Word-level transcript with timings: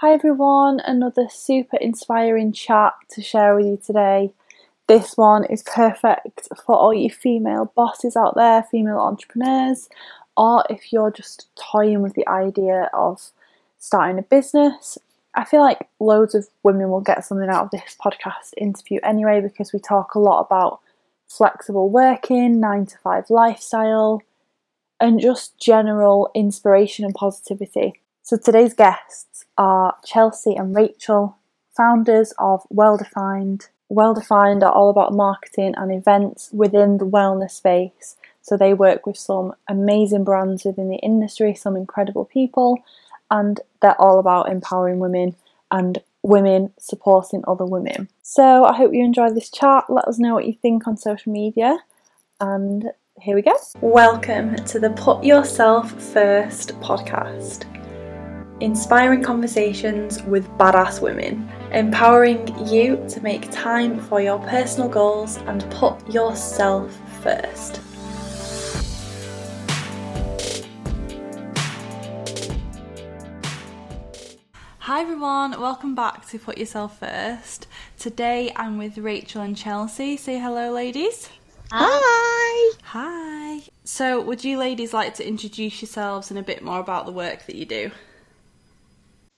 Hi 0.00 0.12
everyone, 0.12 0.80
another 0.80 1.26
super 1.30 1.78
inspiring 1.78 2.52
chat 2.52 2.92
to 3.12 3.22
share 3.22 3.56
with 3.56 3.64
you 3.64 3.78
today. 3.82 4.30
This 4.88 5.16
one 5.16 5.46
is 5.46 5.62
perfect 5.62 6.48
for 6.66 6.76
all 6.76 6.92
you 6.92 7.08
female 7.08 7.72
bosses 7.74 8.14
out 8.14 8.34
there, 8.34 8.62
female 8.64 8.98
entrepreneurs, 8.98 9.88
or 10.36 10.64
if 10.68 10.92
you're 10.92 11.10
just 11.10 11.48
toying 11.56 12.02
with 12.02 12.12
the 12.12 12.28
idea 12.28 12.90
of 12.92 13.30
starting 13.78 14.18
a 14.18 14.22
business. 14.22 14.98
I 15.34 15.46
feel 15.46 15.62
like 15.62 15.88
loads 15.98 16.34
of 16.34 16.46
women 16.62 16.90
will 16.90 17.00
get 17.00 17.24
something 17.24 17.48
out 17.48 17.64
of 17.64 17.70
this 17.70 17.96
podcast 17.98 18.52
interview 18.58 19.00
anyway 19.02 19.40
because 19.40 19.72
we 19.72 19.78
talk 19.78 20.14
a 20.14 20.18
lot 20.18 20.44
about 20.44 20.80
flexible 21.26 21.88
working, 21.88 22.60
nine 22.60 22.84
to 22.84 22.98
five 22.98 23.30
lifestyle, 23.30 24.20
and 25.00 25.22
just 25.22 25.58
general 25.58 26.30
inspiration 26.34 27.06
and 27.06 27.14
positivity. 27.14 27.94
So 28.28 28.36
today's 28.36 28.74
guests 28.74 29.44
are 29.56 29.94
Chelsea 30.04 30.56
and 30.56 30.74
Rachel, 30.74 31.36
founders 31.76 32.34
of 32.40 32.66
Well 32.70 32.96
Defined. 32.96 33.68
Well 33.88 34.14
Defined 34.14 34.64
are 34.64 34.72
all 34.72 34.90
about 34.90 35.12
marketing 35.12 35.74
and 35.76 35.92
events 35.92 36.50
within 36.52 36.98
the 36.98 37.06
wellness 37.06 37.52
space. 37.52 38.16
So 38.42 38.56
they 38.56 38.74
work 38.74 39.06
with 39.06 39.16
some 39.16 39.54
amazing 39.68 40.24
brands 40.24 40.64
within 40.64 40.88
the 40.88 40.96
industry, 40.96 41.54
some 41.54 41.76
incredible 41.76 42.24
people, 42.24 42.82
and 43.30 43.60
they're 43.80 44.00
all 44.00 44.18
about 44.18 44.50
empowering 44.50 44.98
women 44.98 45.36
and 45.70 46.02
women 46.24 46.72
supporting 46.80 47.44
other 47.46 47.64
women. 47.64 48.08
So 48.22 48.64
I 48.64 48.74
hope 48.74 48.92
you 48.92 49.04
enjoy 49.04 49.30
this 49.30 49.52
chat. 49.52 49.84
Let 49.88 50.08
us 50.08 50.18
know 50.18 50.34
what 50.34 50.46
you 50.46 50.54
think 50.60 50.88
on 50.88 50.96
social 50.96 51.30
media. 51.30 51.78
And 52.40 52.90
here 53.20 53.36
we 53.36 53.42
go. 53.42 53.56
Welcome 53.80 54.56
to 54.56 54.80
the 54.80 54.90
Put 54.90 55.22
Yourself 55.22 55.92
First 55.92 56.70
podcast 56.80 57.75
inspiring 58.60 59.22
conversations 59.22 60.22
with 60.22 60.48
badass 60.56 61.02
women, 61.02 61.46
empowering 61.72 62.46
you 62.66 63.04
to 63.08 63.20
make 63.20 63.50
time 63.50 64.00
for 64.00 64.20
your 64.20 64.38
personal 64.38 64.88
goals 64.88 65.36
and 65.46 65.70
put 65.70 66.08
yourself 66.10 66.90
first. 67.22 67.80
Hi 74.78 75.02
everyone, 75.02 75.60
welcome 75.60 75.94
back 75.94 76.26
to 76.28 76.38
Put 76.38 76.56
Yourself 76.56 76.98
First. 77.00 77.66
Today 77.98 78.52
I'm 78.56 78.78
with 78.78 78.96
Rachel 78.96 79.42
and 79.42 79.56
Chelsea. 79.56 80.16
Say 80.16 80.38
hello, 80.38 80.72
ladies. 80.72 81.28
Hi. 81.72 82.72
Hi. 82.84 83.62
So, 83.84 84.20
would 84.20 84.44
you 84.44 84.56
ladies 84.56 84.94
like 84.94 85.14
to 85.14 85.26
introduce 85.26 85.82
yourselves 85.82 86.30
and 86.30 86.38
a 86.38 86.42
bit 86.42 86.62
more 86.62 86.78
about 86.78 87.04
the 87.04 87.12
work 87.12 87.46
that 87.46 87.56
you 87.56 87.66
do? 87.66 87.90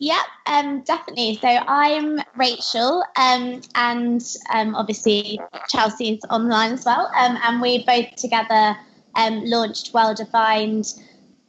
Yep, 0.01 0.27
um, 0.47 0.81
definitely. 0.83 1.39
So 1.43 1.49
I'm 1.49 2.21
Rachel, 2.37 3.05
um, 3.17 3.61
and 3.75 4.23
um, 4.53 4.77
obviously 4.77 5.41
Chelsea's 5.69 6.21
online 6.31 6.73
as 6.73 6.85
well. 6.85 7.11
Um, 7.17 7.37
and 7.43 7.61
we 7.61 7.85
both 7.85 8.15
together 8.15 8.77
um, 9.17 9.45
launched 9.45 9.91
Well 9.93 10.15
Defined 10.15 10.87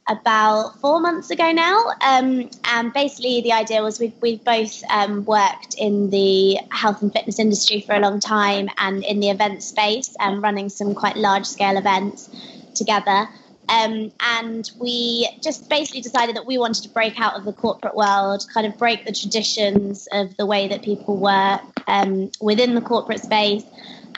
about 0.08 0.80
four 0.80 0.98
months 0.98 1.30
ago 1.30 1.52
now. 1.52 1.92
Um, 2.00 2.50
and 2.64 2.92
basically, 2.92 3.40
the 3.40 3.52
idea 3.52 3.84
was 3.84 4.00
we 4.00 4.12
we 4.20 4.38
both 4.38 4.82
worked 5.26 5.74
in 5.78 6.10
the 6.10 6.58
health 6.72 7.02
and 7.02 7.12
fitness 7.12 7.38
industry 7.38 7.82
for 7.82 7.94
a 7.94 8.00
long 8.00 8.18
time 8.18 8.68
and 8.78 9.04
in 9.04 9.20
the 9.20 9.30
event 9.30 9.62
space, 9.62 10.16
and 10.18 10.42
running 10.42 10.68
some 10.70 10.92
quite 10.96 11.16
large 11.16 11.46
scale 11.46 11.76
events 11.76 12.28
together. 12.74 13.28
Um, 13.70 14.10
and 14.20 14.68
we 14.78 15.28
just 15.42 15.68
basically 15.68 16.00
decided 16.00 16.34
that 16.34 16.44
we 16.44 16.58
wanted 16.58 16.82
to 16.82 16.88
break 16.88 17.20
out 17.20 17.34
of 17.34 17.44
the 17.44 17.52
corporate 17.52 17.94
world, 17.94 18.44
kind 18.52 18.66
of 18.66 18.76
break 18.76 19.06
the 19.06 19.12
traditions 19.12 20.08
of 20.12 20.36
the 20.36 20.44
way 20.44 20.66
that 20.68 20.82
people 20.82 21.16
work 21.16 21.60
um, 21.86 22.30
within 22.40 22.74
the 22.74 22.80
corporate 22.80 23.20
space 23.20 23.64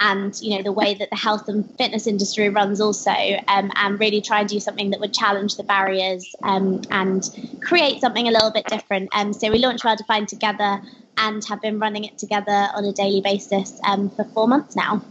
and 0.00 0.40
you 0.40 0.56
know 0.56 0.62
the 0.62 0.72
way 0.72 0.94
that 0.94 1.10
the 1.10 1.16
health 1.16 1.48
and 1.48 1.68
fitness 1.76 2.06
industry 2.06 2.48
runs 2.48 2.80
also 2.80 3.10
um, 3.48 3.70
and 3.74 4.00
really 4.00 4.22
try 4.22 4.40
and 4.40 4.48
do 4.48 4.58
something 4.58 4.88
that 4.88 5.00
would 5.00 5.12
challenge 5.12 5.56
the 5.56 5.62
barriers 5.62 6.34
um, 6.44 6.80
and 6.90 7.28
create 7.60 8.00
something 8.00 8.26
a 8.26 8.30
little 8.30 8.50
bit 8.50 8.64
different. 8.66 9.10
Um, 9.14 9.34
so 9.34 9.50
we 9.50 9.58
launched 9.58 9.84
well 9.84 9.96
defined 9.96 10.28
together 10.28 10.80
and 11.18 11.44
have 11.44 11.60
been 11.60 11.78
running 11.78 12.04
it 12.04 12.16
together 12.16 12.68
on 12.74 12.86
a 12.86 12.92
daily 12.92 13.20
basis 13.20 13.78
um, 13.86 14.08
for 14.08 14.24
four 14.24 14.48
months 14.48 14.74
now. 14.74 15.02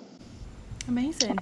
Amazing 0.88 1.38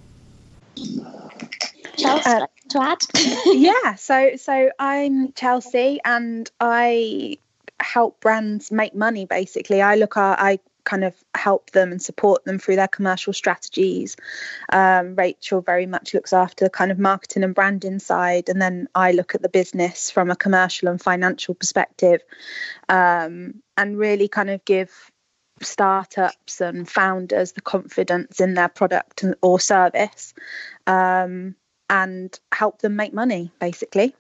Chelsea, 2.00 2.30
uh, 2.30 2.48
to 2.70 2.82
add? 2.82 3.00
yeah, 3.46 3.96
so 3.96 4.32
so 4.38 4.72
I'm 4.80 5.34
Chelsea 5.34 6.00
and 6.04 6.50
I 6.60 7.38
help 7.80 8.20
brands 8.20 8.72
make 8.72 8.96
money 8.96 9.26
basically. 9.26 9.82
I 9.82 9.96
look 9.96 10.18
at 10.18 10.40
I 10.40 10.60
kind 10.86 11.04
of 11.04 11.14
help 11.36 11.70
them 11.72 11.92
and 11.92 12.02
support 12.02 12.44
them 12.46 12.58
through 12.58 12.76
their 12.78 12.88
commercial 12.88 13.34
strategies. 13.34 14.16
Um, 14.72 15.16
Rachel 15.16 15.62
very 15.62 15.86
much 15.86 16.14
looks 16.14 16.34
after 16.34 16.66
the 16.66 16.70
kind 16.70 16.92
of 16.92 16.98
marketing 16.98 17.44
and 17.44 17.54
branding 17.54 18.00
side, 18.00 18.50
and 18.50 18.62
then 18.62 18.88
I 18.96 19.12
look 19.12 19.36
at 19.36 19.42
the 19.42 19.50
business 19.50 20.10
from 20.10 20.32
a 20.32 20.36
commercial 20.36 20.88
and 20.88 21.02
financial 21.02 21.54
perspective, 21.54 22.22
um, 22.88 23.62
and 23.78 23.98
really 23.98 24.28
kind 24.28 24.50
of 24.50 24.66
give 24.66 25.12
startups 25.62 26.62
and 26.62 26.90
founders 26.90 27.52
the 27.52 27.62
confidence 27.62 28.40
in 28.40 28.54
their 28.54 28.70
product 28.70 29.26
or 29.42 29.60
service 29.60 30.34
um, 30.88 31.56
and 31.90 32.40
help 32.52 32.82
them 32.82 32.96
make 32.96 33.14
money, 33.14 33.52
basically. 33.60 34.16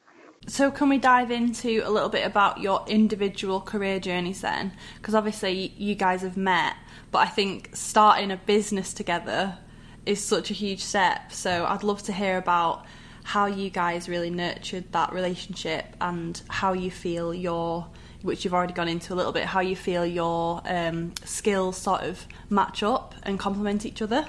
So, 0.47 0.71
can 0.71 0.89
we 0.89 0.97
dive 0.97 1.31
into 1.31 1.81
a 1.85 1.89
little 1.89 2.09
bit 2.09 2.25
about 2.25 2.59
your 2.59 2.83
individual 2.87 3.61
career 3.61 3.99
journeys 3.99 4.41
then? 4.41 4.71
Because 4.97 5.13
obviously, 5.13 5.73
you 5.77 5.95
guys 5.95 6.21
have 6.21 6.37
met, 6.37 6.75
but 7.11 7.19
I 7.19 7.27
think 7.27 7.69
starting 7.73 8.31
a 8.31 8.37
business 8.37 8.93
together 8.93 9.57
is 10.05 10.23
such 10.23 10.49
a 10.49 10.53
huge 10.53 10.81
step. 10.81 11.31
So, 11.31 11.65
I'd 11.65 11.83
love 11.83 12.01
to 12.03 12.13
hear 12.13 12.37
about 12.37 12.85
how 13.23 13.45
you 13.45 13.69
guys 13.69 14.09
really 14.09 14.31
nurtured 14.31 14.91
that 14.91 15.13
relationship 15.13 15.85
and 16.01 16.41
how 16.47 16.73
you 16.73 16.89
feel 16.89 17.33
your 17.33 17.87
which 18.21 18.43
you've 18.43 18.53
already 18.53 18.73
gone 18.73 18.87
into 18.87 19.13
a 19.13 19.15
little 19.15 19.31
bit 19.31 19.45
how 19.45 19.59
you 19.59 19.75
feel 19.75 20.05
your 20.05 20.61
um, 20.65 21.13
skills 21.23 21.77
sort 21.77 22.01
of 22.01 22.25
match 22.49 22.81
up 22.81 23.13
and 23.23 23.37
complement 23.39 23.85
each 23.85 24.01
other 24.01 24.25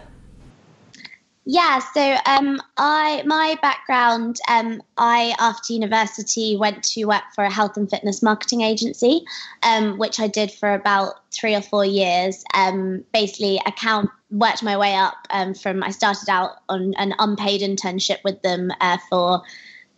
yeah, 1.46 1.78
so 1.78 2.16
um, 2.26 2.60
I 2.76 3.22
my 3.24 3.56
background, 3.62 4.38
um, 4.48 4.82
I 4.98 5.34
after 5.38 5.72
university 5.72 6.56
went 6.56 6.84
to 6.84 7.06
work 7.06 7.22
for 7.34 7.44
a 7.44 7.50
health 7.50 7.76
and 7.76 7.88
fitness 7.88 8.22
marketing 8.22 8.60
agency, 8.60 9.24
um, 9.62 9.96
which 9.98 10.20
I 10.20 10.28
did 10.28 10.52
for 10.52 10.74
about 10.74 11.14
three 11.32 11.54
or 11.54 11.62
four 11.62 11.84
years. 11.84 12.44
Um, 12.52 13.04
basically, 13.14 13.60
account 13.66 14.10
worked 14.30 14.62
my 14.62 14.76
way 14.76 14.94
up 14.94 15.16
um, 15.30 15.54
from 15.54 15.82
I 15.82 15.90
started 15.90 16.28
out 16.28 16.58
on 16.68 16.92
an 16.98 17.14
unpaid 17.18 17.62
internship 17.62 18.22
with 18.22 18.42
them 18.42 18.70
uh, 18.80 18.98
for 19.08 19.42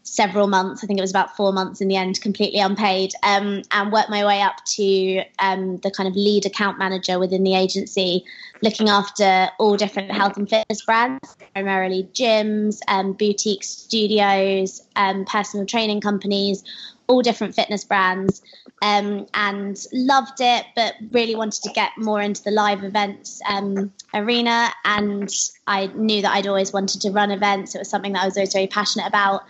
several 0.04 0.46
months. 0.46 0.82
I 0.82 0.86
think 0.86 0.98
it 0.98 1.02
was 1.02 1.10
about 1.10 1.36
four 1.36 1.52
months 1.52 1.80
in 1.80 1.88
the 1.88 1.96
end, 1.96 2.20
completely 2.20 2.60
unpaid, 2.60 3.12
um, 3.22 3.62
and 3.72 3.92
worked 3.92 4.10
my 4.10 4.24
way 4.24 4.42
up 4.42 4.64
to 4.76 5.22
um, 5.38 5.78
the 5.78 5.90
kind 5.90 6.08
of 6.08 6.14
lead 6.14 6.46
account 6.46 6.78
manager 6.78 7.18
within 7.18 7.42
the 7.42 7.54
agency, 7.54 8.24
looking 8.62 8.88
after 8.88 9.50
all 9.58 9.76
different 9.76 10.10
health 10.10 10.36
and 10.36 10.48
fitness 10.48 10.82
brands, 10.84 11.36
primarily 11.52 12.08
gyms, 12.14 12.80
um, 12.88 13.12
boutique 13.12 13.64
studios, 13.64 14.82
um, 14.96 15.24
personal 15.24 15.66
training 15.66 16.00
companies, 16.00 16.64
all 17.08 17.22
different 17.22 17.54
fitness 17.54 17.84
brands. 17.84 18.42
Um, 18.80 19.26
and 19.34 19.78
loved 19.92 20.40
it, 20.40 20.66
but 20.74 20.94
really 21.12 21.36
wanted 21.36 21.62
to 21.62 21.70
get 21.70 21.92
more 21.96 22.20
into 22.20 22.42
the 22.42 22.50
live 22.50 22.82
events 22.82 23.40
um, 23.48 23.92
arena. 24.12 24.70
And 24.84 25.32
I 25.68 25.86
knew 25.86 26.20
that 26.22 26.32
I'd 26.32 26.48
always 26.48 26.72
wanted 26.72 27.00
to 27.02 27.12
run 27.12 27.30
events. 27.30 27.76
It 27.76 27.78
was 27.78 27.88
something 27.88 28.12
that 28.14 28.22
I 28.22 28.24
was 28.24 28.36
always 28.36 28.52
very 28.52 28.66
passionate 28.66 29.06
about. 29.06 29.44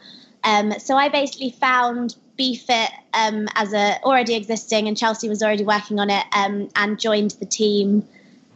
Um, 0.44 0.72
so 0.78 0.96
I 0.96 1.08
basically 1.08 1.50
found 1.50 2.16
BeFit 2.38 2.88
um, 3.14 3.48
as 3.54 3.72
a 3.72 3.98
already 4.02 4.34
existing, 4.34 4.86
and 4.86 4.98
Chelsea 4.98 5.30
was 5.30 5.42
already 5.42 5.64
working 5.64 5.98
on 5.98 6.10
it, 6.10 6.26
um, 6.32 6.68
and 6.76 7.00
joined 7.00 7.32
the 7.32 7.46
team 7.46 8.06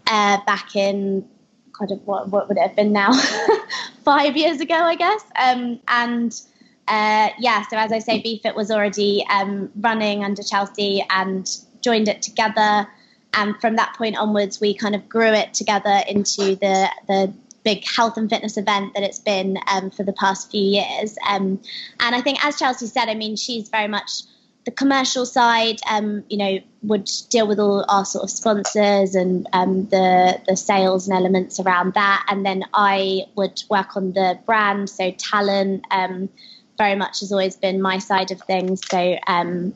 uh, 0.07 0.39
back 0.47 0.77
in 0.77 1.29
kind 1.73 1.91
of 1.91 2.07
what 2.07 2.29
what 2.31 2.49
would 2.49 2.57
it 2.57 2.63
have 2.63 2.77
been 2.77 2.93
now, 2.93 3.13
five 4.05 4.37
years 4.37 4.61
ago, 4.61 4.75
I 4.75 4.95
guess. 4.95 5.23
Um, 5.39 5.81
and 5.89 6.41
uh, 6.89 7.31
yeah, 7.39 7.63
so 7.69 7.77
as 7.77 7.93
I 7.93 7.99
say, 7.99 8.23
BeFit 8.23 8.55
was 8.55 8.71
already 8.71 9.25
um, 9.31 9.71
running 9.77 10.25
under 10.25 10.43
Chelsea 10.43 11.05
and 11.11 11.49
joined 11.81 12.09
it 12.09 12.23
together. 12.23 12.87
And 13.35 13.61
from 13.61 13.77
that 13.77 13.95
point 13.97 14.17
onwards, 14.17 14.61
we 14.61 14.75
kind 14.75 14.95
of 14.95 15.09
grew 15.09 15.33
it 15.33 15.53
together 15.53 16.01
into 16.09 16.57
the 16.57 16.89
the 17.09 17.33
big 17.65 17.85
health 17.85 18.17
and 18.17 18.31
fitness 18.31 18.57
event 18.57 18.95
that 18.95 19.03
it's 19.03 19.19
been 19.19 19.59
um, 19.67 19.91
for 19.91 20.05
the 20.05 20.13
past 20.13 20.53
few 20.53 20.63
years. 20.63 21.19
Um, 21.29 21.61
and 21.99 22.15
I 22.15 22.21
think, 22.21 22.43
as 22.45 22.57
Chelsea 22.57 22.87
said, 22.87 23.09
I 23.09 23.15
mean, 23.15 23.35
she's 23.35 23.69
very 23.69 23.89
much 23.89 24.23
the 24.67 24.73
commercial 24.73 25.25
side. 25.25 25.79
Um, 25.89 26.25
you 26.29 26.37
know, 26.37 26.59
would 26.83 27.11
deal 27.31 27.49
with 27.49 27.59
all 27.59 27.87
our 27.89 28.05
sort 28.05 28.25
of 28.25 28.31
sponsors 28.31 29.15
and 29.15 29.47
um, 29.55 29.87
the 29.87 30.39
the 30.47 30.57
sales 30.57 31.09
and 31.09 31.17
elements 31.17 31.59
around 31.59 31.95
that. 31.95 32.27
And 32.29 32.45
then 32.45 32.65
I 32.75 33.23
would 33.37 33.63
work 33.71 33.97
on 33.97 34.13
the 34.13 34.39
brand, 34.45 34.91
so 34.91 35.11
talent. 35.13 35.87
Um, 35.91 36.29
very 36.77 36.95
much 36.95 37.21
has 37.21 37.33
always 37.33 37.57
been 37.57 37.81
my 37.81 37.99
side 37.99 38.31
of 38.31 38.41
things. 38.43 38.83
So 38.91 39.17
um, 39.27 39.73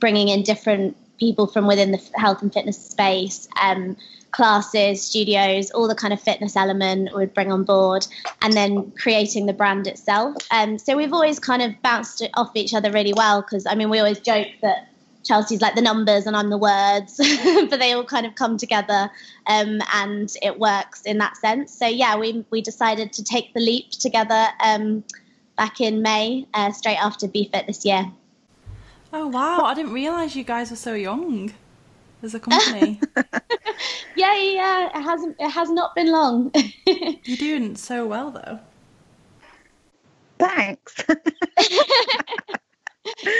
bringing 0.00 0.28
in 0.28 0.42
different 0.42 0.96
people 1.18 1.46
from 1.46 1.66
within 1.66 1.92
the 1.92 2.10
health 2.14 2.42
and 2.42 2.52
fitness 2.52 2.78
space, 2.90 3.48
um, 3.60 3.96
classes, 4.32 5.02
studios, 5.02 5.70
all 5.70 5.88
the 5.88 5.94
kind 5.94 6.12
of 6.12 6.20
fitness 6.20 6.56
element 6.56 7.14
we'd 7.14 7.34
bring 7.34 7.52
on 7.52 7.64
board, 7.64 8.06
and 8.42 8.52
then 8.52 8.90
creating 8.92 9.46
the 9.46 9.52
brand 9.52 9.86
itself. 9.86 10.36
Um, 10.50 10.78
so 10.78 10.96
we've 10.96 11.12
always 11.12 11.38
kind 11.38 11.62
of 11.62 11.80
bounced 11.82 12.26
off 12.34 12.50
each 12.54 12.74
other 12.74 12.90
really 12.90 13.12
well 13.14 13.42
because 13.42 13.66
I 13.66 13.74
mean 13.74 13.90
we 13.90 13.98
always 13.98 14.20
joke 14.20 14.48
that 14.62 14.88
Chelsea's 15.24 15.60
like 15.60 15.74
the 15.74 15.82
numbers 15.82 16.26
and 16.26 16.36
I'm 16.36 16.50
the 16.50 16.58
words, 16.58 17.16
but 17.70 17.78
they 17.78 17.92
all 17.92 18.04
kind 18.04 18.26
of 18.26 18.34
come 18.34 18.56
together 18.56 19.10
um, 19.46 19.80
and 19.94 20.32
it 20.42 20.58
works 20.58 21.02
in 21.02 21.18
that 21.18 21.36
sense. 21.36 21.72
So 21.72 21.86
yeah, 21.86 22.16
we 22.16 22.44
we 22.50 22.60
decided 22.62 23.12
to 23.14 23.24
take 23.24 23.52
the 23.54 23.60
leap 23.60 23.90
together 23.90 24.48
um, 24.60 25.04
back 25.56 25.80
in 25.80 26.02
May, 26.02 26.46
uh, 26.54 26.72
straight 26.72 26.96
after 26.96 27.28
BeFit 27.28 27.66
this 27.66 27.84
year. 27.84 28.10
Oh 29.12 29.26
wow! 29.26 29.62
I 29.64 29.74
didn't 29.74 29.92
realise 29.92 30.36
you 30.36 30.44
guys 30.44 30.70
were 30.70 30.76
so 30.76 30.94
young 30.94 31.52
as 32.22 32.34
a 32.34 32.40
company. 32.40 33.00
yeah, 34.16 34.36
yeah, 34.36 34.98
it 34.98 35.02
hasn't. 35.02 35.36
It 35.38 35.50
has 35.50 35.70
not 35.70 35.94
been 35.94 36.10
long. 36.10 36.52
You're 36.86 37.36
doing 37.36 37.76
so 37.76 38.06
well, 38.06 38.30
though. 38.30 38.60
Thanks. 40.38 41.04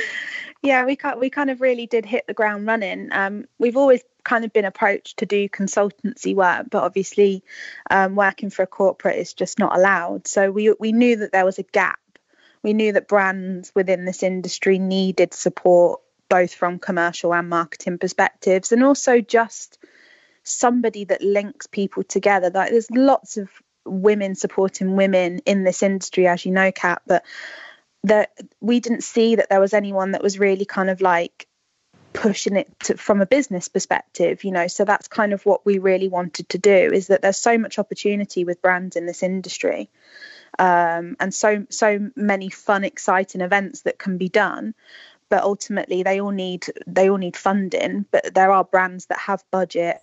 yeah, 0.63 0.85
we 0.85 0.99
we 1.19 1.31
kind 1.31 1.51
of 1.51 1.61
really 1.61 1.87
did 1.87 2.05
hit 2.05 2.27
the 2.27 2.35
ground 2.35 2.67
running. 2.67 3.09
Um, 3.13 3.47
we've 3.59 3.77
always 3.77 4.03
kind 4.23 4.45
of 4.45 4.53
been 4.53 4.65
approached 4.67 5.19
to 5.19 5.27
do 5.27 5.49
consultancy 5.49 6.35
work, 6.35 6.67
but 6.71 6.83
obviously, 6.83 7.43
um, 7.91 8.17
working 8.17 8.51
for 8.51 8.63
a 8.63 8.67
corporate 8.67 9.19
is 9.19 9.33
just 9.33 9.59
not 9.59 9.77
allowed. 9.77 10.27
So 10.27 10.51
we 10.51 10.75
we 10.79 10.93
knew 10.93 11.17
that 11.17 11.33
there 11.33 11.45
was 11.45 11.59
a 11.59 11.65
gap. 11.65 11.99
We 12.63 12.75
knew 12.75 12.93
that 12.93 13.09
brands 13.09 13.73
within 13.75 14.05
this 14.05 14.23
industry 14.23 14.79
needed 14.79 15.33
support, 15.33 16.01
both 16.31 16.55
from 16.55 16.79
commercial 16.79 17.35
and 17.35 17.51
marketing 17.51 17.99
perspectives, 17.99 18.73
and 18.73 18.83
also 18.83 19.21
just 19.21 19.79
somebody 20.43 21.05
that 21.05 21.21
links 21.21 21.67
people 21.67 22.03
together. 22.03 22.51
Like 22.53 22.71
there's 22.71 22.91
lots 22.91 23.37
of 23.37 23.51
women 23.85 24.35
supporting 24.35 24.97
women 24.97 25.41
in 25.45 25.65
this 25.65 25.83
industry, 25.83 26.27
as 26.27 26.47
you 26.47 26.53
know, 26.53 26.73
Kat, 26.73 27.03
but 27.07 27.25
that 28.05 28.31
we 28.61 28.81
didn't 28.81 29.05
see 29.05 29.35
that 29.35 29.51
there 29.51 29.61
was 29.61 29.75
anyone 29.75 30.13
that 30.13 30.23
was 30.23 30.39
really 30.39 30.65
kind 30.65 30.89
of 30.89 31.03
like 31.03 31.47
pushing 32.13 32.57
it 32.57 32.69
to, 32.81 32.97
from 32.97 33.21
a 33.21 33.27
business 33.27 33.69
perspective 33.69 34.43
you 34.43 34.51
know 34.51 34.67
so 34.67 34.85
that's 34.85 35.07
kind 35.07 35.33
of 35.33 35.47
what 35.47 35.65
we 35.65 35.79
really 35.79 36.09
wanted 36.09 36.49
to 36.49 36.59
do 36.59 36.91
is 36.93 37.07
that 37.07 37.23
there's 37.23 37.37
so 37.37 37.57
much 37.57 37.79
opportunity 37.79 38.45
with 38.45 38.61
brands 38.61 38.97
in 38.97 39.07
this 39.07 39.23
industry 39.23 39.89
um, 40.59 41.17
and 41.21 41.33
so 41.33 41.65
so 41.71 42.11
many 42.17 42.51
fun 42.51 42.83
exciting 42.83 43.41
events 43.41 43.83
that 43.83 43.99
can 43.99 44.19
be 44.19 44.29
done 44.29 44.75
but 45.31 45.43
ultimately 45.43 46.03
they 46.03 46.21
all 46.21 46.31
need 46.31 46.67
they 46.87 47.09
all 47.09 47.17
need 47.17 47.37
funding 47.37 48.05
but 48.11 48.35
there 48.35 48.53
are 48.53 48.65
brands 48.65 49.07
that 49.07 49.19
have 49.19 49.43
budget 49.51 49.99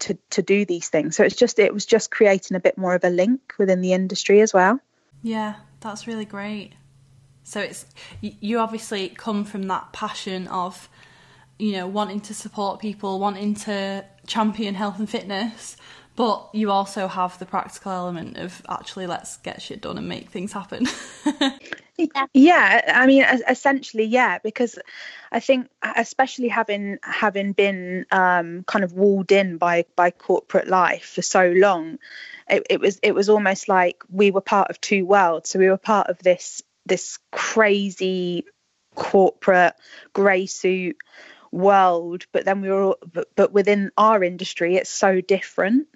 to 0.00 0.16
to 0.30 0.42
do 0.42 0.64
these 0.64 0.88
things. 0.88 1.16
So 1.16 1.24
it's 1.24 1.36
just 1.36 1.58
it 1.58 1.74
was 1.74 1.84
just 1.84 2.10
creating 2.10 2.56
a 2.56 2.60
bit 2.60 2.78
more 2.78 2.94
of 2.94 3.04
a 3.04 3.10
link 3.10 3.54
within 3.58 3.80
the 3.80 3.92
industry 3.92 4.40
as 4.40 4.54
well. 4.54 4.80
Yeah 5.22 5.56
that's 5.80 6.06
really 6.06 6.24
great. 6.24 6.72
So 7.44 7.60
it's 7.60 7.86
you 8.20 8.58
obviously 8.58 9.08
come 9.08 9.44
from 9.44 9.62
that 9.68 9.92
passion 9.92 10.48
of 10.48 10.88
you 11.58 11.72
know 11.72 11.86
wanting 11.86 12.20
to 12.22 12.34
support 12.34 12.80
people, 12.80 13.18
wanting 13.18 13.54
to 13.54 14.04
champion 14.26 14.74
health 14.74 14.98
and 14.98 15.08
fitness, 15.08 15.76
but 16.16 16.48
you 16.52 16.70
also 16.70 17.08
have 17.08 17.38
the 17.38 17.46
practical 17.46 17.92
element 17.92 18.36
of 18.36 18.62
actually 18.68 19.06
let's 19.06 19.36
get 19.38 19.62
shit 19.62 19.80
done 19.80 19.98
and 19.98 20.08
make 20.08 20.30
things 20.30 20.52
happen. 20.52 20.86
yeah. 22.32 22.92
I 22.94 23.06
mean 23.06 23.24
essentially 23.48 24.04
yeah 24.04 24.38
because 24.38 24.78
i 25.32 25.40
think 25.40 25.68
especially 25.96 26.48
having 26.48 26.98
having 27.02 27.52
been 27.52 28.06
um, 28.12 28.64
kind 28.64 28.84
of 28.84 28.92
walled 28.92 29.32
in 29.32 29.58
by 29.58 29.84
by 29.96 30.10
corporate 30.10 30.68
life 30.68 31.04
for 31.14 31.22
so 31.22 31.52
long 31.56 31.98
it, 32.48 32.66
it 32.70 32.80
was 32.80 32.98
it 33.02 33.14
was 33.14 33.28
almost 33.28 33.68
like 33.68 34.02
we 34.10 34.30
were 34.30 34.40
part 34.40 34.70
of 34.70 34.80
two 34.80 35.04
worlds. 35.04 35.50
So 35.50 35.58
we 35.58 35.68
were 35.68 35.78
part 35.78 36.08
of 36.08 36.18
this 36.18 36.62
this 36.86 37.18
crazy 37.32 38.44
corporate 38.94 39.74
grey 40.12 40.46
suit 40.46 40.96
world 41.52 42.26
but 42.32 42.44
then 42.44 42.60
we 42.60 42.68
were 42.68 42.94
but, 43.10 43.28
but 43.36 43.52
within 43.52 43.90
our 43.96 44.22
industry 44.24 44.76
it's 44.76 44.90
so 44.90 45.20
different. 45.20 45.86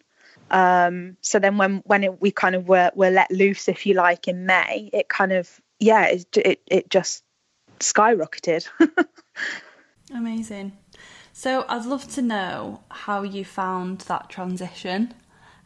Um, 0.50 1.16
so 1.22 1.38
then 1.38 1.56
when 1.56 1.78
when 1.84 2.04
it, 2.04 2.20
we 2.20 2.30
kind 2.30 2.54
of 2.54 2.68
were, 2.68 2.90
were 2.94 3.10
let 3.10 3.30
loose 3.30 3.68
if 3.68 3.86
you 3.86 3.94
like 3.94 4.28
in 4.28 4.44
may 4.46 4.90
it 4.92 5.08
kind 5.08 5.32
of 5.32 5.60
yeah 5.82 6.06
it 6.06 6.36
it, 6.36 6.60
it 6.66 6.90
just 6.90 7.22
skyrocketed 7.80 8.66
amazing 10.14 10.72
so 11.32 11.64
i'd 11.68 11.84
love 11.84 12.06
to 12.12 12.22
know 12.22 12.80
how 12.90 13.22
you 13.22 13.44
found 13.44 14.00
that 14.02 14.28
transition 14.28 15.12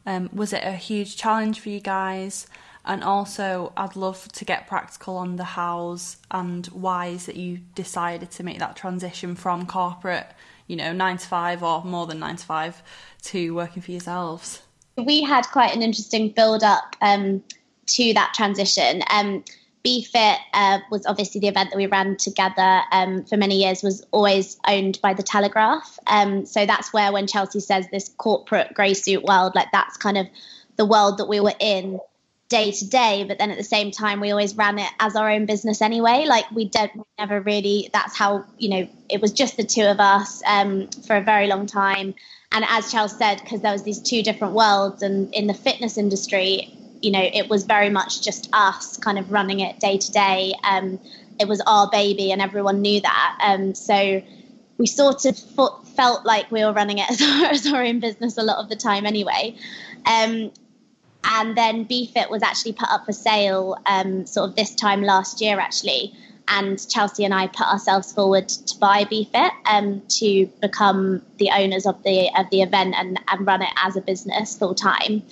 um, 0.06 0.30
was 0.32 0.52
it 0.52 0.62
a 0.62 0.72
huge 0.72 1.16
challenge 1.16 1.58
for 1.60 1.68
you 1.68 1.80
guys 1.80 2.46
and 2.86 3.02
also, 3.02 3.72
I'd 3.76 3.96
love 3.96 4.28
to 4.32 4.44
get 4.44 4.68
practical 4.68 5.16
on 5.16 5.34
the 5.34 5.44
hows 5.44 6.18
and 6.30 6.64
whys 6.68 7.26
that 7.26 7.34
you 7.34 7.58
decided 7.74 8.30
to 8.32 8.44
make 8.44 8.60
that 8.60 8.76
transition 8.76 9.34
from 9.34 9.66
corporate, 9.66 10.28
you 10.68 10.76
know, 10.76 10.92
nine 10.92 11.18
to 11.18 11.26
five 11.26 11.64
or 11.64 11.82
more 11.82 12.06
than 12.06 12.20
nine 12.20 12.36
to 12.36 12.46
five 12.46 12.80
to 13.22 13.54
working 13.56 13.82
for 13.82 13.90
yourselves. 13.90 14.62
We 14.96 15.22
had 15.22 15.46
quite 15.48 15.74
an 15.74 15.82
interesting 15.82 16.30
build 16.30 16.62
up 16.62 16.94
um, 17.02 17.42
to 17.86 18.14
that 18.14 18.34
transition. 18.34 19.02
Um, 19.10 19.42
BeFit 19.86 20.38
uh, 20.52 20.80
was 20.90 21.06
obviously 21.06 21.40
the 21.40 21.46
event 21.46 21.70
that 21.70 21.76
we 21.76 21.86
ran 21.86 22.16
together 22.16 22.82
um, 22.90 23.24
for 23.24 23.36
many 23.36 23.62
years, 23.62 23.84
was 23.84 24.04
always 24.10 24.58
owned 24.66 24.98
by 25.00 25.14
the 25.14 25.22
Telegraph. 25.22 25.98
Um, 26.08 26.44
so 26.44 26.66
that's 26.66 26.92
where, 26.92 27.12
when 27.12 27.28
Chelsea 27.28 27.60
says 27.60 27.86
this 27.92 28.08
corporate 28.16 28.74
grey 28.74 28.94
suit 28.94 29.22
world, 29.22 29.54
like 29.54 29.70
that's 29.70 29.96
kind 29.96 30.18
of 30.18 30.26
the 30.74 30.84
world 30.84 31.18
that 31.18 31.28
we 31.28 31.38
were 31.38 31.54
in 31.60 32.00
day 32.48 32.72
to 32.72 32.88
day. 32.88 33.24
But 33.28 33.38
then 33.38 33.52
at 33.52 33.58
the 33.58 33.64
same 33.64 33.92
time 33.92 34.18
we 34.18 34.32
always 34.32 34.56
ran 34.56 34.80
it 34.80 34.90
as 34.98 35.14
our 35.14 35.30
own 35.30 35.46
business 35.46 35.80
anyway. 35.80 36.24
Like 36.26 36.50
we 36.50 36.68
don't 36.68 36.92
never 37.18 37.40
really 37.40 37.88
that's 37.92 38.16
how 38.16 38.44
you 38.58 38.68
know 38.68 38.88
it 39.08 39.20
was 39.20 39.32
just 39.32 39.56
the 39.56 39.64
two 39.64 39.82
of 39.82 40.00
us 40.00 40.42
um, 40.46 40.88
for 41.06 41.16
a 41.16 41.22
very 41.22 41.46
long 41.46 41.66
time. 41.66 42.14
And 42.52 42.64
as 42.68 42.92
charles 42.92 43.16
said 43.18 43.40
because 43.40 43.60
there 43.60 43.72
was 43.72 43.82
these 43.82 44.00
two 44.00 44.22
different 44.22 44.54
worlds 44.54 45.02
and 45.02 45.34
in 45.34 45.48
the 45.48 45.54
fitness 45.54 45.98
industry 45.98 46.72
you 47.02 47.10
know 47.10 47.22
it 47.22 47.48
was 47.48 47.64
very 47.64 47.90
much 47.90 48.22
just 48.22 48.48
us 48.52 48.96
kind 48.96 49.18
of 49.18 49.30
running 49.30 49.60
it 49.60 49.78
day 49.80 49.98
to 49.98 50.12
day 50.12 50.54
um, 50.64 50.98
it 51.38 51.48
was 51.48 51.60
our 51.66 51.88
baby 51.90 52.32
and 52.32 52.40
everyone 52.40 52.80
knew 52.80 53.00
that 53.00 53.38
um, 53.42 53.74
so 53.74 54.22
we 54.78 54.86
sort 54.86 55.24
of 55.24 55.38
felt 55.94 56.26
like 56.26 56.50
we 56.50 56.64
were 56.64 56.72
running 56.72 56.98
it 56.98 57.10
as 57.10 57.22
our, 57.22 57.46
as 57.46 57.66
our 57.66 57.82
own 57.82 58.00
business 58.00 58.36
a 58.38 58.42
lot 58.42 58.58
of 58.58 58.68
the 58.68 58.76
time 58.76 59.06
anyway 59.06 59.56
um, 60.06 60.50
and 61.26 61.56
then 61.56 61.84
BeFit 61.86 62.30
was 62.30 62.42
actually 62.42 62.72
put 62.72 62.88
up 62.88 63.04
for 63.04 63.12
sale 63.12 63.76
um, 63.86 64.26
sort 64.26 64.50
of 64.50 64.56
this 64.56 64.74
time 64.74 65.02
last 65.02 65.40
year, 65.40 65.58
actually. 65.58 66.14
And 66.48 66.78
Chelsea 66.88 67.24
and 67.24 67.34
I 67.34 67.48
put 67.48 67.66
ourselves 67.66 68.12
forward 68.12 68.48
to 68.48 68.78
buy 68.78 69.04
BeFit 69.04 69.50
um, 69.66 70.02
to 70.20 70.46
become 70.60 71.22
the 71.38 71.50
owners 71.50 71.86
of 71.86 72.00
the 72.04 72.30
of 72.38 72.48
the 72.50 72.62
event 72.62 72.94
and, 72.96 73.20
and 73.26 73.46
run 73.46 73.62
it 73.62 73.70
as 73.82 73.96
a 73.96 74.00
business 74.00 74.56
full 74.56 74.74
time. 74.74 75.24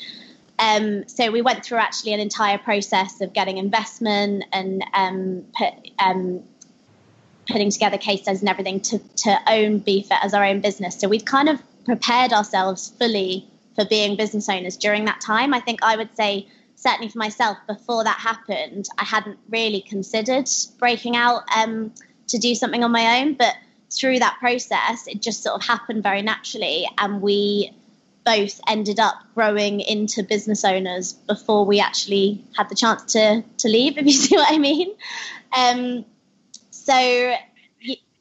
Um, 0.58 1.08
so 1.08 1.30
we 1.30 1.42
went 1.42 1.64
through 1.64 1.78
actually 1.78 2.14
an 2.14 2.20
entire 2.20 2.58
process 2.58 3.20
of 3.20 3.32
getting 3.32 3.58
investment 3.58 4.44
and 4.52 4.84
um, 4.92 5.44
put, 5.56 5.72
um, 5.98 6.42
putting 7.48 7.70
together 7.70 7.98
case 7.98 8.22
studies 8.22 8.40
and 8.40 8.48
everything 8.48 8.80
to, 8.80 8.98
to 8.98 9.38
own 9.48 9.80
BeFit 9.80 10.18
as 10.22 10.32
our 10.34 10.44
own 10.44 10.60
business. 10.60 10.98
So 10.98 11.08
we'd 11.08 11.26
kind 11.26 11.48
of 11.48 11.60
prepared 11.84 12.32
ourselves 12.32 12.92
fully 12.98 13.48
for 13.74 13.84
being 13.84 14.16
business 14.16 14.48
owners 14.48 14.76
during 14.76 15.04
that 15.06 15.20
time. 15.20 15.52
I 15.52 15.60
think 15.60 15.80
I 15.82 15.96
would 15.96 16.14
say, 16.16 16.46
certainly 16.76 17.08
for 17.08 17.18
myself, 17.18 17.58
before 17.66 18.04
that 18.04 18.18
happened, 18.18 18.86
I 18.98 19.04
hadn't 19.04 19.38
really 19.48 19.80
considered 19.80 20.48
breaking 20.78 21.16
out 21.16 21.42
um, 21.56 21.92
to 22.28 22.38
do 22.38 22.54
something 22.54 22.84
on 22.84 22.92
my 22.92 23.20
own. 23.20 23.34
But 23.34 23.54
through 23.90 24.20
that 24.20 24.36
process, 24.38 25.06
it 25.08 25.20
just 25.20 25.42
sort 25.42 25.56
of 25.56 25.66
happened 25.66 26.02
very 26.02 26.22
naturally. 26.22 26.88
And 26.98 27.20
we 27.20 27.72
both 28.24 28.60
ended 28.68 28.98
up 28.98 29.14
growing 29.34 29.80
into 29.80 30.22
business 30.22 30.64
owners 30.64 31.12
before 31.12 31.64
we 31.64 31.80
actually 31.80 32.42
had 32.56 32.68
the 32.68 32.74
chance 32.74 33.12
to, 33.12 33.44
to 33.58 33.68
leave, 33.68 33.98
if 33.98 34.06
you 34.06 34.12
see 34.12 34.36
what 34.36 34.52
I 34.52 34.58
mean. 34.58 34.94
Um, 35.56 36.04
so 36.70 37.34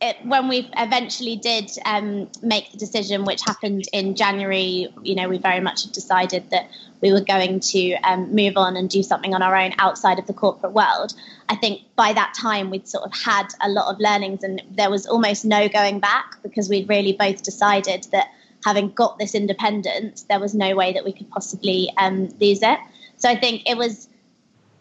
it, 0.04 0.18
when 0.26 0.50
we 0.50 0.70
eventually 0.76 1.38
did 1.38 1.72
um, 1.86 2.30
make 2.42 2.72
the 2.72 2.78
decision, 2.78 3.24
which 3.24 3.42
happened 3.42 3.86
in 3.94 4.16
January, 4.16 4.94
you 5.02 5.16
know, 5.16 5.30
we 5.30 5.38
very 5.38 5.62
much 5.62 5.84
had 5.84 5.94
decided 5.94 6.50
that 6.50 6.70
we 7.00 7.14
were 7.14 7.22
going 7.22 7.62
to 7.62 7.94
um, 8.04 8.36
move 8.36 8.58
on 8.58 8.76
and 8.76 8.90
do 8.90 9.02
something 9.02 9.34
on 9.34 9.42
our 9.42 9.56
own 9.56 9.72
outside 9.80 10.20
of 10.20 10.28
the 10.28 10.34
corporate 10.34 10.74
world. 10.74 11.14
I 11.48 11.56
think 11.56 11.84
by 11.96 12.12
that 12.12 12.34
time 12.38 12.70
we'd 12.70 12.88
sort 12.88 13.06
of 13.06 13.14
had 13.14 13.48
a 13.62 13.70
lot 13.70 13.94
of 13.94 14.00
learnings, 14.02 14.44
and 14.44 14.62
there 14.72 14.90
was 14.90 15.08
almost 15.08 15.46
no 15.46 15.70
going 15.70 16.02
back 16.02 16.36
because 16.44 16.68
we'd 16.68 16.90
really 16.90 17.14
both 17.14 17.42
decided 17.42 18.06
that 18.12 18.28
having 18.66 18.90
got 18.90 19.18
this 19.20 19.36
independence, 19.36 20.24
there 20.24 20.40
was 20.40 20.54
no 20.54 20.76
way 20.76 20.94
that 20.94 21.04
we 21.06 21.12
could 21.12 21.30
possibly 21.30 21.92
um, 21.98 22.30
lose 22.40 22.62
it. 22.62 22.80
So 23.18 23.30
I 23.30 23.36
think 23.36 23.70
it 23.70 23.78
was 23.78 24.08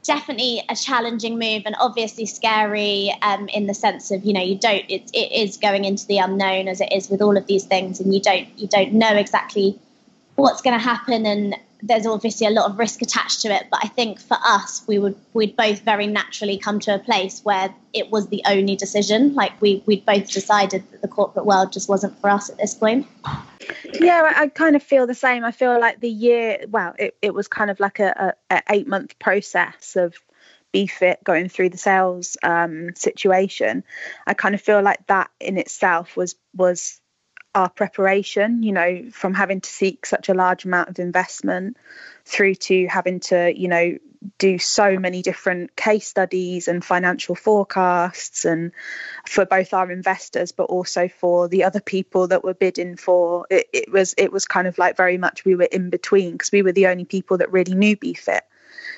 definitely 0.03 0.65
a 0.69 0.75
challenging 0.75 1.39
move 1.39 1.63
and 1.65 1.77
obviously 1.81 2.27
scary 2.27 3.15
um, 3.23 3.49
in 3.49 3.67
the 3.67 3.75
sense 3.75 4.11
of 4.11 4.25
you 4.25 4.33
know 4.33 4.43
you 4.43 4.57
don't 4.57 4.85
it, 4.89 5.09
it 5.13 5.33
is 5.33 5.57
going 5.57 5.85
into 5.85 6.07
the 6.07 6.19
unknown 6.19 6.67
as 6.67 6.81
it 6.81 6.93
is 6.93 7.09
with 7.09 7.23
all 7.23 7.37
of 7.37 7.47
these 7.47 7.65
things 7.65 8.01
and 8.01 8.13
you 8.13 8.21
don't 8.21 8.49
you 8.59 8.67
don't 8.67 8.93
know 8.93 9.15
exactly 9.15 9.79
what's 10.35 10.61
going 10.61 10.77
to 10.77 10.85
happen 10.85 11.25
and 11.25 11.57
there's 11.83 12.07
obviously 12.07 12.47
a 12.47 12.51
lot 12.51 12.71
of 12.71 12.79
risk 12.79 13.03
attached 13.03 13.41
to 13.41 13.53
it 13.53 13.67
but 13.71 13.81
i 13.83 13.89
think 13.89 14.21
for 14.21 14.37
us 14.45 14.83
we 14.87 14.99
would 14.99 15.17
we'd 15.33 15.57
both 15.57 15.81
very 15.81 16.07
naturally 16.07 16.59
come 16.59 16.79
to 16.81 16.95
a 16.95 16.99
place 16.99 17.41
where 17.43 17.75
it 17.93 18.11
was 18.11 18.29
the 18.29 18.43
only 18.47 18.77
decision. 18.77 19.35
Like 19.35 19.61
we 19.61 19.83
we'd 19.87 20.05
both 20.05 20.31
decided 20.31 20.85
that 20.91 21.03
the 21.03 21.09
corporate 21.09 21.47
world 21.47 21.73
just 21.73 21.89
wasn't 21.89 22.19
for 22.21 22.31
us 22.31 22.51
at 22.51 22.59
this 22.59 22.75
point. 22.75 23.07
Yeah 24.01 24.33
I, 24.35 24.49
kind 24.49 24.77
of 24.77 24.83
feel 24.83 25.07
the 25.07 25.15
same. 25.15 25.45
I 25.45 25.53
feel 25.53 25.81
like 25.81 26.01
the 26.01 26.09
year 26.09 26.65
well 26.69 26.95
it, 26.99 27.17
it 27.23 27.35
was 27.35 27.49
kind 27.49 27.71
of 27.71 27.81
like 27.81 28.01
a, 28.01 28.35
a, 28.51 28.57
a 28.57 28.63
eight 28.71 28.89
month 28.89 29.19
process 29.19 29.97
of 29.97 30.17
BeFit 30.75 31.17
going 31.23 31.51
through 31.51 31.69
the 31.69 31.77
sales 31.77 32.37
um, 32.43 32.91
situation. 32.95 33.85
I 34.27 34.33
kind 34.33 34.55
of 34.55 34.63
feel 34.63 34.81
like 34.81 35.07
that 35.09 35.31
in 35.39 35.59
itself 35.59 36.17
was 36.17 36.35
was 36.55 37.01
our 37.55 37.69
preparation, 37.69 38.63
you 38.63 38.73
know, 38.73 39.11
from 39.13 39.35
having 39.35 39.61
to 39.61 39.69
seek 39.69 40.07
such 40.07 40.29
a 40.29 40.35
large 40.35 40.65
amount 40.65 40.89
of 40.89 40.99
investment 40.99 41.77
through 42.25 42.55
to 42.55 42.87
having 42.87 43.21
to, 43.21 43.53
you 43.55 43.69
know, 43.69 43.99
do 44.39 44.59
so 44.59 44.99
many 44.99 45.21
different 45.21 45.75
case 45.75 46.07
studies 46.07 46.69
and 46.69 46.85
financial 46.85 47.35
forecasts 47.35 48.45
and 48.45 48.73
for 49.27 49.45
both 49.45 49.75
our 49.75 49.91
investors 49.91 50.53
but 50.53 50.65
also 50.65 51.09
for 51.09 51.49
the 51.49 51.65
other 51.65 51.81
people 51.81 52.29
that 52.29 52.45
were 52.45 52.55
bidding 52.55 52.97
for. 52.97 53.47
It, 53.51 53.67
it 53.73 53.93
was 53.93 54.15
it 54.17 54.33
was 54.33 54.45
kind 54.45 54.67
of 54.69 54.79
like 54.79 54.97
very 54.97 55.19
much 55.19 55.45
we 55.45 55.57
were 55.57 55.69
in 55.71 55.91
between 55.91 56.33
because 56.33 56.53
we 56.53 56.63
were 56.63 56.73
the 56.73 56.87
only 56.87 57.05
people 57.05 57.39
that 57.39 57.53
really 57.53 57.75
knew 57.75 57.97
BeFit 57.97 58.43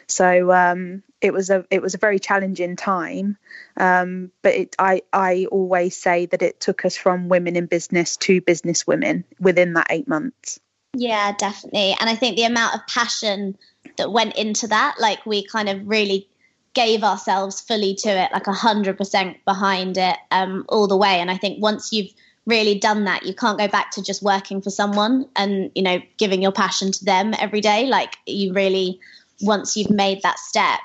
so 0.06 0.52
um, 0.52 1.02
it 1.20 1.32
was 1.32 1.50
a 1.50 1.64
it 1.70 1.82
was 1.82 1.94
a 1.94 1.98
very 1.98 2.18
challenging 2.18 2.76
time, 2.76 3.36
um, 3.76 4.30
but 4.42 4.54
it, 4.54 4.76
I 4.78 5.02
I 5.12 5.46
always 5.50 5.96
say 5.96 6.26
that 6.26 6.42
it 6.42 6.60
took 6.60 6.84
us 6.84 6.96
from 6.96 7.28
women 7.28 7.56
in 7.56 7.66
business 7.66 8.16
to 8.18 8.40
business 8.40 8.86
women 8.86 9.24
within 9.40 9.74
that 9.74 9.86
eight 9.90 10.08
months. 10.08 10.60
Yeah, 10.96 11.32
definitely, 11.36 11.96
and 11.98 12.08
I 12.08 12.14
think 12.14 12.36
the 12.36 12.44
amount 12.44 12.74
of 12.74 12.86
passion 12.86 13.56
that 13.96 14.12
went 14.12 14.36
into 14.36 14.66
that, 14.68 14.96
like 14.98 15.24
we 15.26 15.46
kind 15.46 15.68
of 15.68 15.86
really 15.86 16.28
gave 16.74 17.04
ourselves 17.04 17.60
fully 17.60 17.94
to 17.94 18.08
it, 18.08 18.30
like 18.32 18.46
a 18.46 18.52
hundred 18.52 18.98
percent 18.98 19.42
behind 19.44 19.96
it 19.96 20.16
um, 20.30 20.64
all 20.68 20.86
the 20.86 20.96
way. 20.96 21.20
And 21.20 21.30
I 21.30 21.36
think 21.36 21.62
once 21.62 21.92
you've 21.92 22.12
really 22.46 22.78
done 22.78 23.04
that, 23.04 23.24
you 23.24 23.34
can't 23.34 23.58
go 23.58 23.68
back 23.68 23.92
to 23.92 24.02
just 24.02 24.22
working 24.22 24.60
for 24.60 24.70
someone 24.70 25.26
and 25.36 25.70
you 25.74 25.82
know 25.82 26.00
giving 26.18 26.42
your 26.42 26.52
passion 26.52 26.92
to 26.92 27.04
them 27.04 27.34
every 27.38 27.60
day. 27.60 27.86
Like 27.86 28.16
you 28.26 28.52
really 28.52 29.00
once 29.40 29.76
you've 29.76 29.90
made 29.90 30.22
that 30.22 30.38
step 30.38 30.80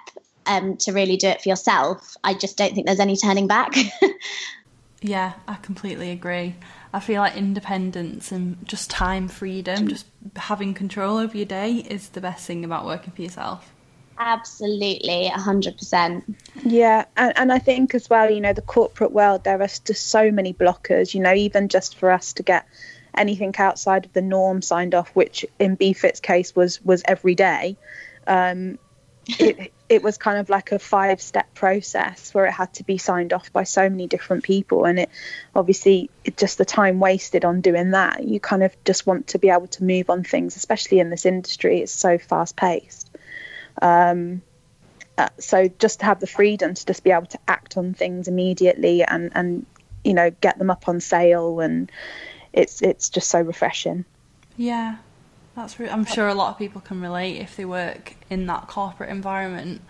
um, 0.46 0.78
to 0.78 0.92
really 0.92 1.18
do 1.18 1.28
it 1.28 1.42
for 1.42 1.50
yourself, 1.50 2.16
I 2.24 2.34
just 2.34 2.58
don't 2.58 2.74
think 2.74 2.88
there's 2.88 3.00
any 3.00 3.16
turning 3.16 3.48
back. 3.48 3.74
yeah, 5.02 5.34
I 5.48 5.56
completely 5.56 6.12
agree. 6.12 6.56
I 6.92 7.00
feel 7.00 7.22
like 7.22 7.36
independence 7.36 8.32
and 8.32 8.58
just 8.66 8.90
time 8.90 9.28
freedom, 9.28 9.88
just 9.88 10.08
having 10.36 10.74
control 10.74 11.18
over 11.18 11.38
your 11.38 11.46
day 11.46 11.74
is 11.76 12.10
the 12.10 12.22
best 12.22 12.46
thing 12.46 12.66
about 12.66 12.86
working 12.86 13.14
for 13.14 13.22
yourself. 13.22 13.72
Absolutely, 14.18 15.32
100%. 15.34 16.36
Yeah, 16.66 17.06
and, 17.16 17.34
and 17.38 17.54
I 17.54 17.60
think 17.60 17.96
as 17.96 18.10
well, 18.10 18.30
you 18.30 18.42
know, 18.42 18.52
the 18.52 18.62
corporate 18.62 19.12
world, 19.12 19.46
there 19.46 19.62
are 19.62 19.68
just 19.68 20.08
so 20.08 20.30
many 20.32 20.54
blockers, 20.54 21.14
you 21.14 21.22
know, 21.22 21.34
even 21.34 21.70
just 21.70 21.96
for 21.96 22.12
us 22.12 22.34
to 22.34 22.44
get 22.44 22.66
anything 23.16 23.54
outside 23.58 24.06
of 24.06 24.14
the 24.14 24.22
norm 24.22 24.62
signed 24.62 24.94
off, 24.94 25.10
which 25.16 25.46
in 25.58 25.78
BeFit's 25.78 26.20
case 26.20 26.56
was 26.56 26.84
was 26.84 27.02
every 27.06 27.36
day 27.36 27.78
um, 28.30 28.78
it 29.28 29.74
it 29.90 30.04
was 30.04 30.18
kind 30.18 30.38
of 30.38 30.50
like 30.50 30.72
a 30.72 30.80
five 30.80 31.22
step 31.22 31.54
process 31.56 32.34
where 32.34 32.46
it 32.46 32.52
had 32.52 32.74
to 32.76 32.84
be 32.84 32.98
signed 32.98 33.34
off 33.34 33.52
by 33.52 33.64
so 33.64 33.90
many 33.90 34.08
different 34.08 34.44
people. 34.44 34.86
And 34.86 35.00
it 35.00 35.10
obviously 35.56 36.10
it 36.24 36.38
just 36.38 36.58
the 36.58 36.66
time 36.66 37.00
wasted 37.00 37.44
on 37.44 37.62
doing 37.62 37.92
that. 37.92 38.24
You 38.24 38.40
kind 38.40 38.64
of 38.64 38.76
just 38.86 39.06
want 39.06 39.28
to 39.28 39.40
be 39.40 39.50
able 39.50 39.68
to 39.68 39.84
move 39.84 40.10
on 40.10 40.24
things 40.24 40.56
especially 40.56 41.00
in 41.00 41.10
this 41.10 41.26
industry. 41.26 41.80
It's 41.80 41.92
so 41.92 42.18
fast 42.18 42.56
paced 42.56 43.10
um, 43.82 44.42
uh, 45.18 45.30
so 45.38 45.68
just 45.80 46.00
to 46.00 46.06
have 46.06 46.20
the 46.20 46.28
freedom 46.28 46.74
to 46.74 46.86
just 46.86 47.04
be 47.04 47.12
able 47.12 47.26
to 47.26 47.40
act 47.48 47.78
on 47.78 47.94
things 47.94 48.28
immediately 48.28 49.04
and 49.04 49.32
and 49.36 49.66
you 50.04 50.14
know 50.14 50.32
get 50.42 50.58
them 50.58 50.70
up 50.70 50.88
on 50.88 51.00
sale. 51.02 51.60
And 51.60 51.92
it's 52.54 52.82
it's 52.82 53.10
just 53.10 53.30
so 53.30 53.42
refreshing. 53.42 54.06
Yeah 54.56 54.98
that's 55.60 55.80
re- 55.80 55.90
I'm 55.90 56.06
sure 56.06 56.28
a 56.28 56.34
lot 56.34 56.52
of 56.52 56.58
people 56.58 56.80
can 56.80 57.02
relate 57.02 57.38
if 57.38 57.56
they 57.58 57.66
work 57.66 58.16
in 58.30 58.46
that 58.46 58.68
corporate 58.68 59.10
environment. 59.10 59.82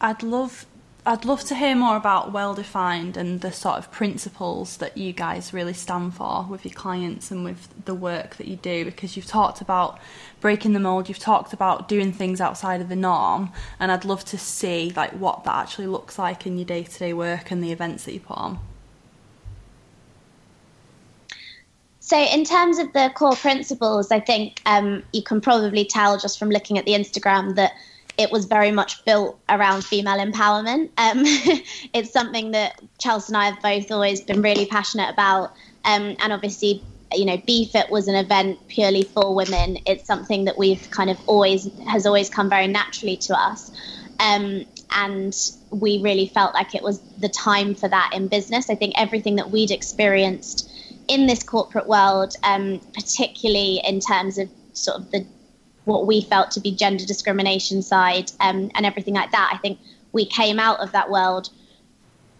I'd 0.00 0.22
love 0.22 0.66
I'd 1.06 1.26
love 1.26 1.44
to 1.44 1.54
hear 1.54 1.76
more 1.76 1.96
about 1.96 2.32
well 2.32 2.54
defined 2.54 3.16
and 3.16 3.42
the 3.42 3.52
sort 3.52 3.76
of 3.76 3.92
principles 3.92 4.78
that 4.78 4.96
you 4.96 5.12
guys 5.12 5.52
really 5.52 5.74
stand 5.74 6.14
for 6.14 6.46
with 6.48 6.64
your 6.64 6.74
clients 6.74 7.30
and 7.30 7.44
with 7.44 7.68
the 7.84 7.94
work 7.94 8.36
that 8.36 8.48
you 8.48 8.56
do 8.56 8.86
because 8.86 9.14
you've 9.14 9.26
talked 9.26 9.60
about 9.60 10.00
breaking 10.40 10.72
the 10.72 10.80
mold, 10.80 11.08
you've 11.08 11.18
talked 11.18 11.52
about 11.52 11.88
doing 11.88 12.10
things 12.10 12.40
outside 12.40 12.80
of 12.80 12.88
the 12.88 12.96
norm 12.96 13.52
and 13.78 13.92
I'd 13.92 14.06
love 14.06 14.24
to 14.26 14.38
see 14.38 14.92
like 14.96 15.12
what 15.12 15.44
that 15.44 15.54
actually 15.54 15.88
looks 15.88 16.18
like 16.18 16.46
in 16.46 16.56
your 16.56 16.64
day-to-day 16.64 17.12
work 17.12 17.50
and 17.50 17.62
the 17.62 17.70
events 17.70 18.04
that 18.04 18.14
you 18.14 18.20
put 18.20 18.38
on. 18.38 18.58
So, 22.04 22.18
in 22.18 22.44
terms 22.44 22.78
of 22.78 22.92
the 22.92 23.10
core 23.14 23.34
principles, 23.34 24.10
I 24.10 24.20
think 24.20 24.60
um, 24.66 25.02
you 25.14 25.22
can 25.22 25.40
probably 25.40 25.86
tell 25.86 26.18
just 26.18 26.38
from 26.38 26.50
looking 26.50 26.76
at 26.76 26.84
the 26.84 26.92
Instagram 26.92 27.54
that 27.54 27.72
it 28.18 28.30
was 28.30 28.44
very 28.44 28.70
much 28.70 29.02
built 29.06 29.38
around 29.48 29.86
female 29.86 30.18
empowerment. 30.18 30.90
Um, 30.98 31.22
it's 31.94 32.12
something 32.12 32.50
that 32.50 32.78
Chelsea 32.98 33.32
and 33.32 33.38
I 33.38 33.46
have 33.46 33.62
both 33.62 33.90
always 33.90 34.20
been 34.20 34.42
really 34.42 34.66
passionate 34.66 35.08
about. 35.08 35.54
Um, 35.86 36.14
and 36.20 36.30
obviously, 36.30 36.82
you 37.10 37.24
know, 37.24 37.38
BeFit 37.38 37.88
was 37.88 38.06
an 38.06 38.16
event 38.16 38.58
purely 38.68 39.04
for 39.04 39.34
women. 39.34 39.78
It's 39.86 40.04
something 40.04 40.44
that 40.44 40.58
we've 40.58 40.90
kind 40.90 41.08
of 41.08 41.18
always 41.26 41.70
has 41.88 42.04
always 42.04 42.28
come 42.28 42.50
very 42.50 42.66
naturally 42.66 43.16
to 43.16 43.34
us. 43.34 43.70
Um, 44.20 44.66
and 44.90 45.34
we 45.70 46.02
really 46.02 46.26
felt 46.26 46.52
like 46.52 46.74
it 46.74 46.82
was 46.82 47.00
the 47.18 47.30
time 47.30 47.74
for 47.74 47.88
that 47.88 48.10
in 48.12 48.28
business. 48.28 48.68
I 48.68 48.74
think 48.74 48.92
everything 48.98 49.36
that 49.36 49.50
we'd 49.50 49.70
experienced 49.70 50.70
in 51.08 51.26
this 51.26 51.42
corporate 51.42 51.86
world, 51.86 52.34
um, 52.42 52.80
particularly 52.94 53.80
in 53.84 54.00
terms 54.00 54.38
of 54.38 54.48
sort 54.72 54.98
of 54.98 55.10
the 55.10 55.26
what 55.84 56.06
we 56.06 56.22
felt 56.22 56.50
to 56.52 56.60
be 56.60 56.74
gender 56.74 57.04
discrimination 57.04 57.82
side 57.82 58.32
um, 58.40 58.70
and 58.74 58.86
everything 58.86 59.14
like 59.14 59.30
that, 59.32 59.50
I 59.52 59.58
think 59.58 59.78
we 60.12 60.24
came 60.24 60.58
out 60.58 60.80
of 60.80 60.92
that 60.92 61.10
world 61.10 61.50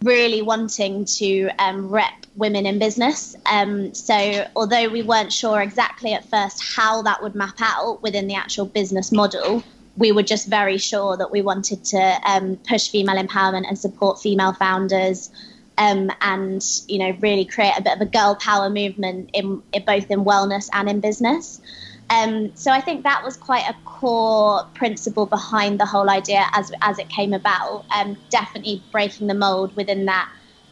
really 0.03 0.41
wanting 0.41 1.05
to 1.05 1.49
um, 1.59 1.89
rep 1.89 2.25
women 2.35 2.65
in 2.65 2.79
business. 2.79 3.35
Um, 3.45 3.93
so, 3.93 4.47
although 4.55 4.89
we 4.89 5.01
weren't 5.03 5.31
sure 5.31 5.61
exactly 5.61 6.13
at 6.13 6.25
first 6.25 6.75
how 6.75 7.01
that 7.03 7.21
would 7.21 7.35
map 7.35 7.55
out 7.59 8.01
within 8.01 8.27
the 8.27 8.35
actual 8.35 8.65
business 8.65 9.11
model, 9.11 9.63
we 9.97 10.11
were 10.11 10.23
just 10.23 10.47
very 10.47 10.77
sure 10.77 11.15
that 11.17 11.31
we 11.31 11.41
wanted 11.41 11.83
to 11.85 12.19
um, 12.25 12.57
push 12.67 12.89
female 12.89 13.21
empowerment 13.21 13.67
and 13.67 13.77
support 13.77 14.19
female 14.21 14.53
founders 14.53 15.29
um, 15.77 16.11
and 16.21 16.63
you 16.87 16.99
know 16.99 17.17
really 17.21 17.45
create 17.45 17.73
a 17.77 17.81
bit 17.81 17.93
of 17.93 18.01
a 18.01 18.05
girl 18.05 18.35
power 18.35 18.69
movement 18.69 19.29
in, 19.33 19.61
in 19.73 19.85
both 19.85 20.09
in 20.09 20.23
wellness 20.25 20.69
and 20.73 20.89
in 20.89 20.99
business. 20.99 21.61
Um, 22.09 22.55
so 22.55 22.71
I 22.71 22.81
think 22.81 23.03
that 23.03 23.23
was 23.23 23.35
quite 23.35 23.67
a 23.67 23.75
core 23.83 24.63
principle 24.75 25.25
behind 25.25 25.79
the 25.79 25.85
whole 25.85 26.09
idea 26.09 26.45
as 26.53 26.71
as 26.81 26.99
it 26.99 27.09
came 27.09 27.33
about. 27.33 27.85
Um, 27.95 28.17
definitely 28.29 28.83
breaking 28.91 29.27
the 29.27 29.33
mold 29.33 29.75
within 29.75 30.05
that. 30.05 30.29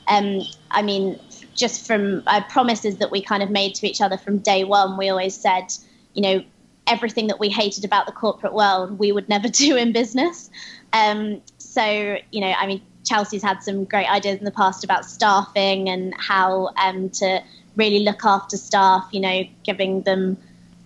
Um, 0.08 0.42
I 0.70 0.82
mean, 0.82 1.20
just 1.56 1.88
from 1.88 2.24
uh, 2.28 2.42
promises 2.50 2.98
that 2.98 3.12
we 3.12 3.22
kind 3.22 3.42
of 3.42 3.50
made 3.50 3.76
to 3.76 3.88
each 3.88 4.02
other 4.02 4.18
from 4.18 4.40
day 4.40 4.64
one, 4.64 4.98
we 4.98 5.10
always 5.10 5.36
said, 5.36 5.74
you 6.14 6.22
know, 6.22 6.44
everything 6.88 7.28
that 7.28 7.40
we 7.40 7.50
hated 7.50 7.86
about 7.86 8.06
the 8.06 8.12
corporate 8.12 8.54
world, 8.54 9.00
we 9.00 9.12
would 9.12 9.30
never 9.30 9.48
do 9.50 9.76
in 9.76 9.92
business. 9.92 10.50
Um, 10.92 11.42
so, 11.58 12.18
you 12.32 12.42
know, 12.42 12.52
I 12.52 12.68
mean, 12.68 12.82
Chelsea's 13.04 13.44
had 13.44 13.62
some 13.62 13.86
great 13.86 14.10
ideas 14.10 14.40
in 14.40 14.46
the 14.46 14.52
past 14.52 14.84
about 14.84 15.06
staffing 15.06 15.90
and 15.90 16.14
how 16.18 16.70
um, 16.78 17.10
to 17.12 17.42
really 17.76 18.00
look 18.00 18.24
after 18.24 18.58
staff, 18.58 19.08
you 19.12 19.20
know, 19.20 19.44
giving 19.64 20.02
them 20.04 20.38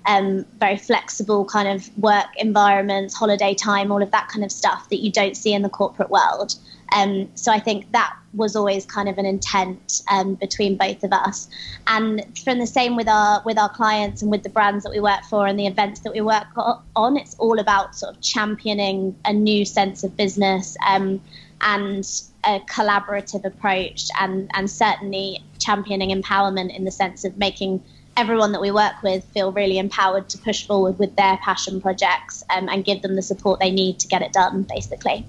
um, 0.08 0.46
very 0.58 0.78
flexible 0.78 1.44
kind 1.46 1.68
of 1.68 1.96
work 1.98 2.28
environments, 2.38 3.14
holiday 3.14 3.54
time, 3.54 3.92
all 3.92 4.02
of 4.02 4.12
that 4.12 4.30
kind 4.30 4.44
of 4.44 4.52
stuff 4.52 4.90
that 4.90 5.02
you 5.02 5.12
don't 5.12 5.36
see 5.36 5.54
in 5.54 5.62
the 5.62 5.70
corporate 5.70 6.10
world. 6.10 6.56
Um, 6.96 7.30
so 7.36 7.52
I 7.52 7.60
think 7.60 7.92
that 7.92 8.16
was 8.34 8.56
always 8.56 8.86
kind 8.86 9.10
of 9.10 9.18
an 9.18 9.26
intent 9.26 10.02
um, 10.10 10.36
between 10.36 10.78
both 10.78 11.04
of 11.04 11.12
us, 11.12 11.50
and 11.88 12.26
from 12.40 12.60
the 12.60 12.68
same 12.68 12.96
with 12.96 13.10
our 13.10 13.42
with 13.46 13.58
our 13.58 13.68
clients 13.68 14.22
and 14.22 14.32
with 14.32 14.44
the 14.44 14.50
brands 14.50 14.86
that 14.86 14.92
we 14.92 15.02
work 15.02 15.24
for 15.30 15.46
and 15.46 15.60
the 15.60 15.68
events 15.68 16.00
that 16.02 16.14
we 16.14 16.22
work 16.22 16.48
on. 16.96 17.18
It's 17.18 17.36
all 17.40 17.60
about 17.60 17.96
sort 17.96 18.16
of 18.16 18.22
championing 18.22 19.18
a 19.26 19.34
new 19.34 19.66
sense 19.66 20.06
of 20.06 20.16
business 20.16 20.78
um, 20.88 21.22
and 21.62 22.06
a 22.44 22.60
collaborative 22.62 23.46
approach 23.46 24.10
and, 24.20 24.50
and 24.54 24.70
certainly 24.70 25.44
championing 25.60 26.10
empowerment 26.10 26.76
in 26.76 26.86
the 26.86 26.92
sense 26.92 27.26
of 27.26 27.38
making 27.38 27.84
everyone 28.16 28.54
that 28.54 28.62
we 28.62 28.72
work 28.72 29.02
with 29.04 29.24
feel 29.26 29.52
really 29.52 29.78
empowered 29.78 30.28
to 30.30 30.38
push 30.40 30.66
forward 30.66 30.98
with 30.98 31.16
their 31.16 31.38
passion 31.38 31.82
projects 31.82 32.44
um, 32.50 32.68
and 32.68 32.84
give 32.84 33.02
them 33.02 33.16
the 33.16 33.22
support 33.22 33.60
they 33.60 33.72
need 33.72 34.00
to 34.00 34.08
get 34.08 34.22
it 34.22 34.34
done, 34.34 34.64
basically. 34.64 35.26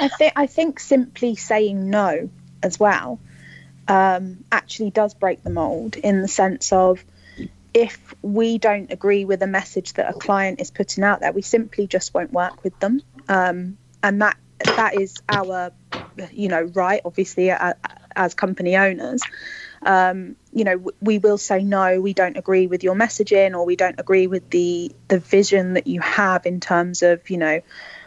I 0.00 0.08
think 0.08 0.32
I 0.36 0.46
think 0.46 0.78
simply 0.78 1.34
saying 1.34 1.90
no 1.90 2.30
as 2.62 2.78
well 2.78 3.18
um, 3.88 4.44
actually 4.52 4.90
does 4.90 5.14
break 5.14 5.42
the 5.42 5.50
mold 5.50 5.96
in 5.96 6.22
the 6.22 6.28
sense 6.28 6.72
of 6.72 7.04
if 7.74 8.14
we 8.22 8.58
don't 8.58 8.90
agree 8.90 9.24
with 9.24 9.42
a 9.42 9.46
message 9.46 9.92
that 9.94 10.08
a 10.08 10.12
client 10.12 10.60
is 10.60 10.70
putting 10.70 11.04
out 11.04 11.20
there, 11.20 11.32
we 11.32 11.42
simply 11.42 11.86
just 11.86 12.14
won't 12.14 12.32
work 12.32 12.64
with 12.64 12.78
them, 12.80 13.02
um, 13.28 13.76
and 14.02 14.22
that 14.22 14.36
that 14.64 14.94
is 14.94 15.16
our 15.28 15.72
you 16.32 16.48
know 16.48 16.62
right 16.62 17.00
obviously 17.04 17.50
uh, 17.50 17.74
as 18.14 18.34
company 18.34 18.76
owners. 18.76 19.22
Um, 19.82 20.36
you 20.52 20.64
know 20.64 20.90
we 21.00 21.18
will 21.18 21.38
say 21.38 21.62
no 21.62 22.00
we 22.00 22.14
don't 22.14 22.36
agree 22.36 22.66
with 22.66 22.82
your 22.82 22.94
messaging 22.94 23.54
or 23.54 23.64
we 23.64 23.76
don't 23.76 24.00
agree 24.00 24.26
with 24.26 24.48
the 24.50 24.92
the 25.08 25.18
vision 25.18 25.74
that 25.74 25.86
you 25.86 26.00
have 26.00 26.46
in 26.46 26.60
terms 26.60 27.02
of 27.02 27.28
you 27.30 27.36
know 27.36 27.60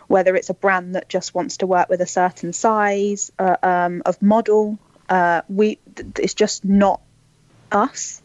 whether 0.08 0.36
it's 0.36 0.50
a 0.50 0.56
brand 0.56 0.96
that 0.96 1.08
just 1.08 1.36
wants 1.36 1.58
to 1.58 1.68
work 1.68 1.88
with 1.88 2.02
a 2.02 2.08
certain 2.08 2.52
size 2.52 3.32
uh, 3.38 3.56
um, 3.62 4.02
of 4.06 4.20
model. 4.22 4.80
Uh, 5.08 5.44
we 5.48 5.78
it's 6.18 6.34
just 6.34 6.66
not 6.66 7.02
us. 7.72 8.22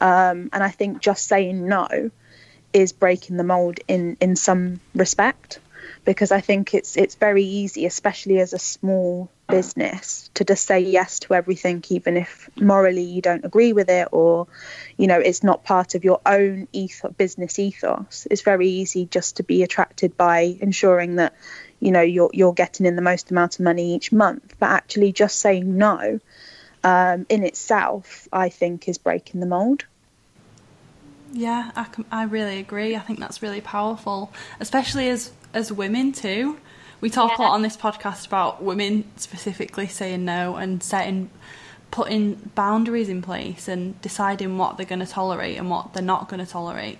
Um, 0.00 0.50
and 0.52 0.62
i 0.62 0.68
think 0.68 1.00
just 1.00 1.26
saying 1.26 1.66
no 1.68 2.10
is 2.72 2.92
breaking 2.92 3.36
the 3.36 3.44
mold 3.44 3.78
in 3.88 4.16
in 4.20 4.36
some 4.36 4.80
respect 4.94 5.58
because 6.04 6.32
I 6.32 6.40
think 6.40 6.74
it's 6.74 6.96
it's 6.96 7.14
very 7.14 7.44
easy, 7.44 7.86
especially 7.86 8.40
as 8.40 8.52
a 8.52 8.58
small 8.58 9.30
business, 9.48 10.30
to 10.34 10.44
just 10.44 10.66
say 10.66 10.80
yes 10.80 11.20
to 11.20 11.34
everything, 11.34 11.84
even 11.88 12.16
if 12.16 12.48
morally 12.56 13.02
you 13.02 13.20
don't 13.20 13.44
agree 13.44 13.72
with 13.72 13.90
it 13.90 14.08
or, 14.10 14.46
you 14.96 15.06
know, 15.06 15.20
it's 15.20 15.42
not 15.42 15.64
part 15.64 15.94
of 15.94 16.04
your 16.04 16.20
own 16.24 16.66
ethos, 16.72 17.12
business 17.12 17.58
ethos. 17.58 18.26
It's 18.30 18.42
very 18.42 18.68
easy 18.68 19.06
just 19.06 19.36
to 19.36 19.42
be 19.42 19.62
attracted 19.62 20.16
by 20.16 20.56
ensuring 20.60 21.16
that, 21.16 21.34
you 21.80 21.90
know, 21.90 22.00
you're 22.02 22.30
you're 22.32 22.54
getting 22.54 22.86
in 22.86 22.96
the 22.96 23.02
most 23.02 23.30
amount 23.30 23.58
of 23.58 23.64
money 23.64 23.94
each 23.94 24.12
month. 24.12 24.56
But 24.58 24.70
actually, 24.70 25.12
just 25.12 25.38
saying 25.38 25.76
no, 25.76 26.20
um, 26.82 27.26
in 27.28 27.44
itself, 27.44 28.28
I 28.32 28.48
think, 28.48 28.88
is 28.88 28.98
breaking 28.98 29.40
the 29.40 29.46
mold. 29.46 29.84
Yeah, 31.32 31.72
I, 31.74 31.86
I 32.12 32.22
really 32.24 32.60
agree. 32.60 32.94
I 32.94 33.00
think 33.00 33.18
that's 33.18 33.42
really 33.42 33.60
powerful, 33.60 34.32
especially 34.60 35.08
as 35.08 35.32
as 35.54 35.72
women 35.72 36.12
too. 36.12 36.58
We 37.00 37.10
talk 37.10 37.32
yeah. 37.32 37.36
a 37.36 37.46
lot 37.46 37.52
on 37.52 37.62
this 37.62 37.76
podcast 37.76 38.26
about 38.26 38.62
women 38.62 39.04
specifically 39.16 39.86
saying 39.86 40.24
no 40.24 40.56
and 40.56 40.82
setting 40.82 41.30
putting 41.90 42.34
boundaries 42.54 43.08
in 43.08 43.22
place 43.22 43.68
and 43.68 44.00
deciding 44.02 44.58
what 44.58 44.76
they're 44.76 44.86
going 44.86 45.00
to 45.00 45.06
tolerate 45.06 45.56
and 45.56 45.70
what 45.70 45.92
they're 45.92 46.02
not 46.02 46.28
going 46.28 46.44
to 46.44 46.50
tolerate. 46.50 46.98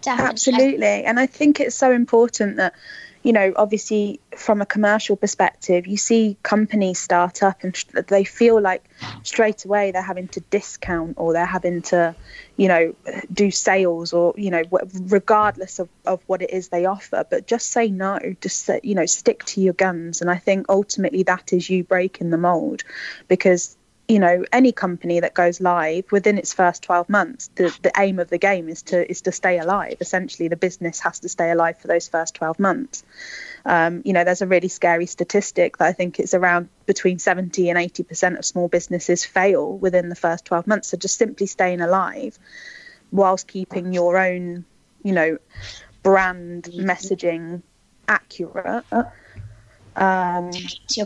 Definitely. 0.00 0.30
Absolutely. 0.30 1.04
And 1.04 1.20
I 1.20 1.26
think 1.26 1.60
it's 1.60 1.76
so 1.76 1.92
important 1.92 2.56
that 2.56 2.74
you 3.22 3.32
know, 3.32 3.52
obviously 3.56 4.20
from 4.36 4.62
a 4.62 4.66
commercial 4.66 5.16
perspective, 5.16 5.86
you 5.86 5.96
see 5.96 6.36
companies 6.42 6.98
start 6.98 7.42
up 7.42 7.62
and 7.62 7.74
they 8.08 8.24
feel 8.24 8.60
like 8.60 8.82
straight 9.22 9.64
away 9.64 9.90
they're 9.90 10.02
having 10.02 10.28
to 10.28 10.40
discount 10.40 11.14
or 11.16 11.32
they're 11.32 11.46
having 11.46 11.82
to, 11.82 12.14
you 12.56 12.68
know, 12.68 12.94
do 13.32 13.50
sales 13.50 14.12
or, 14.12 14.34
you 14.36 14.50
know, 14.50 14.62
regardless 14.94 15.78
of, 15.78 15.88
of 16.06 16.22
what 16.26 16.42
it 16.42 16.50
is 16.50 16.68
they 16.68 16.86
offer. 16.86 17.24
But 17.28 17.46
just 17.46 17.70
say 17.70 17.88
no, 17.88 18.18
just, 18.40 18.60
say, 18.64 18.80
you 18.82 18.94
know, 18.94 19.06
stick 19.06 19.44
to 19.46 19.60
your 19.60 19.74
guns. 19.74 20.20
And 20.20 20.30
I 20.30 20.36
think 20.36 20.66
ultimately 20.68 21.22
that 21.24 21.52
is 21.52 21.68
you 21.68 21.84
breaking 21.84 22.30
the 22.30 22.38
mold 22.38 22.82
because 23.28 23.76
you 24.10 24.18
know 24.18 24.44
any 24.52 24.72
company 24.72 25.20
that 25.20 25.34
goes 25.34 25.60
live 25.60 26.10
within 26.10 26.36
its 26.36 26.52
first 26.52 26.82
12 26.82 27.08
months 27.08 27.48
the, 27.54 27.72
the 27.82 27.92
aim 27.96 28.18
of 28.18 28.28
the 28.28 28.38
game 28.38 28.68
is 28.68 28.82
to 28.82 29.08
is 29.08 29.20
to 29.22 29.30
stay 29.30 29.58
alive 29.58 29.96
essentially 30.00 30.48
the 30.48 30.56
business 30.56 30.98
has 30.98 31.20
to 31.20 31.28
stay 31.28 31.52
alive 31.52 31.78
for 31.78 31.86
those 31.86 32.08
first 32.08 32.34
12 32.34 32.58
months 32.58 33.04
um, 33.64 34.02
you 34.04 34.12
know 34.12 34.24
there's 34.24 34.42
a 34.42 34.46
really 34.46 34.68
scary 34.68 35.06
statistic 35.06 35.76
that 35.78 35.86
i 35.86 35.92
think 35.92 36.18
it's 36.18 36.34
around 36.34 36.68
between 36.86 37.18
70 37.18 37.68
and 37.68 37.78
80 37.78 38.02
percent 38.04 38.38
of 38.38 38.44
small 38.44 38.68
businesses 38.68 39.24
fail 39.24 39.76
within 39.76 40.08
the 40.08 40.14
first 40.14 40.44
12 40.44 40.66
months 40.66 40.88
so 40.88 40.96
just 40.96 41.16
simply 41.16 41.46
staying 41.46 41.80
alive 41.80 42.38
whilst 43.12 43.46
keeping 43.46 43.92
your 43.92 44.18
own 44.18 44.64
you 45.02 45.12
know 45.12 45.38
brand 46.02 46.64
messaging 46.64 47.62
accurate 48.08 48.84
um, 49.96 50.50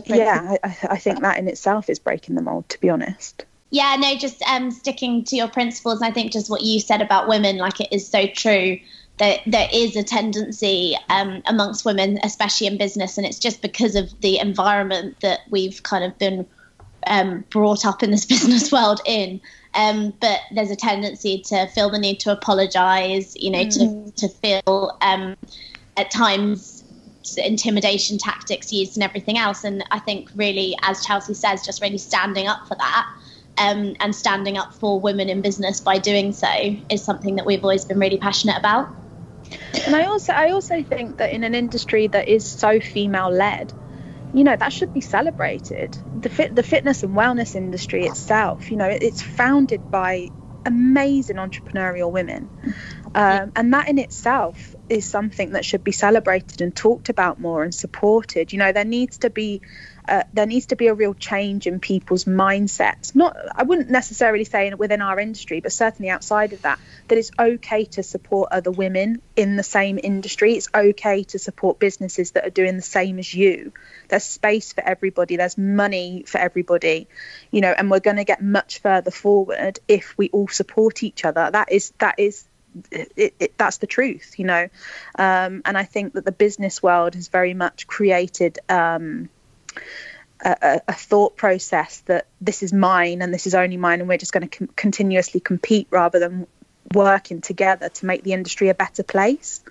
yeah, 0.07 0.57
I, 0.63 0.77
I, 0.91 0.97
think 0.97 1.21
that 1.21 1.37
in 1.37 1.47
itself 1.47 1.89
is 1.89 1.99
breaking 1.99 2.35
the 2.35 2.41
mold, 2.41 2.69
to 2.69 2.79
be 2.79 2.89
honest. 2.89 3.43
Yeah, 3.71 3.95
no, 3.99 4.15
just 4.15 4.41
um, 4.43 4.71
sticking 4.71 5.23
to 5.25 5.35
your 5.35 5.47
principles. 5.47 6.01
I 6.01 6.11
think 6.11 6.31
just 6.31 6.49
what 6.49 6.61
you 6.61 6.79
said 6.79 7.01
about 7.01 7.27
women, 7.27 7.57
like 7.57 7.81
it 7.81 7.89
is 7.91 8.07
so 8.07 8.27
true 8.27 8.79
that 9.17 9.39
there 9.45 9.69
is 9.71 9.95
a 9.95 10.03
tendency 10.03 10.97
um, 11.09 11.41
amongst 11.45 11.85
women, 11.85 12.19
especially 12.23 12.67
in 12.67 12.77
business, 12.77 13.17
and 13.17 13.25
it's 13.25 13.39
just 13.39 13.61
because 13.61 13.95
of 13.95 14.19
the 14.21 14.39
environment 14.39 15.19
that 15.21 15.39
we've 15.49 15.81
kind 15.83 16.03
of 16.03 16.17
been 16.17 16.45
um, 17.07 17.45
brought 17.49 17.85
up 17.85 18.03
in 18.03 18.11
this 18.11 18.25
business 18.35 18.71
world 18.71 19.01
in. 19.05 19.39
Um, 19.73 20.13
but 20.21 20.39
there's 20.53 20.71
a 20.71 20.75
tendency 20.75 21.41
to 21.47 21.67
feel 21.67 21.89
the 21.89 21.99
need 21.99 22.19
to 22.21 22.31
apologize, 22.31 23.35
you 23.35 23.51
know, 23.51 23.65
mm. 23.65 24.15
to 24.15 24.27
to 24.27 24.33
feel 24.33 24.97
um, 25.01 25.35
at 25.97 26.11
times 26.11 26.83
intimidation 27.37 28.17
tactics 28.17 28.71
used 28.71 28.95
and 28.95 29.03
everything 29.03 29.37
else. 29.37 29.63
And 29.63 29.83
I 29.91 29.99
think 29.99 30.29
really, 30.35 30.77
as 30.83 31.03
Chelsea 31.05 31.33
says, 31.33 31.65
just 31.65 31.81
really 31.81 31.97
standing 31.97 32.47
up 32.47 32.67
for 32.67 32.75
that. 32.75 33.07
Um, 33.57 33.95
and 34.01 34.13
standing 34.13 34.57
up 34.57 34.73
for 34.73 34.99
women 34.99 35.29
in 35.29 35.41
business 35.41 35.79
by 35.79 35.97
doing 35.97 36.33
so 36.33 36.49
is 36.89 37.01
something 37.01 37.37
that 37.37 37.45
we've 37.45 37.63
always 37.63 37.85
been 37.85 37.97
really 37.97 38.17
passionate 38.17 38.57
about. 38.57 38.93
And 39.85 39.95
I 39.95 40.05
also, 40.05 40.33
I 40.33 40.51
also 40.51 40.83
think 40.83 41.17
that 41.17 41.31
in 41.31 41.43
an 41.43 41.55
industry 41.55 42.07
that 42.07 42.27
is 42.27 42.45
so 42.45 42.79
female 42.79 43.29
led, 43.29 43.73
you 44.33 44.43
know, 44.43 44.55
that 44.55 44.73
should 44.73 44.93
be 44.93 45.01
celebrated. 45.01 45.97
The 46.13 46.29
fit, 46.29 46.55
the 46.55 46.63
fitness 46.63 47.03
and 47.03 47.15
wellness 47.15 47.55
industry 47.55 48.05
itself, 48.05 48.71
you 48.71 48.77
know, 48.77 48.89
it's 48.89 49.21
founded 49.21 49.89
by 49.89 50.29
amazing 50.65 51.37
entrepreneurial 51.37 52.11
women, 52.11 52.49
um, 53.13 53.51
and 53.55 53.73
that 53.73 53.87
in 53.87 53.99
itself 53.99 54.75
is 54.89 55.05
something 55.05 55.51
that 55.51 55.63
should 55.63 55.83
be 55.83 55.91
celebrated 55.91 56.61
and 56.61 56.75
talked 56.75 57.09
about 57.09 57.39
more 57.39 57.63
and 57.63 57.73
supported. 57.73 58.51
You 58.51 58.59
know, 58.59 58.71
there 58.71 58.83
needs 58.83 59.19
to 59.19 59.29
be 59.29 59.61
uh, 60.07 60.23
there 60.33 60.45
needs 60.45 60.67
to 60.67 60.75
be 60.75 60.87
a 60.87 60.93
real 60.93 61.13
change 61.13 61.67
in 61.67 61.79
people's 61.79 62.25
mindsets. 62.25 63.15
Not, 63.15 63.35
I 63.55 63.63
wouldn't 63.63 63.89
necessarily 63.89 64.43
say 64.43 64.73
within 64.73 65.01
our 65.01 65.19
industry, 65.19 65.61
but 65.61 65.71
certainly 65.71 66.09
outside 66.09 66.53
of 66.53 66.61
that, 66.63 66.79
that 67.07 67.17
it's 67.17 67.31
okay 67.37 67.85
to 67.85 68.03
support 68.03 68.49
other 68.51 68.71
women 68.71 69.21
in 69.35 69.55
the 69.55 69.63
same 69.63 69.99
industry. 70.01 70.53
It's 70.53 70.69
okay 70.73 71.23
to 71.23 71.39
support 71.39 71.79
businesses 71.79 72.31
that 72.31 72.45
are 72.45 72.51
doing 72.51 72.75
the 72.75 72.81
same 72.81 73.19
as 73.19 73.33
you. 73.33 73.73
There's 74.09 74.23
space 74.23 74.73
for 74.73 74.81
everybody. 74.81 75.35
There's 75.37 75.57
money 75.57 76.23
for 76.27 76.37
everybody, 76.37 77.07
you 77.51 77.61
know, 77.61 77.73
and 77.75 77.89
we're 77.89 77.99
going 77.99 78.17
to 78.17 78.23
get 78.23 78.41
much 78.41 78.79
further 78.79 79.11
forward 79.11 79.79
if 79.87 80.17
we 80.17 80.29
all 80.29 80.47
support 80.47 81.03
each 81.03 81.25
other. 81.25 81.49
That 81.51 81.71
is 81.71 81.93
that 81.99 82.15
is 82.19 82.45
it, 82.91 83.35
it, 83.39 83.57
that's 83.57 83.77
the 83.77 83.87
truth, 83.87 84.37
you 84.37 84.45
know. 84.45 84.69
Um, 85.17 85.61
and 85.65 85.77
I 85.77 85.83
think 85.83 86.13
that 86.13 86.25
the 86.25 86.31
business 86.31 86.83
world 86.83 87.15
has 87.15 87.29
very 87.29 87.53
much 87.53 87.87
created 87.87 88.59
um, 88.69 89.29
a, 90.43 90.81
a, 90.87 90.93
thought 90.93 91.37
process 91.37 92.01
that 92.01 92.27
this 92.41 92.61
is 92.61 92.73
mine 92.73 93.21
and 93.21 93.33
this 93.33 93.47
is 93.47 93.55
only 93.55 93.77
mine, 93.77 93.99
and 93.99 94.09
we're 94.09 94.17
just 94.17 94.33
going 94.33 94.47
to 94.47 94.57
com- 94.57 94.69
continuously 94.75 95.39
compete 95.39 95.87
rather 95.89 96.19
than 96.19 96.47
working 96.93 97.41
together 97.41 97.89
to 97.89 98.05
make 98.05 98.23
the 98.23 98.33
industry 98.33 98.69
a 98.69 98.73
better 98.73 99.03
place. 99.03 99.63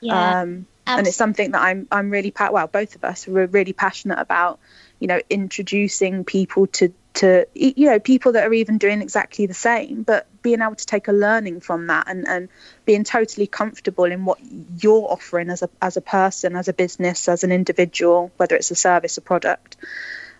Yeah. 0.00 0.40
Um, 0.40 0.66
and 0.86 1.06
it's 1.06 1.16
something 1.16 1.50
that 1.50 1.60
I'm 1.60 1.86
I'm 1.90 2.10
really 2.10 2.30
pa- 2.30 2.50
well 2.50 2.66
both 2.66 2.94
of 2.94 3.04
us 3.04 3.26
we're 3.26 3.46
really 3.46 3.74
passionate 3.74 4.18
about 4.18 4.58
you 4.98 5.06
know 5.06 5.20
introducing 5.30 6.24
people 6.24 6.66
to 6.66 6.92
to 7.14 7.46
you 7.54 7.86
know 7.86 7.98
people 7.98 8.32
that 8.32 8.46
are 8.46 8.52
even 8.52 8.78
doing 8.78 9.02
exactly 9.02 9.46
the 9.46 9.54
same 9.54 10.02
but 10.02 10.26
being 10.42 10.60
able 10.62 10.74
to 10.74 10.86
take 10.86 11.08
a 11.08 11.12
learning 11.12 11.60
from 11.60 11.88
that 11.88 12.06
and 12.08 12.28
and 12.28 12.48
being 12.84 13.04
totally 13.04 13.46
comfortable 13.46 14.04
in 14.04 14.24
what 14.24 14.38
you're 14.76 15.10
offering 15.10 15.50
as 15.50 15.62
a 15.62 15.70
as 15.82 15.96
a 15.96 16.00
person 16.00 16.54
as 16.54 16.68
a 16.68 16.72
business 16.72 17.28
as 17.28 17.44
an 17.44 17.52
individual 17.52 18.30
whether 18.36 18.56
it's 18.56 18.70
a 18.70 18.76
service 18.76 19.18
or 19.18 19.22
product. 19.22 19.76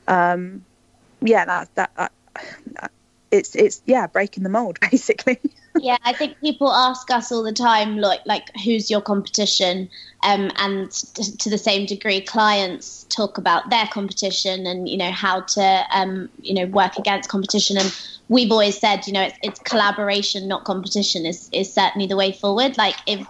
Um 0.06 0.64
yeah 1.20 1.44
that 1.44 1.74
that, 1.74 1.90
that 1.96 2.92
it's 3.30 3.54
it's 3.54 3.82
yeah 3.86 4.06
breaking 4.06 4.42
the 4.42 4.48
mold 4.48 4.78
basically. 4.90 5.38
Yeah 5.80 5.98
i 6.02 6.12
think 6.12 6.40
people 6.40 6.72
ask 6.72 7.10
us 7.10 7.30
all 7.30 7.42
the 7.42 7.52
time 7.52 7.98
like 7.98 8.20
like 8.26 8.44
who's 8.64 8.90
your 8.90 9.00
competition? 9.00 9.88
Um, 10.24 10.50
and 10.56 10.90
t- 10.90 11.36
to 11.38 11.48
the 11.48 11.58
same 11.58 11.86
degree 11.86 12.20
clients 12.20 13.04
talk 13.04 13.38
about 13.38 13.70
their 13.70 13.86
competition 13.86 14.66
and 14.66 14.88
you 14.88 14.96
know 14.96 15.12
how 15.12 15.42
to 15.42 15.84
um, 15.92 16.28
you 16.40 16.54
know 16.54 16.66
work 16.66 16.96
against 16.98 17.28
competition. 17.28 17.78
And 17.78 17.94
we've 18.28 18.50
always 18.50 18.78
said 18.78 19.06
you 19.06 19.12
know 19.12 19.22
it's, 19.22 19.38
it's 19.42 19.60
collaboration 19.60 20.48
not 20.48 20.64
competition 20.64 21.24
is 21.26 21.48
is 21.52 21.72
certainly 21.72 22.06
the 22.06 22.16
way 22.16 22.32
forward. 22.32 22.76
Like 22.76 22.96
if 23.06 23.26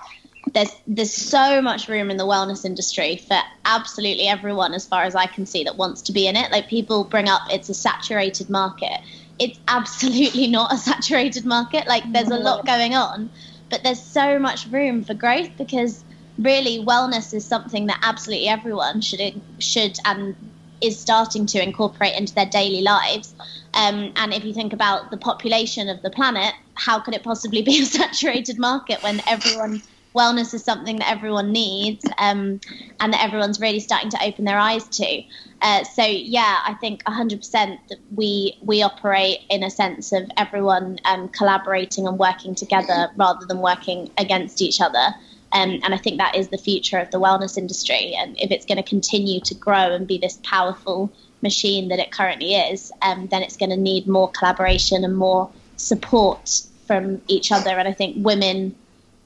there's 0.54 0.70
there's 0.86 1.12
so 1.12 1.60
much 1.60 1.88
room 1.88 2.10
in 2.10 2.16
the 2.16 2.24
wellness 2.24 2.64
industry 2.64 3.16
for 3.16 3.38
absolutely 3.64 4.26
everyone 4.28 4.72
as 4.72 4.86
far 4.86 5.02
as 5.02 5.14
I 5.14 5.26
can 5.26 5.44
see 5.44 5.64
that 5.64 5.76
wants 5.76 6.02
to 6.02 6.12
be 6.12 6.26
in 6.26 6.36
it. 6.36 6.50
Like 6.50 6.68
people 6.68 7.04
bring 7.04 7.28
up 7.28 7.42
it's 7.50 7.68
a 7.68 7.74
saturated 7.74 8.48
market 8.48 9.00
it's 9.38 9.58
absolutely 9.68 10.46
not 10.58 10.72
a 10.72 10.76
saturated 10.76 11.44
market. 11.44 11.86
Like 11.86 12.04
there's 12.12 12.30
a 12.30 12.36
lot 12.36 12.66
going 12.66 12.94
on, 12.94 13.30
but 13.70 13.82
there's 13.82 14.02
so 14.02 14.38
much 14.38 14.66
room 14.66 15.02
for 15.04 15.14
growth 15.14 15.50
because 15.56 16.04
really 16.38 16.84
wellness 16.84 17.34
is 17.34 17.46
something 17.46 17.86
that 17.86 17.98
absolutely 18.02 18.48
everyone 18.48 19.00
should 19.00 19.20
should 19.58 19.96
and 20.04 20.36
is 20.80 21.00
starting 21.00 21.44
to 21.44 21.62
incorporate 21.62 22.14
into 22.16 22.32
their 22.34 22.46
daily 22.46 22.82
lives. 22.82 23.34
Um, 23.74 24.12
and 24.16 24.32
if 24.32 24.44
you 24.44 24.54
think 24.54 24.72
about 24.72 25.10
the 25.10 25.16
population 25.16 25.88
of 25.88 26.00
the 26.02 26.10
planet, 26.10 26.54
how 26.74 27.00
could 27.00 27.14
it 27.14 27.24
possibly 27.24 27.62
be 27.62 27.82
a 27.82 27.86
saturated 27.86 28.58
market 28.58 29.02
when 29.02 29.20
everyone 29.26 29.82
wellness 30.18 30.52
is 30.52 30.64
something 30.64 30.96
that 30.96 31.10
everyone 31.10 31.52
needs 31.52 32.04
um, 32.18 32.60
and 33.00 33.12
that 33.12 33.22
everyone's 33.22 33.60
really 33.60 33.80
starting 33.80 34.10
to 34.10 34.18
open 34.24 34.44
their 34.44 34.58
eyes 34.58 34.86
to. 34.88 35.22
Uh, 35.62 35.84
so 35.84 36.04
yeah, 36.04 36.58
I 36.66 36.74
think 36.74 37.04
100% 37.04 37.42
that 37.88 37.98
we 38.14 38.58
we 38.60 38.82
operate 38.82 39.40
in 39.48 39.62
a 39.62 39.70
sense 39.70 40.12
of 40.12 40.30
everyone 40.36 40.98
um, 41.04 41.28
collaborating 41.28 42.06
and 42.06 42.18
working 42.18 42.54
together 42.54 43.10
rather 43.16 43.46
than 43.46 43.58
working 43.58 44.10
against 44.18 44.60
each 44.60 44.80
other. 44.80 45.14
Um, 45.52 45.80
and 45.82 45.94
I 45.94 45.96
think 45.96 46.18
that 46.18 46.34
is 46.36 46.48
the 46.48 46.58
future 46.58 46.98
of 46.98 47.10
the 47.10 47.18
wellness 47.18 47.56
industry. 47.56 48.14
And 48.18 48.38
if 48.38 48.50
it's 48.50 48.66
going 48.66 48.76
to 48.76 48.88
continue 48.88 49.40
to 49.40 49.54
grow 49.54 49.94
and 49.94 50.06
be 50.06 50.18
this 50.18 50.38
powerful 50.42 51.10
machine 51.42 51.88
that 51.88 51.98
it 51.98 52.10
currently 52.10 52.54
is, 52.54 52.92
um, 53.00 53.28
then 53.28 53.42
it's 53.42 53.56
going 53.56 53.70
to 53.70 53.76
need 53.76 54.06
more 54.06 54.30
collaboration 54.30 55.04
and 55.04 55.16
more 55.16 55.50
support 55.76 56.62
from 56.86 57.22
each 57.28 57.50
other. 57.50 57.70
And 57.70 57.88
I 57.88 57.92
think 57.92 58.16
women 58.18 58.74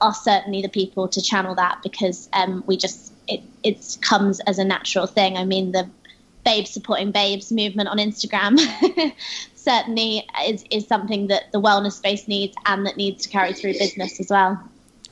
are 0.03 0.13
certainly 0.13 0.61
the 0.61 0.69
people 0.69 1.07
to 1.07 1.21
channel 1.21 1.55
that 1.55 1.79
because 1.81 2.29
um, 2.33 2.63
we 2.67 2.77
just 2.77 3.11
it 3.27 3.41
it 3.63 3.97
comes 4.01 4.41
as 4.41 4.59
a 4.59 4.65
natural 4.65 5.07
thing. 5.07 5.37
I 5.37 5.45
mean 5.45 5.71
the 5.71 5.89
babes 6.45 6.71
supporting 6.71 7.11
babes 7.11 7.51
movement 7.51 7.87
on 7.87 7.97
Instagram 7.97 8.59
certainly 9.55 10.27
is 10.45 10.63
is 10.69 10.85
something 10.87 11.27
that 11.27 11.51
the 11.53 11.61
wellness 11.61 11.93
space 11.93 12.27
needs 12.27 12.53
and 12.65 12.85
that 12.85 12.97
needs 12.97 13.23
to 13.23 13.29
carry 13.29 13.53
through 13.53 13.73
business 13.73 14.19
as 14.19 14.29
well. 14.29 14.61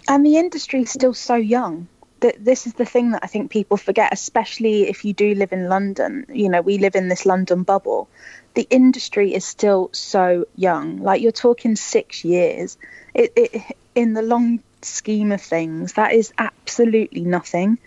And 0.07 0.25
the 0.25 0.37
industry 0.37 0.81
is 0.81 0.91
still 0.91 1.13
so 1.13 1.35
young. 1.35 1.87
That 2.19 2.45
this 2.45 2.67
is 2.67 2.73
the 2.73 2.85
thing 2.85 3.11
that 3.11 3.23
I 3.23 3.27
think 3.27 3.49
people 3.49 3.77
forget, 3.77 4.13
especially 4.13 4.87
if 4.87 5.03
you 5.05 5.11
do 5.11 5.33
live 5.33 5.53
in 5.53 5.69
London. 5.69 6.25
You 6.29 6.49
know, 6.49 6.61
we 6.61 6.77
live 6.77 6.95
in 6.95 7.07
this 7.07 7.25
London 7.25 7.63
bubble. 7.63 8.09
The 8.53 8.67
industry 8.69 9.33
is 9.33 9.43
still 9.43 9.89
so 9.91 10.45
young. 10.55 11.01
Like 11.01 11.21
you're 11.23 11.31
talking 11.31 11.75
six 11.75 12.23
years. 12.23 12.77
It, 13.15 13.33
it 13.35 13.77
in 13.95 14.13
the 14.13 14.21
long 14.21 14.59
scheme 14.85 15.31
of 15.31 15.41
things, 15.41 15.93
that 15.93 16.13
is 16.13 16.33
absolutely 16.37 17.21
nothing. 17.21 17.77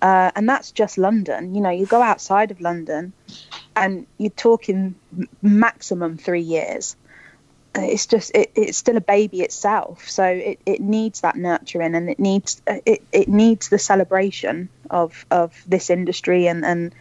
Uh, 0.00 0.30
and 0.34 0.48
that's 0.48 0.72
just 0.72 0.98
London. 0.98 1.54
You 1.54 1.60
know, 1.60 1.70
you 1.70 1.86
go 1.86 2.00
outside 2.00 2.50
of 2.50 2.60
London 2.60 3.12
and 3.76 4.06
you're 4.18 4.30
talking 4.30 4.94
maximum 5.42 6.16
three 6.16 6.40
years. 6.40 6.96
Uh, 7.76 7.82
it's 7.82 8.06
just 8.06 8.32
it, 8.34 8.50
it's 8.56 8.76
still 8.76 8.96
a 8.96 9.00
baby 9.00 9.42
itself 9.42 10.08
so 10.08 10.24
it, 10.24 10.58
it 10.66 10.80
needs 10.80 11.20
that 11.20 11.36
nurturing 11.36 11.94
and 11.94 12.10
it 12.10 12.18
needs 12.18 12.60
uh, 12.66 12.78
it, 12.84 13.00
it 13.12 13.28
needs 13.28 13.68
the 13.68 13.78
celebration 13.78 14.68
of 14.90 15.24
of 15.30 15.62
this 15.68 15.88
industry 15.88 16.48
and 16.48 16.64
and 16.64 16.92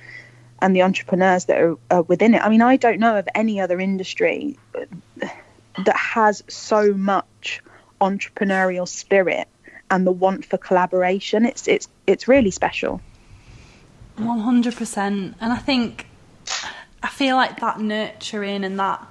and 0.62 0.76
the 0.76 0.84
entrepreneurs 0.84 1.46
that 1.46 1.60
are, 1.60 1.76
are 1.90 2.04
within 2.04 2.36
it 2.36 2.44
i 2.44 2.50
mean 2.50 2.62
i 2.62 2.76
don't 2.76 3.00
know 3.00 3.18
of 3.18 3.28
any 3.34 3.60
other 3.60 3.80
industry 3.80 4.60
that 5.86 5.96
has 5.96 6.44
so 6.48 6.94
much 6.94 7.64
entrepreneurial 8.02 8.88
spirit 8.88 9.48
and 9.90 10.06
the 10.06 10.12
want 10.12 10.46
for 10.46 10.58
collaboration. 10.58 11.46
It's 11.46 11.68
it's 11.68 11.88
it's 12.08 12.28
really 12.28 12.52
special. 12.52 13.02
One 14.18 14.40
hundred 14.40 14.76
percent, 14.76 15.36
and 15.40 15.54
I 15.54 15.58
think 15.58 16.06
I 17.02 17.08
feel 17.08 17.36
like 17.36 17.60
that 17.60 17.80
nurturing 17.80 18.64
and 18.64 18.80
that 18.80 19.06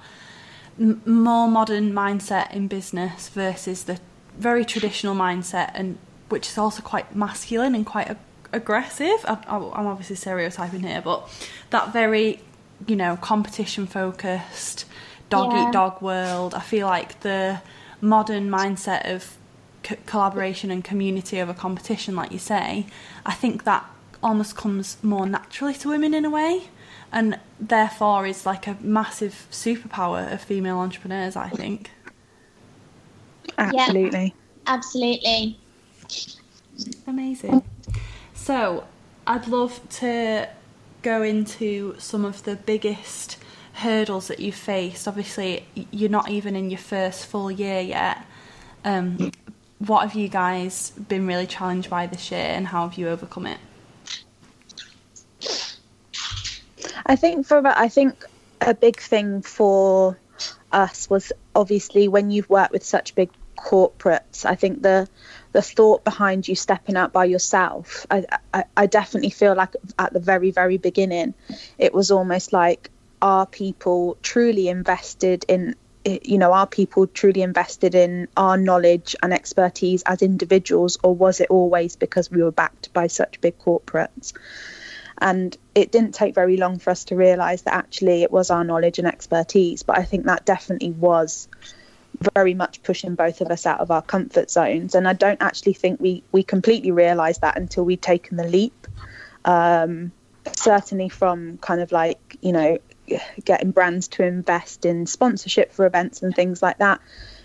m- 0.79 1.01
more 1.05 1.47
modern 1.47 1.91
mindset 1.93 2.53
in 2.53 2.67
business 2.67 3.29
versus 3.29 3.83
the 3.83 3.99
very 4.37 4.63
traditional 4.63 5.15
mindset, 5.15 5.71
and 5.73 5.97
which 6.29 6.47
is 6.47 6.57
also 6.57 6.81
quite 6.81 7.15
masculine 7.15 7.75
and 7.75 7.85
quite 7.85 8.15
aggressive. 8.53 9.25
I, 9.25 9.37
I'm 9.47 9.87
obviously 9.87 10.15
stereotyping 10.15 10.81
here, 10.81 11.01
but 11.01 11.29
that 11.71 11.91
very 11.91 12.39
you 12.87 12.95
know 12.95 13.17
competition 13.17 13.87
focused 13.87 14.85
dog 15.29 15.51
yeah. 15.51 15.67
eat 15.67 15.73
dog 15.73 16.01
world. 16.01 16.53
I 16.53 16.61
feel 16.61 16.87
like 16.87 17.19
the 17.21 17.61
modern 18.01 18.49
mindset 18.49 19.13
of 19.13 19.37
co- 19.83 19.97
collaboration 20.05 20.71
and 20.71 20.83
community 20.83 21.41
over 21.41 21.53
competition, 21.53 22.15
like 22.15 22.31
you 22.31 22.39
say, 22.39 22.85
I 23.25 23.33
think 23.33 23.63
that 23.63 23.85
almost 24.21 24.55
comes 24.55 24.97
more 25.03 25.25
naturally 25.25 25.73
to 25.75 25.89
women 25.89 26.13
in 26.13 26.25
a 26.25 26.29
way, 26.29 26.63
and 27.11 27.39
therefore 27.59 28.25
is 28.25 28.45
like 28.45 28.67
a 28.67 28.77
massive 28.81 29.47
superpower 29.51 30.31
of 30.31 30.41
female 30.41 30.79
entrepreneurs. 30.79 31.35
I 31.35 31.49
think. 31.49 31.91
Absolutely. 33.57 34.33
Yeah, 34.35 34.73
absolutely. 34.73 35.59
Amazing. 37.07 37.63
So, 38.33 38.85
I'd 39.27 39.47
love 39.47 39.81
to 39.97 40.47
go 41.01 41.21
into 41.21 41.95
some 41.97 42.25
of 42.25 42.43
the 42.43 42.55
biggest 42.55 43.37
hurdles 43.79 44.27
that 44.27 44.39
you've 44.39 44.55
faced. 44.55 45.07
Obviously, 45.07 45.65
you're 45.91 46.09
not 46.09 46.29
even 46.29 46.55
in 46.55 46.69
your 46.69 46.79
first 46.79 47.25
full 47.25 47.49
year 47.49 47.81
yet. 47.81 48.25
Um, 48.83 49.31
what 49.79 50.01
have 50.01 50.15
you 50.15 50.27
guys 50.27 50.91
been 50.91 51.25
really 51.25 51.47
challenged 51.47 51.89
by 51.89 52.07
this 52.07 52.31
year, 52.31 52.41
and 52.41 52.67
how 52.67 52.87
have 52.87 52.97
you 52.97 53.07
overcome 53.07 53.47
it? 53.47 53.59
I 57.05 57.15
think 57.15 57.47
for 57.47 57.65
I 57.65 57.87
think 57.87 58.25
a 58.61 58.73
big 58.73 58.99
thing 58.99 59.41
for 59.41 60.19
us 60.71 61.09
was 61.09 61.31
obviously 61.55 62.07
when 62.07 62.29
you've 62.31 62.49
worked 62.49 62.71
with 62.71 62.83
such 62.83 63.15
big 63.15 63.29
corporates. 63.57 64.45
I 64.45 64.55
think 64.55 64.81
the 64.81 65.07
the 65.51 65.61
thought 65.61 66.03
behind 66.03 66.47
you 66.47 66.55
stepping 66.55 66.95
out 66.95 67.11
by 67.11 67.25
yourself. 67.25 68.05
I, 68.11 68.25
I, 68.53 68.63
I 68.77 68.85
definitely 68.85 69.31
feel 69.31 69.55
like 69.55 69.75
at 69.97 70.13
the 70.13 70.19
very 70.19 70.51
very 70.51 70.77
beginning, 70.77 71.33
it 71.77 71.93
was 71.93 72.11
almost 72.11 72.53
like 72.53 72.91
are 73.21 73.45
people 73.45 74.17
truly 74.21 74.67
invested 74.67 75.45
in 75.47 75.75
you 76.05 76.37
know 76.37 76.53
are 76.53 76.65
people 76.65 77.05
truly 77.07 77.41
invested 77.41 77.93
in 77.93 78.27
our 78.37 78.57
knowledge 78.57 79.15
and 79.21 79.33
expertise 79.33 80.01
as 80.03 80.21
individuals 80.21 80.97
or 81.03 81.13
was 81.13 81.41
it 81.41 81.47
always 81.49 81.95
because 81.97 82.31
we 82.31 82.41
were 82.41 82.51
backed 82.51 82.91
by 82.93 83.07
such 83.07 83.41
big 83.41 83.57
corporates? 83.59 84.33
And 85.21 85.55
it 85.75 85.91
didn't 85.91 86.13
take 86.13 86.33
very 86.33 86.55
long 86.55 86.79
for 86.79 86.91
us 86.91 87.03
to 87.05 87.15
realize 87.15 87.63
that 87.63 87.73
actually 87.73 88.23
it 88.23 88.31
was 88.31 88.49
our 88.49 88.63
knowledge 88.63 88.99
and 88.99 89.07
expertise 89.07 89.83
but 89.83 89.97
i 89.97 90.03
think 90.03 90.25
that 90.25 90.45
definitely 90.45 90.91
was 90.91 91.49
very 92.35 92.53
much 92.53 92.83
pushing 92.83 93.15
both 93.15 93.41
of 93.41 93.49
us 93.49 93.65
out 93.65 93.79
of 93.79 93.91
our 93.91 94.01
comfort 94.01 94.49
zones. 94.49 94.95
And 94.95 95.07
i 95.07 95.13
don't 95.13 95.41
actually 95.41 95.73
think 95.73 95.99
we 95.99 96.23
we 96.31 96.43
completely 96.43 96.91
realized 96.91 97.41
that 97.41 97.57
until 97.57 97.85
we'd 97.85 98.01
taken 98.01 98.37
the 98.37 98.47
leap. 98.47 98.87
Um, 99.45 100.11
certainly 100.53 101.09
from 101.09 101.57
kind 101.59 101.79
of 101.81 101.91
like 101.91 102.37
you 102.41 102.51
know 102.51 102.77
getting 103.43 103.71
brands 103.71 104.07
to 104.07 104.23
invest 104.23 104.85
in 104.85 105.05
sponsorship 105.05 105.71
for 105.71 105.85
events 105.85 106.21
and 106.21 106.35
things 106.35 106.61
like 106.61 106.77
that 106.77 106.99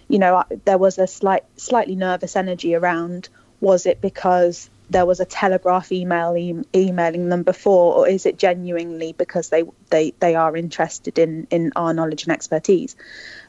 you 0.09 0.19
know 0.19 0.45
there 0.65 0.79
was 0.79 0.99
a 0.99 1.07
slight 1.07 1.45
slightly 1.57 1.95
nervous 1.95 2.37
energy 2.37 2.75
around 2.75 3.29
was 3.61 3.87
it 3.87 4.01
because 4.01 4.69
there 4.91 5.07
was 5.07 5.21
a 5.21 5.25
telegraph 5.25 5.91
email 5.93 6.37
e- 6.37 6.63
emailing 6.75 7.29
them 7.29 7.43
before 7.43 7.95
or 7.95 8.09
is 8.09 8.27
it 8.27 8.39
genuinely 8.39 9.13
because 9.13 9.49
they 9.49 9.65
they 9.91 10.13
they 10.21 10.35
are 10.35 10.57
interested 10.57 11.19
in 11.19 11.47
in 11.51 11.73
our 11.75 11.95
knowledge 11.95 12.25
and 12.25 12.33
expertise? 12.33 12.95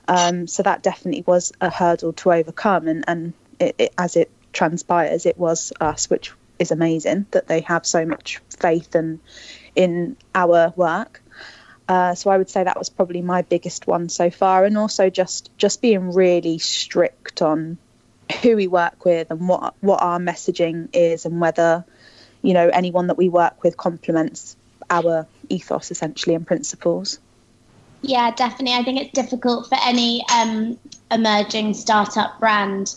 Um, 0.07 0.47
so 0.47 0.63
that 0.63 0.83
definitely 0.83 1.23
was 1.25 1.51
a 1.59 1.69
hurdle 1.69 2.13
to 2.13 2.31
overcome 2.31 2.87
and 2.87 3.03
and 3.07 3.33
it, 3.59 3.75
it, 3.77 3.93
as 3.97 4.15
it 4.15 4.31
transpires 4.53 5.25
it 5.25 5.37
was 5.37 5.73
us 5.81 6.09
which 6.09 6.31
is 6.57 6.71
amazing 6.71 7.25
that 7.31 7.47
they 7.47 7.59
have 7.61 7.85
so 7.85 8.05
much 8.05 8.39
faith 8.57 8.95
and 8.95 9.19
in 9.75 10.15
our 10.33 10.73
work 10.77 11.21
uh, 11.87 12.15
so 12.15 12.29
I 12.29 12.37
would 12.37 12.49
say 12.49 12.63
that 12.63 12.77
was 12.77 12.89
probably 12.89 13.21
my 13.21 13.41
biggest 13.43 13.87
one 13.87 14.09
so 14.09 14.29
far, 14.29 14.65
and 14.65 14.77
also 14.77 15.09
just 15.09 15.51
just 15.57 15.81
being 15.81 16.13
really 16.13 16.57
strict 16.57 17.41
on 17.41 17.77
who 18.41 18.55
we 18.55 18.67
work 18.67 19.05
with 19.05 19.29
and 19.29 19.47
what 19.47 19.75
what 19.81 20.01
our 20.01 20.19
messaging 20.19 20.89
is, 20.93 21.25
and 21.25 21.39
whether 21.39 21.85
you 22.41 22.53
know 22.53 22.69
anyone 22.69 23.07
that 23.07 23.17
we 23.17 23.29
work 23.29 23.63
with 23.63 23.77
complements 23.77 24.57
our 24.89 25.27
ethos 25.49 25.91
essentially 25.91 26.35
and 26.35 26.45
principles. 26.45 27.19
Yeah, 28.07 28.29
definitely. 28.29 28.73
I 28.73 28.83
think 28.83 29.01
it's 29.01 29.13
difficult 29.13 29.67
for 29.67 29.77
any 29.83 30.23
um, 30.31 30.77
emerging 31.09 31.73
startup 31.73 32.39
brand 32.39 32.93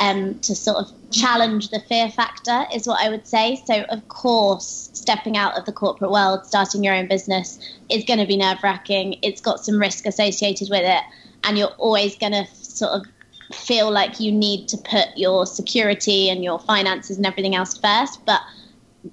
um, 0.00 0.38
to 0.38 0.54
sort 0.54 0.76
of 0.76 0.92
challenge 1.10 1.70
the 1.70 1.80
fear 1.80 2.08
factor, 2.08 2.64
is 2.72 2.86
what 2.86 3.04
I 3.04 3.10
would 3.10 3.26
say. 3.26 3.60
So, 3.66 3.82
of 3.82 4.06
course, 4.06 4.88
stepping 4.92 5.36
out 5.36 5.58
of 5.58 5.64
the 5.64 5.72
corporate 5.72 6.12
world, 6.12 6.46
starting 6.46 6.84
your 6.84 6.94
own 6.94 7.08
business 7.08 7.58
is 7.90 8.04
going 8.04 8.20
to 8.20 8.26
be 8.26 8.36
nerve 8.36 8.62
wracking. 8.62 9.18
It's 9.22 9.40
got 9.40 9.64
some 9.64 9.80
risk 9.80 10.06
associated 10.06 10.68
with 10.70 10.84
it, 10.84 11.02
and 11.42 11.58
you're 11.58 11.74
always 11.78 12.14
going 12.16 12.32
to 12.32 12.46
sort 12.54 12.92
of 12.92 13.06
feel 13.52 13.90
like 13.90 14.20
you 14.20 14.30
need 14.30 14.68
to 14.68 14.76
put 14.76 15.08
your 15.16 15.44
security 15.44 16.30
and 16.30 16.44
your 16.44 16.60
finances 16.60 17.16
and 17.16 17.26
everything 17.26 17.56
else 17.56 17.76
first. 17.76 18.24
But 18.26 18.40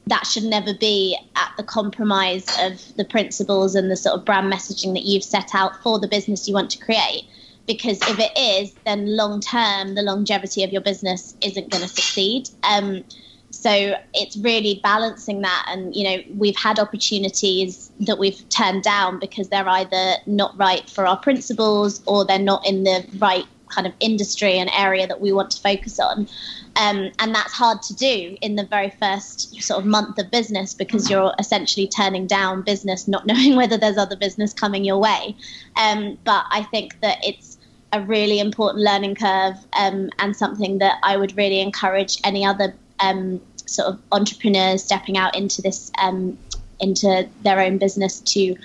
that 0.07 0.25
should 0.25 0.43
never 0.43 0.73
be 0.73 1.17
at 1.35 1.51
the 1.57 1.63
compromise 1.63 2.45
of 2.59 2.95
the 2.95 3.05
principles 3.05 3.75
and 3.75 3.89
the 3.89 3.95
sort 3.95 4.19
of 4.19 4.25
brand 4.25 4.51
messaging 4.51 4.93
that 4.93 5.03
you've 5.03 5.23
set 5.23 5.53
out 5.53 5.81
for 5.81 5.99
the 5.99 6.07
business 6.07 6.47
you 6.47 6.53
want 6.53 6.69
to 6.71 6.79
create. 6.79 7.23
Because 7.65 7.99
if 8.01 8.19
it 8.19 8.31
is, 8.37 8.73
then 8.85 9.15
long 9.15 9.41
term, 9.41 9.95
the 9.95 10.01
longevity 10.01 10.63
of 10.63 10.71
your 10.71 10.81
business 10.81 11.35
isn't 11.41 11.69
going 11.69 11.83
to 11.83 11.89
succeed. 11.89 12.49
Um, 12.63 13.03
so 13.51 13.95
it's 14.13 14.37
really 14.37 14.79
balancing 14.83 15.41
that. 15.41 15.65
And, 15.67 15.95
you 15.95 16.03
know, 16.03 16.23
we've 16.35 16.55
had 16.55 16.79
opportunities 16.79 17.91
that 18.01 18.17
we've 18.17 18.47
turned 18.49 18.83
down 18.83 19.19
because 19.19 19.49
they're 19.49 19.67
either 19.67 20.13
not 20.25 20.57
right 20.57 20.87
for 20.89 21.05
our 21.07 21.17
principles 21.17 22.01
or 22.05 22.25
they're 22.25 22.39
not 22.39 22.65
in 22.65 22.83
the 22.83 23.05
right 23.17 23.45
kind 23.69 23.87
of 23.87 23.93
industry 23.99 24.57
and 24.57 24.69
area 24.75 25.07
that 25.07 25.21
we 25.21 25.31
want 25.31 25.51
to 25.51 25.61
focus 25.61 25.99
on. 25.99 26.27
Um, 26.75 27.11
and 27.19 27.33
that's 27.33 27.53
hard 27.53 27.81
to 27.83 27.95
do 27.95 28.37
in 28.41 28.55
the 28.55 28.63
very 28.63 28.89
first 28.89 29.61
sort 29.61 29.79
of 29.79 29.85
month 29.85 30.17
of 30.17 30.31
business 30.31 30.73
because 30.73 31.09
you're 31.09 31.33
essentially 31.39 31.87
turning 31.87 32.27
down 32.27 32.61
business, 32.61 33.07
not 33.07 33.25
knowing 33.25 33.55
whether 33.55 33.77
there's 33.77 33.97
other 33.97 34.15
business 34.15 34.53
coming 34.53 34.83
your 34.83 34.97
way. 34.97 35.35
Um, 35.75 36.17
but 36.23 36.45
I 36.51 36.63
think 36.63 36.99
that 37.01 37.17
it's 37.23 37.57
a 37.91 38.01
really 38.01 38.39
important 38.39 38.83
learning 38.83 39.15
curve 39.15 39.55
um, 39.73 40.09
and 40.19 40.35
something 40.35 40.77
that 40.79 40.99
I 41.03 41.17
would 41.17 41.35
really 41.35 41.59
encourage 41.59 42.19
any 42.23 42.45
other 42.45 42.73
um, 42.99 43.41
sort 43.65 43.87
of 43.87 43.99
entrepreneurs 44.11 44.83
stepping 44.83 45.17
out 45.17 45.35
into 45.35 45.61
this 45.61 45.91
um, 46.01 46.37
into 46.79 47.27
their 47.43 47.59
own 47.59 47.77
business 47.77 48.19
to 48.21 48.55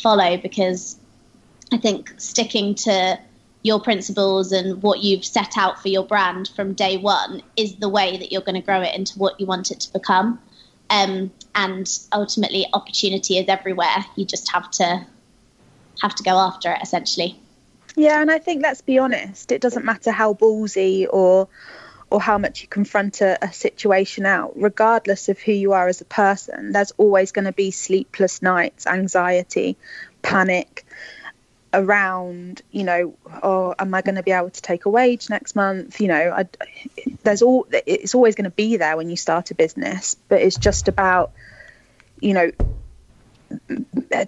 follow 0.00 0.36
because 0.36 0.96
I 1.72 1.78
think 1.78 2.12
sticking 2.18 2.74
to 2.76 3.18
your 3.64 3.80
principles 3.80 4.52
and 4.52 4.82
what 4.82 5.02
you've 5.02 5.24
set 5.24 5.56
out 5.56 5.80
for 5.80 5.88
your 5.88 6.04
brand 6.04 6.50
from 6.54 6.74
day 6.74 6.98
one 6.98 7.42
is 7.56 7.76
the 7.76 7.88
way 7.88 8.18
that 8.18 8.30
you're 8.30 8.42
going 8.42 8.54
to 8.54 8.60
grow 8.60 8.82
it 8.82 8.94
into 8.94 9.18
what 9.18 9.40
you 9.40 9.46
want 9.46 9.70
it 9.70 9.80
to 9.80 9.92
become. 9.92 10.38
Um, 10.90 11.32
and 11.54 11.88
ultimately, 12.12 12.66
opportunity 12.74 13.38
is 13.38 13.48
everywhere. 13.48 14.04
You 14.16 14.26
just 14.26 14.52
have 14.52 14.70
to 14.72 15.06
have 16.02 16.14
to 16.14 16.22
go 16.22 16.38
after 16.38 16.72
it, 16.72 16.78
essentially. 16.82 17.40
Yeah, 17.96 18.20
and 18.20 18.30
I 18.30 18.38
think 18.38 18.62
let's 18.62 18.82
be 18.82 18.98
honest, 18.98 19.50
it 19.50 19.62
doesn't 19.62 19.84
matter 19.84 20.12
how 20.12 20.34
ballsy 20.34 21.06
or 21.08 21.48
or 22.10 22.20
how 22.20 22.36
much 22.36 22.60
you 22.60 22.68
confront 22.68 23.22
a, 23.22 23.42
a, 23.42 23.50
situation 23.50 24.26
out, 24.26 24.52
regardless 24.56 25.30
of 25.30 25.38
who 25.38 25.52
you 25.52 25.72
are 25.72 25.88
as 25.88 26.02
a 26.02 26.04
person, 26.04 26.70
there's 26.70 26.92
always 26.92 27.32
going 27.32 27.46
to 27.46 27.52
be 27.52 27.70
sleepless 27.70 28.42
nights, 28.42 28.86
anxiety, 28.86 29.76
panic 30.22 30.84
around, 31.74 32.62
you 32.70 32.84
know, 32.84 33.16
oh, 33.42 33.74
am 33.78 33.92
I 33.94 34.02
going 34.02 34.14
to 34.14 34.22
be 34.22 34.30
able 34.30 34.50
to 34.50 34.62
take 34.62 34.86
a 34.86 34.90
wage 34.90 35.28
next 35.28 35.56
month? 35.56 36.00
You 36.00 36.08
know, 36.08 36.30
I, 36.30 36.46
there's 37.22 37.42
all, 37.42 37.66
it's 37.70 38.14
always 38.14 38.34
going 38.34 38.44
to 38.44 38.50
be 38.50 38.76
there 38.76 38.96
when 38.96 39.10
you 39.10 39.16
start 39.16 39.50
a 39.50 39.54
business, 39.54 40.16
but 40.28 40.40
it's 40.40 40.56
just 40.56 40.88
about, 40.88 41.32
you 42.20 42.32
know, 42.32 42.50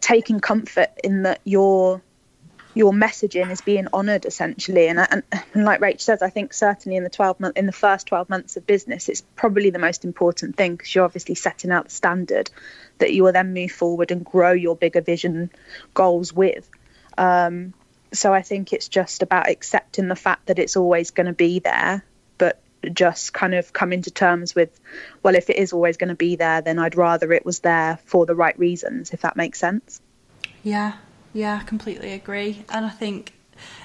taking 0.00 0.40
comfort 0.40 0.90
in 1.02 1.22
that 1.22 1.40
you're 1.44 2.02
your 2.74 2.92
messaging 2.92 3.50
is 3.50 3.62
being 3.62 3.88
honoured 3.94 4.26
essentially. 4.26 4.87
And, 4.88 4.98
and, 4.98 5.22
and 5.54 5.64
like 5.64 5.80
Rach 5.80 5.98
says, 5.98 6.20
I 6.20 6.28
think 6.28 6.52
certainly 6.52 6.96
in 6.96 7.04
the 7.04 7.11
12 7.11 7.40
month 7.40 7.56
in 7.56 7.64
the 7.64 7.72
first 7.72 8.06
12 8.06 8.28
months 8.28 8.59
of 8.59 8.66
business, 8.66 9.09
it's 9.09 9.22
probably 9.35 9.70
the 9.70 9.78
most 9.78 10.04
important 10.04 10.56
thing 10.56 10.76
because 10.76 10.94
you're 10.94 11.06
obviously 11.06 11.37
setting 11.37 11.70
out 11.70 11.85
the 11.85 11.90
standard 11.90 12.50
that 12.98 13.14
you 13.14 13.24
will 13.24 13.32
then 13.32 13.54
move 13.54 13.70
forward 13.70 14.11
and 14.11 14.22
grow 14.26 14.52
your 14.52 14.76
bigger 14.76 15.00
vision 15.00 15.50
goals 15.94 16.35
with. 16.35 16.68
Um, 17.18 17.74
so 18.12 18.33
I 18.33 18.42
think 18.42 18.72
it's 18.72 18.88
just 18.88 19.22
about 19.22 19.48
accepting 19.48 20.09
the 20.09 20.16
fact 20.16 20.46
that 20.46 20.59
it's 20.59 20.76
always 20.76 21.11
going 21.11 21.26
to 21.26 21.33
be 21.33 21.59
there, 21.59 22.05
but 22.38 22.61
just 22.92 23.33
kind 23.33 23.55
of 23.55 23.72
coming 23.72 24.02
to 24.02 24.11
terms 24.11 24.55
with, 24.55 24.79
well, 25.22 25.35
if 25.35 25.50
it 25.50 25.57
is 25.57 25.72
always 25.72 25.96
going 25.96 26.09
to 26.09 26.14
be 26.14 26.37
there, 26.37 26.61
then 26.61 26.79
I'd 26.79 26.96
rather 26.96 27.33
it 27.33 27.44
was 27.44 27.61
there 27.61 27.98
for 28.05 28.26
the 28.26 28.35
right 28.35 28.59
reasons, 28.59 29.12
if 29.12 29.22
that 29.22 29.37
makes 29.37 29.59
sense. 29.59 30.00
Yeah, 30.62 30.94
yeah, 31.33 31.61
I 31.61 31.64
completely 31.64 32.12
agree. 32.12 32.64
And 32.68 32.87
I 32.87 32.90
think 32.90 33.33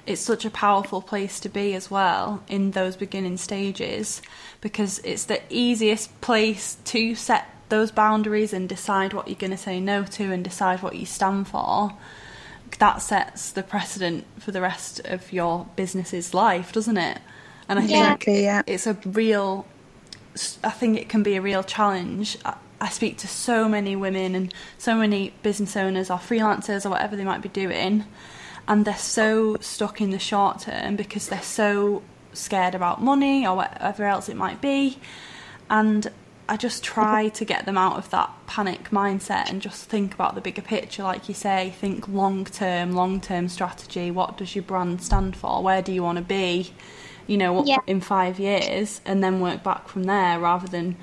it's 0.06 0.22
such 0.22 0.46
a 0.46 0.50
powerful 0.50 1.02
place 1.02 1.39
to 1.41 1.50
be 1.50 1.74
as 1.74 1.89
well 1.89 2.44
in 2.48 2.72
those 2.72 2.96
beginning 2.96 3.38
stages 3.38 4.22
because 4.60 5.00
it's 5.00 5.26
the 5.26 5.41
easiest 5.50 6.20
place 6.22 6.78
to 6.86 7.15
set 7.15 7.48
those 7.70 7.91
boundaries 7.91 8.54
and 8.54 8.67
decide 8.67 9.13
what 9.13 9.28
you're 9.28 9.36
going 9.36 9.52
to 9.52 9.58
say 9.58 9.80
no 9.80 10.04
to 10.04 10.32
and 10.32 10.44
decide 10.44 10.82
what 10.82 10.96
you 10.96 11.06
stand 11.06 11.48
for. 11.48 11.94
That 12.80 13.02
sets 13.02 13.52
the 13.52 13.64
precedent 13.64 14.26
for 14.40 14.52
the 14.52 14.62
rest 14.62 15.00
of 15.02 15.32
your 15.32 15.68
business's 15.76 16.34
life, 16.34 16.72
doesn't 16.72 16.98
it? 16.98 17.20
And 17.70 17.80
I 17.80 17.88
think 17.88 18.26
yeah. 18.28 18.64
it's 18.66 18.88
a 18.88 18.94
real, 19.06 19.66
I 20.64 20.72
think 20.72 20.98
it 20.98 21.08
can 21.08 21.24
be 21.24 21.36
a 21.36 21.42
real 21.42 21.64
challenge 21.64 22.38
I 22.82 22.90
speak 22.90 23.20
to 23.20 23.28
so 23.28 23.70
many 23.70 23.96
women 23.96 24.34
and 24.34 24.52
so 24.80 24.96
many 24.96 25.34
business 25.44 25.78
owners 25.78 26.10
or 26.10 26.18
freelancers 26.18 26.84
or 26.84 26.90
whatever 26.90 27.16
they 27.16 27.24
might 27.24 27.44
be 27.44 27.50
doing, 27.50 28.06
and 28.68 28.86
they're 28.86 28.98
so 28.98 29.58
stuck 29.58 30.02
in 30.02 30.10
the 30.10 30.18
short 30.18 30.62
term 30.62 30.96
because 30.96 31.30
they're 31.30 31.44
so 31.44 32.02
scared 32.34 32.74
about 32.74 33.00
money 33.02 33.46
or 33.46 33.56
whatever 33.56 34.06
else 34.06 34.30
it 34.30 34.36
might 34.36 34.62
be. 34.62 34.98
And 35.70 36.12
I 36.52 36.58
just 36.58 36.84
try 36.84 37.30
to 37.30 37.46
get 37.46 37.66
them 37.66 37.78
out 37.78 37.96
of 37.98 38.10
that 38.10 38.30
panic 38.46 38.90
mindset 38.90 39.50
and 39.50 39.62
just 39.62 39.86
think 39.86 40.14
about 40.14 40.36
the 40.36 40.42
bigger 40.42 40.62
picture, 40.62 41.02
like 41.02 41.30
you 41.30 41.34
say, 41.34 41.74
think 41.80 42.10
long 42.10 42.44
term, 42.44 42.92
long 42.92 43.22
term 43.22 43.48
strategy. 43.48 44.12
What 44.12 44.38
does 44.38 44.54
your 44.54 44.64
brand 44.64 45.02
stand 45.02 45.38
for? 45.38 45.64
Where 45.64 45.82
do 45.82 45.94
you 45.94 46.04
want 46.04 46.18
to 46.18 46.24
be? 46.26 46.74
You 47.26 47.38
know, 47.38 47.64
yeah. 47.64 47.78
in 47.88 48.02
five 48.02 48.38
years, 48.38 49.00
and 49.06 49.24
then 49.24 49.40
work 49.40 49.64
back 49.64 49.88
from 49.88 50.04
there 50.04 50.42
rather 50.42 50.68
than 50.68 50.98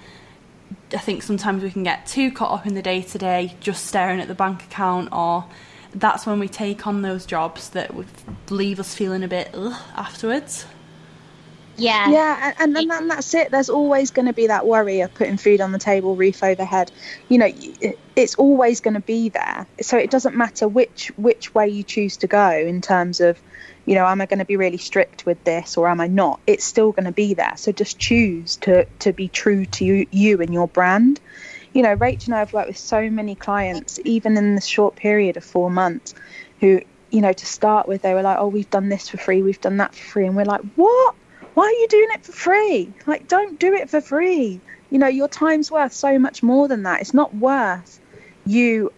I 0.93 0.99
think 0.99 1.23
sometimes 1.23 1.63
we 1.63 1.71
can 1.71 1.83
get 1.83 2.07
too 2.07 2.31
caught 2.31 2.53
up 2.61 2.67
in 2.67 2.75
the 2.75 2.83
day 2.83 3.01
to 3.01 3.17
day, 3.17 3.57
just 3.59 3.87
staring 3.87 4.21
at 4.21 4.29
the 4.29 4.35
bank 4.35 4.65
account, 4.65 5.09
or 5.13 5.47
that's 5.95 6.27
when 6.27 6.41
we 6.41 6.49
take 6.49 6.87
on 6.87 7.01
those 7.01 7.25
jobs 7.25 7.71
that 7.71 7.95
would 7.95 8.07
leave 8.51 8.79
us 8.79 8.95
feeling 8.95 9.23
a 9.23 9.29
bit 9.29 9.55
afterwards. 9.97 10.67
Yeah. 11.79 12.11
Yeah, 12.11 12.55
and, 12.59 12.77
and, 12.77 12.93
and 12.93 13.11
that's 13.11 13.33
it. 13.35 13.51
There's 13.51 13.71
always 13.71 14.11
going 14.11 14.27
to 14.27 14.33
be 14.33 14.49
that 14.49 14.67
worry 14.67 15.01
of 15.01 15.15
putting 15.15 15.37
food 15.39 15.61
on 15.61 15.73
the 15.73 15.79
table, 15.79 16.17
roof 16.17 16.43
overhead. 16.43 16.91
You 17.29 17.39
know, 17.39 17.51
it's 18.17 18.35
always 18.35 18.81
going 18.81 18.95
to 18.95 19.01
be 19.01 19.31
there. 19.31 19.67
So 19.81 19.97
it 19.97 20.11
doesn't 20.11 20.37
matter 20.37 20.69
which 20.69 21.13
which 21.17 21.55
way 21.55 21.69
you 21.69 21.85
choose 21.85 22.19
to 22.19 22.27
go 22.27 22.51
in 22.51 22.81
terms 22.83 23.21
of 23.21 23.41
you 23.89 23.95
know, 23.95 24.07
am 24.07 24.21
I 24.21 24.27
going 24.27 24.41
to 24.41 24.45
be 24.45 24.57
really 24.57 24.77
strict 24.77 25.25
with 25.25 25.43
this 25.45 25.79
or 25.79 25.89
am 25.89 25.99
I 26.03 26.09
not? 26.09 26.41
It's 26.47 26.65
still 26.65 26.93
going 26.93 27.07
to 27.07 27.13
be 27.13 27.33
there. 27.33 27.55
So 27.57 27.73
just 27.73 27.99
choose 27.99 28.57
to 28.57 28.85
to 29.01 29.15
be 29.15 29.29
true 29.29 29.65
to 29.65 29.85
you, 29.85 30.07
you 30.11 30.43
and 30.43 30.53
your 30.53 30.69
brand. 30.69 31.21
You 31.73 31.83
know, 31.83 31.97
Rach 31.97 32.27
and 32.27 32.35
I 32.35 32.41
have 32.41 32.53
worked 32.53 32.69
with 32.69 32.77
so 32.77 33.09
many 33.09 33.35
clients, 33.35 33.99
even 34.05 34.37
in 34.37 34.55
the 34.57 34.61
short 34.61 34.97
period 34.97 35.39
of 35.39 35.45
four 35.45 35.71
months, 35.71 36.15
who, 36.61 36.83
you 37.11 37.21
know, 37.23 37.33
to 37.33 37.47
start 37.47 37.89
with, 37.89 38.03
they 38.03 38.13
were 38.15 38.23
like, 38.23 38.39
oh, 38.39 38.49
we've 38.49 38.69
done 38.69 38.91
this 38.91 39.09
for 39.09 39.17
free, 39.17 39.43
we've 39.43 39.61
done 39.61 39.79
that 39.79 39.95
for 39.95 40.05
free. 40.05 40.27
And 40.27 40.37
we're 40.37 40.45
like, 40.45 40.63
what? 40.77 41.15
Why 41.59 41.65
are 41.65 41.81
you 41.81 41.89
doing 41.89 42.09
it 42.13 42.25
for 42.25 42.31
free? 42.31 42.93
Like, 43.05 43.27
don't 43.27 43.59
do 43.59 43.75
it 43.75 43.91
for 43.91 44.01
free. 44.01 44.61
You 44.91 44.99
know, 45.01 45.09
your 45.09 45.27
time's 45.27 45.73
worth 45.73 45.93
so 45.93 46.17
much 46.17 46.41
more 46.41 46.69
than 46.69 46.85
that. 46.85 47.01
It's 47.01 47.13
not 47.13 47.35
worth 47.35 47.99
you 48.47 48.93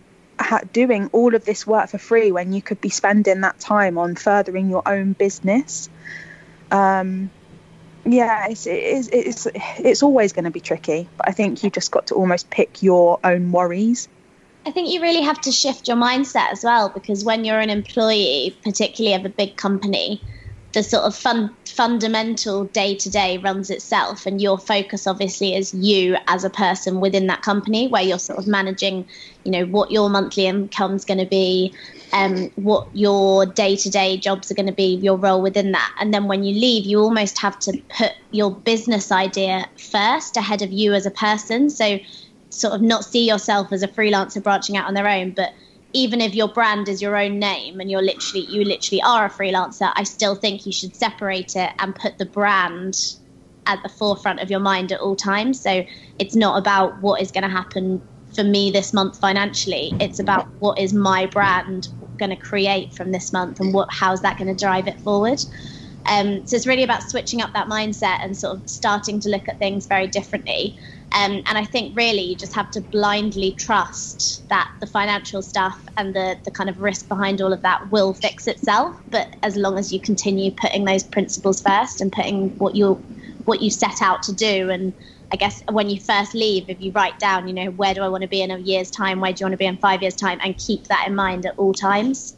doing 0.75 1.09
all 1.13 1.35
of 1.35 1.47
this 1.47 1.67
work 1.67 1.89
for 1.89 1.97
free 1.97 2.33
when 2.33 2.53
you 2.53 2.61
could 2.61 2.79
be 2.79 2.91
spending 2.91 3.41
that 3.41 3.59
time 3.61 3.97
on 3.97 4.15
furthering 4.15 4.69
your 4.69 4.83
own 4.87 5.15
business. 5.15 5.89
Um, 6.71 7.31
yeah, 8.05 8.49
it's, 8.51 8.67
it's, 8.67 9.09
it's, 9.09 9.47
it's 9.79 10.03
always 10.03 10.35
going 10.35 10.45
to 10.45 10.51
be 10.51 10.61
tricky, 10.61 11.09
but 11.17 11.31
I 11.31 11.33
think 11.33 11.65
you've 11.65 11.73
just 11.73 11.91
got 11.91 12.09
to 12.09 12.15
almost 12.15 12.51
pick 12.51 12.83
your 12.83 13.21
own 13.25 13.53
worries. 13.53 14.07
I 14.67 14.71
think 14.71 14.91
you 14.91 15.01
really 15.01 15.23
have 15.23 15.41
to 15.41 15.51
shift 15.51 15.89
your 15.89 15.97
mindset 15.97 16.53
as 16.53 16.63
well 16.63 16.91
because 16.91 17.25
when 17.25 17.47
you're 17.47 17.59
an 17.59 17.71
employee, 17.71 18.55
particularly 18.63 19.17
of 19.17 19.25
a 19.25 19.31
big 19.31 19.57
company, 19.57 20.21
the 20.73 20.83
sort 20.83 21.03
of 21.03 21.17
fun, 21.17 21.57
fundamental 21.67 22.65
day 22.67 22.95
to 22.95 23.11
day 23.11 23.39
runs 23.39 23.71
itself, 23.71 24.25
and 24.27 24.41
your 24.41 24.59
focus 24.59 25.07
obviously 25.07 25.55
is 25.55 25.75
you 25.75 26.17
as 26.29 26.45
a 26.45 26.51
person 26.51 27.01
within 27.01 27.27
that 27.27 27.43
company, 27.43 27.89
where 27.89 28.03
you're 28.03 28.19
sort 28.19 28.39
of 28.39 28.47
managing, 28.47 29.05
you 29.45 29.51
know, 29.51 29.65
what 29.67 29.91
your 29.91 30.09
monthly 30.09 30.47
income 30.47 30.95
is 30.95 31.05
going 31.05 31.19
to 31.19 31.27
be, 31.27 31.75
um, 32.13 32.51
what 32.55 32.89
your 32.93 33.47
day 33.47 33.75
to 33.75 33.91
day 33.91 34.17
jobs 34.17 34.51
are 34.51 34.55
going 34.55 34.67
to 34.67 34.73
be, 34.73 34.95
your 34.97 35.17
role 35.17 35.43
within 35.43 35.73
that, 35.73 35.93
and 35.99 36.15
then 36.15 36.29
when 36.29 36.45
you 36.45 36.55
leave, 36.55 36.85
you 36.85 37.01
almost 37.01 37.41
have 37.41 37.59
to 37.59 37.77
put 37.97 38.13
your 38.31 38.55
business 38.55 39.11
idea 39.11 39.67
first 39.77 40.37
ahead 40.37 40.63
of 40.63 40.71
you 40.71 40.93
as 40.93 41.05
a 41.05 41.11
person. 41.11 41.69
So, 41.69 41.99
sort 42.51 42.75
of 42.75 42.83
not 42.83 43.05
see 43.05 43.27
yourself 43.29 43.73
as 43.73 43.83
a 43.83 43.89
freelancer 43.89 44.43
branching 44.43 44.77
out 44.77 44.87
on 44.87 44.95
their 44.95 45.09
own, 45.09 45.33
but 45.33 45.51
even 45.93 46.21
if 46.21 46.35
your 46.35 46.49
brand 46.49 46.89
is 46.89 47.03
your 47.03 47.17
own 47.17 47.39
name 47.39 47.81
and 47.81 47.91
you're 47.91 48.03
literally 48.03 48.47
you 48.47 48.65
literally 48.65 49.03
are 49.03 49.27
a 49.27 49.31
freelancer 49.31 49.93
i 49.97 50.03
still 50.03 50.35
think 50.35 50.65
you 50.65 50.73
should 50.73 50.95
separate 50.95 51.57
it 51.57 51.71
and 51.79 51.95
put 51.95 52.17
the 52.19 52.27
brand 52.27 52.97
at 53.67 53.83
the 53.83 53.89
forefront 53.89 54.41
of 54.41 54.51
your 54.51 54.61
mind 54.61 54.93
at 54.93 55.01
all 55.01 55.17
times. 55.17 55.61
So 55.61 55.85
it's 56.19 56.35
not 56.35 56.59
about 56.59 57.01
what 57.01 57.21
is 57.21 57.31
going 57.31 57.45
to 57.45 57.49
happen 57.49 58.03
for 58.35 58.43
me 58.43 58.71
this 58.71 58.93
month 58.93 59.19
financially. 59.19 59.93
It's 60.01 60.19
about 60.19 60.49
what 60.59 60.79
is 60.79 60.93
my 60.93 61.27
brand 61.27 61.89
going 62.19 62.31
to 62.31 62.37
create 62.37 62.93
from 62.93 63.13
this 63.13 63.33
month 63.33 63.61
and 63.61 63.73
what 63.73 63.89
how's 63.91 64.23
that 64.23 64.39
going 64.39 64.55
to 64.55 64.65
drive 64.65 64.89
it 64.89 65.01
forward. 65.01 65.41
Um, 66.07 66.47
so 66.47 66.57
it's 66.57 66.67
really 66.67 66.83
about 66.83 67.03
switching 67.03 67.43
up 67.43 67.53
that 67.53 67.69
mindset 67.69 68.19
and 68.25 68.37
sort 68.37 68.57
of 68.57 68.69
starting 68.69 69.21
to 69.21 69.29
look 69.29 69.49
at 69.49 69.59
things 69.59 69.87
very 69.87 70.09
differently. 70.09 70.77
Um, 71.13 71.43
and 71.47 71.59
I 71.59 71.65
think 71.65 71.97
really 71.97 72.23
you 72.23 72.37
just 72.37 72.55
have 72.55 72.71
to 72.73 72.81
blindly 72.81 73.53
trust 73.53 74.49
that 74.49 74.71
the 74.79 74.87
financial 74.87 75.43
stuff 75.43 75.81
and 75.97 76.15
the, 76.15 76.39
the 76.45 76.53
kind 76.53 76.71
of 76.71 76.81
risk 76.81 77.09
behind 77.09 77.43
all 77.43 77.53
of 77.53 77.63
that 77.63 77.91
will 77.91 78.15
fix 78.15 78.47
itself. 78.47 78.97
But 79.11 79.35
as 79.43 79.57
long 79.57 79.77
as 79.77 79.93
you 79.93 79.99
continue 79.99 80.53
putting 80.53 80.85
those 80.85 81.03
principles 81.03 81.61
first 81.63 82.01
and 82.01 82.13
putting 82.13 82.57
what 82.59 82.77
you 82.77 82.95
what 83.45 83.61
you 83.63 83.71
set 83.71 84.03
out 84.03 84.23
to 84.25 84.33
do 84.35 84.71
and 84.71 84.93
I 85.33 85.37
guess 85.37 85.63
when 85.71 85.89
you 85.89 86.01
first 86.01 86.35
leave, 86.35 86.69
if 86.69 86.81
you 86.81 86.91
write 86.91 87.19
down, 87.19 87.47
you 87.47 87.55
know, 87.55 87.71
where 87.71 87.95
do 87.95 88.03
I 88.03 88.09
want 88.09 88.23
to 88.23 88.29
be 88.29 88.43
in 88.43 88.51
a 88.51 88.59
year's 88.59 88.91
time? 88.91 89.21
Where 89.21 89.33
do 89.33 89.41
you 89.41 89.45
want 89.45 89.53
to 89.53 89.59
be 89.59 89.67
in 89.67 89.77
five 89.77 90.03
years' 90.03 90.17
time? 90.17 90.41
And 90.43 90.59
keep 90.59 90.89
that 90.89 91.07
in 91.07 91.15
mind 91.15 91.47
at 91.47 91.57
all 91.57 91.73
times. 91.73 92.37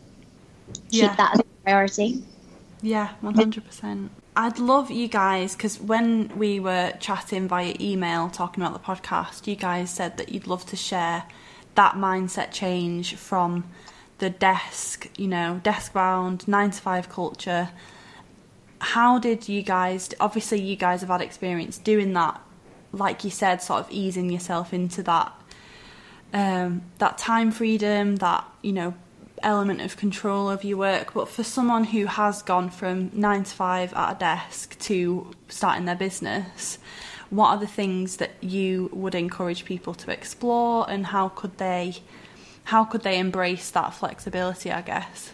Yeah. 0.90 1.08
Keep 1.08 1.16
that 1.16 1.34
as 1.34 1.40
a 1.40 1.44
priority. 1.64 2.22
Yeah, 2.82 3.14
100%. 3.22 4.10
I'd 4.34 4.58
love 4.58 4.90
you 4.90 5.08
guys 5.08 5.54
because 5.54 5.78
when 5.78 6.32
we 6.38 6.58
were 6.58 6.94
chatting 7.00 7.48
via 7.48 7.74
email 7.78 8.30
talking 8.30 8.62
about 8.62 8.72
the 8.72 8.84
podcast, 8.84 9.46
you 9.46 9.56
guys 9.56 9.90
said 9.90 10.16
that 10.16 10.30
you'd 10.30 10.46
love 10.46 10.64
to 10.66 10.76
share 10.76 11.24
that 11.74 11.96
mindset 11.96 12.50
change 12.50 13.14
from 13.14 13.64
the 14.18 14.30
desk, 14.30 15.10
you 15.18 15.28
know, 15.28 15.60
desk 15.62 15.92
bound, 15.92 16.48
nine 16.48 16.70
to 16.70 16.80
five 16.80 17.10
culture. 17.10 17.70
How 18.78 19.18
did 19.18 19.50
you 19.50 19.60
guys, 19.60 20.08
obviously, 20.18 20.62
you 20.62 20.76
guys 20.76 21.02
have 21.02 21.10
had 21.10 21.20
experience 21.20 21.76
doing 21.76 22.14
that, 22.14 22.40
like 22.90 23.24
you 23.24 23.30
said, 23.30 23.60
sort 23.60 23.80
of 23.80 23.90
easing 23.90 24.30
yourself 24.30 24.72
into 24.72 25.02
that. 25.02 25.30
Um, 26.32 26.82
that 26.98 27.18
time 27.18 27.50
freedom, 27.50 28.16
that 28.16 28.46
you 28.62 28.72
know, 28.72 28.94
element 29.42 29.80
of 29.80 29.96
control 29.96 30.48
of 30.50 30.64
your 30.64 30.78
work, 30.78 31.14
but 31.14 31.28
for 31.28 31.44
someone 31.44 31.84
who 31.84 32.06
has 32.06 32.42
gone 32.42 32.70
from 32.70 33.10
nine 33.12 33.44
to 33.44 33.54
five 33.54 33.92
at 33.94 34.16
a 34.16 34.18
desk 34.18 34.78
to 34.80 35.30
starting 35.48 35.84
their 35.84 35.96
business, 35.96 36.78
what 37.30 37.48
are 37.48 37.58
the 37.58 37.66
things 37.66 38.18
that 38.18 38.32
you 38.40 38.90
would 38.92 39.14
encourage 39.14 39.64
people 39.64 39.94
to 39.94 40.10
explore, 40.10 40.88
and 40.88 41.06
how 41.06 41.28
could 41.28 41.58
they, 41.58 41.96
how 42.64 42.84
could 42.84 43.02
they 43.02 43.18
embrace 43.18 43.70
that 43.70 43.94
flexibility? 43.94 44.70
I 44.70 44.82
guess. 44.82 45.32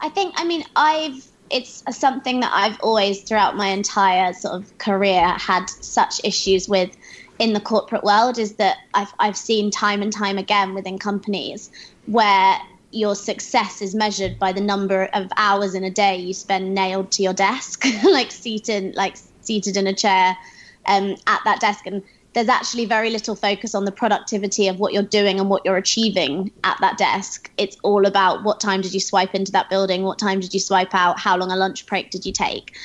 I 0.00 0.08
think. 0.08 0.34
I 0.36 0.44
mean, 0.44 0.64
I've. 0.74 1.26
It's 1.48 1.84
something 1.96 2.40
that 2.40 2.50
I've 2.52 2.80
always, 2.80 3.22
throughout 3.22 3.56
my 3.56 3.68
entire 3.68 4.32
sort 4.32 4.54
of 4.54 4.78
career, 4.78 5.22
had 5.38 5.70
such 5.70 6.20
issues 6.24 6.68
with 6.68 6.96
in 7.38 7.52
the 7.52 7.60
corporate 7.60 8.02
world 8.02 8.38
is 8.38 8.54
that 8.54 8.78
I've 8.94 9.12
I've 9.18 9.36
seen 9.36 9.70
time 9.70 10.02
and 10.02 10.12
time 10.12 10.38
again 10.38 10.74
within 10.74 10.98
companies 10.98 11.70
where 12.06 12.58
your 12.96 13.14
success 13.14 13.82
is 13.82 13.94
measured 13.94 14.38
by 14.38 14.52
the 14.52 14.60
number 14.60 15.04
of 15.12 15.30
hours 15.36 15.74
in 15.74 15.84
a 15.84 15.90
day 15.90 16.16
you 16.16 16.32
spend 16.32 16.74
nailed 16.74 17.10
to 17.12 17.22
your 17.22 17.34
desk, 17.34 17.84
like 18.04 18.30
seated, 18.30 18.94
like 18.94 19.16
seated 19.42 19.76
in 19.76 19.86
a 19.86 19.94
chair 19.94 20.36
um, 20.86 21.14
at 21.26 21.40
that 21.44 21.60
desk. 21.60 21.86
And 21.86 22.02
there's 22.32 22.48
actually 22.48 22.86
very 22.86 23.10
little 23.10 23.36
focus 23.36 23.74
on 23.74 23.84
the 23.84 23.92
productivity 23.92 24.66
of 24.68 24.78
what 24.78 24.94
you're 24.94 25.02
doing 25.02 25.38
and 25.38 25.50
what 25.50 25.62
you're 25.64 25.76
achieving 25.76 26.50
at 26.64 26.78
that 26.80 26.96
desk. 26.96 27.50
It's 27.58 27.76
all 27.82 28.06
about 28.06 28.44
what 28.44 28.60
time 28.60 28.80
did 28.80 28.94
you 28.94 29.00
swipe 29.00 29.34
into 29.34 29.52
that 29.52 29.68
building, 29.68 30.02
what 30.02 30.18
time 30.18 30.40
did 30.40 30.54
you 30.54 30.60
swipe 30.60 30.94
out, 30.94 31.18
how 31.18 31.36
long 31.36 31.52
a 31.52 31.56
lunch 31.56 31.86
break 31.86 32.10
did 32.10 32.24
you 32.24 32.32
take, 32.32 32.76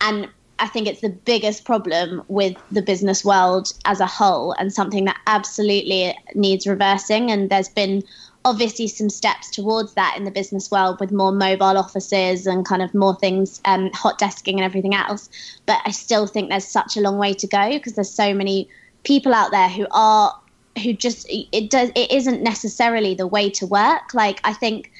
and 0.00 0.28
I 0.58 0.66
think 0.66 0.88
it's 0.88 1.00
the 1.00 1.10
biggest 1.10 1.64
problem 1.64 2.22
with 2.28 2.56
the 2.72 2.82
business 2.82 3.24
world 3.24 3.72
as 3.84 4.00
a 4.00 4.06
whole, 4.06 4.52
and 4.52 4.72
something 4.72 5.04
that 5.04 5.18
absolutely 5.26 6.16
needs 6.34 6.66
reversing. 6.66 7.30
And 7.30 7.48
there's 7.48 7.68
been 7.68 8.02
obviously 8.48 8.88
some 8.88 9.10
steps 9.10 9.50
towards 9.50 9.92
that 9.92 10.14
in 10.16 10.24
the 10.24 10.30
business 10.30 10.70
world 10.70 10.98
with 11.00 11.12
more 11.12 11.30
mobile 11.30 11.76
offices 11.76 12.46
and 12.46 12.64
kind 12.64 12.80
of 12.80 12.94
more 12.94 13.14
things, 13.14 13.60
um, 13.66 13.90
hot 13.92 14.18
desking 14.18 14.54
and 14.54 14.62
everything 14.62 14.94
else. 14.94 15.28
But 15.66 15.80
I 15.84 15.90
still 15.90 16.26
think 16.26 16.48
there's 16.48 16.64
such 16.64 16.96
a 16.96 17.00
long 17.00 17.18
way 17.18 17.34
to 17.34 17.46
go 17.46 17.68
because 17.70 17.92
there's 17.92 18.10
so 18.10 18.32
many 18.32 18.66
people 19.04 19.34
out 19.34 19.50
there 19.50 19.68
who 19.68 19.86
are 19.90 20.34
who 20.82 20.94
just 20.94 21.26
it 21.28 21.68
does 21.68 21.90
it 21.94 22.10
isn't 22.10 22.42
necessarily 22.42 23.14
the 23.14 23.26
way 23.26 23.50
to 23.50 23.66
work. 23.66 24.14
Like 24.14 24.40
I 24.44 24.54
think 24.54 24.92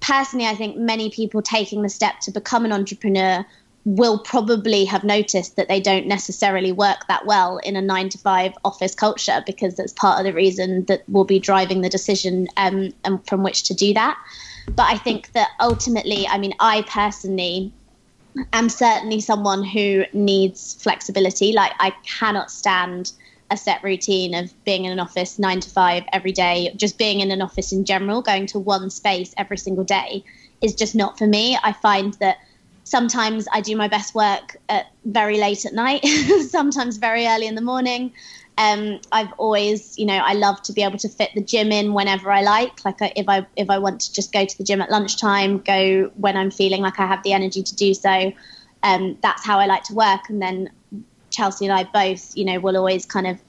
personally, 0.00 0.46
I 0.46 0.54
think 0.54 0.78
many 0.78 1.10
people 1.10 1.42
taking 1.42 1.82
the 1.82 1.90
step 1.90 2.20
to 2.20 2.30
become 2.30 2.64
an 2.64 2.72
entrepreneur 2.72 3.44
will 3.84 4.18
probably 4.18 4.86
have 4.86 5.04
noticed 5.04 5.56
that 5.56 5.68
they 5.68 5.80
don't 5.80 6.06
necessarily 6.06 6.72
work 6.72 7.06
that 7.08 7.26
well 7.26 7.58
in 7.58 7.76
a 7.76 7.82
nine 7.82 8.08
to 8.08 8.18
five 8.18 8.52
office 8.64 8.94
culture 8.94 9.42
because 9.44 9.74
that's 9.76 9.92
part 9.92 10.18
of 10.18 10.24
the 10.24 10.32
reason 10.32 10.84
that 10.86 11.02
will 11.08 11.24
be 11.24 11.38
driving 11.38 11.82
the 11.82 11.90
decision 11.90 12.48
um, 12.56 12.92
and 13.04 13.26
from 13.26 13.42
which 13.42 13.64
to 13.64 13.74
do 13.74 13.92
that. 13.92 14.16
But 14.68 14.90
I 14.90 14.96
think 14.96 15.32
that 15.32 15.50
ultimately, 15.60 16.26
I 16.26 16.38
mean, 16.38 16.54
I 16.58 16.82
personally 16.88 17.72
am 18.54 18.70
certainly 18.70 19.20
someone 19.20 19.62
who 19.62 20.04
needs 20.14 20.74
flexibility. 20.82 21.52
Like, 21.52 21.72
I 21.78 21.92
cannot 22.04 22.50
stand 22.50 23.12
a 23.50 23.56
set 23.58 23.84
routine 23.84 24.34
of 24.34 24.52
being 24.64 24.86
in 24.86 24.92
an 24.92 25.00
office 25.00 25.38
nine 25.38 25.60
to 25.60 25.68
five 25.68 26.04
every 26.10 26.32
day, 26.32 26.72
just 26.76 26.96
being 26.96 27.20
in 27.20 27.30
an 27.30 27.42
office 27.42 27.72
in 27.72 27.84
general, 27.84 28.22
going 28.22 28.46
to 28.46 28.58
one 28.58 28.88
space 28.88 29.34
every 29.36 29.58
single 29.58 29.84
day 29.84 30.24
is 30.62 30.74
just 30.74 30.94
not 30.94 31.18
for 31.18 31.26
me. 31.26 31.58
I 31.62 31.72
find 31.72 32.14
that 32.14 32.38
sometimes 32.84 33.46
I 33.52 33.60
do 33.60 33.76
my 33.76 33.88
best 33.88 34.14
work 34.14 34.56
at 34.68 34.86
very 35.04 35.38
late 35.38 35.64
at 35.64 35.72
night, 35.72 36.04
sometimes 36.48 36.98
very 36.98 37.26
early 37.26 37.46
in 37.46 37.54
the 37.54 37.62
morning. 37.62 38.12
Um, 38.56 39.00
I've 39.10 39.32
always, 39.36 39.98
you 39.98 40.06
know, 40.06 40.16
I 40.16 40.34
love 40.34 40.62
to 40.62 40.72
be 40.72 40.82
able 40.82 40.98
to 40.98 41.08
fit 41.08 41.30
the 41.34 41.42
gym 41.42 41.72
in 41.72 41.92
whenever 41.92 42.30
I 42.30 42.42
like. 42.42 42.84
Like 42.84 42.98
if 43.00 43.28
I 43.28 43.46
if 43.56 43.68
I 43.68 43.78
want 43.78 44.02
to 44.02 44.12
just 44.12 44.32
go 44.32 44.44
to 44.44 44.58
the 44.58 44.62
gym 44.62 44.80
at 44.80 44.90
lunchtime, 44.90 45.58
go 45.58 46.12
when 46.16 46.36
I'm 46.36 46.50
feeling 46.50 46.80
like 46.82 47.00
I 47.00 47.06
have 47.06 47.22
the 47.24 47.32
energy 47.32 47.62
to 47.62 47.74
do 47.74 47.94
so. 47.94 48.32
Um, 48.82 49.18
that's 49.22 49.44
how 49.44 49.58
I 49.58 49.66
like 49.66 49.82
to 49.84 49.94
work. 49.94 50.28
And 50.28 50.40
then 50.40 50.70
Chelsea 51.30 51.66
and 51.66 51.74
I 51.74 51.84
both, 51.84 52.36
you 52.36 52.44
know, 52.44 52.60
will 52.60 52.76
always 52.76 53.06
kind 53.06 53.26
of 53.26 53.40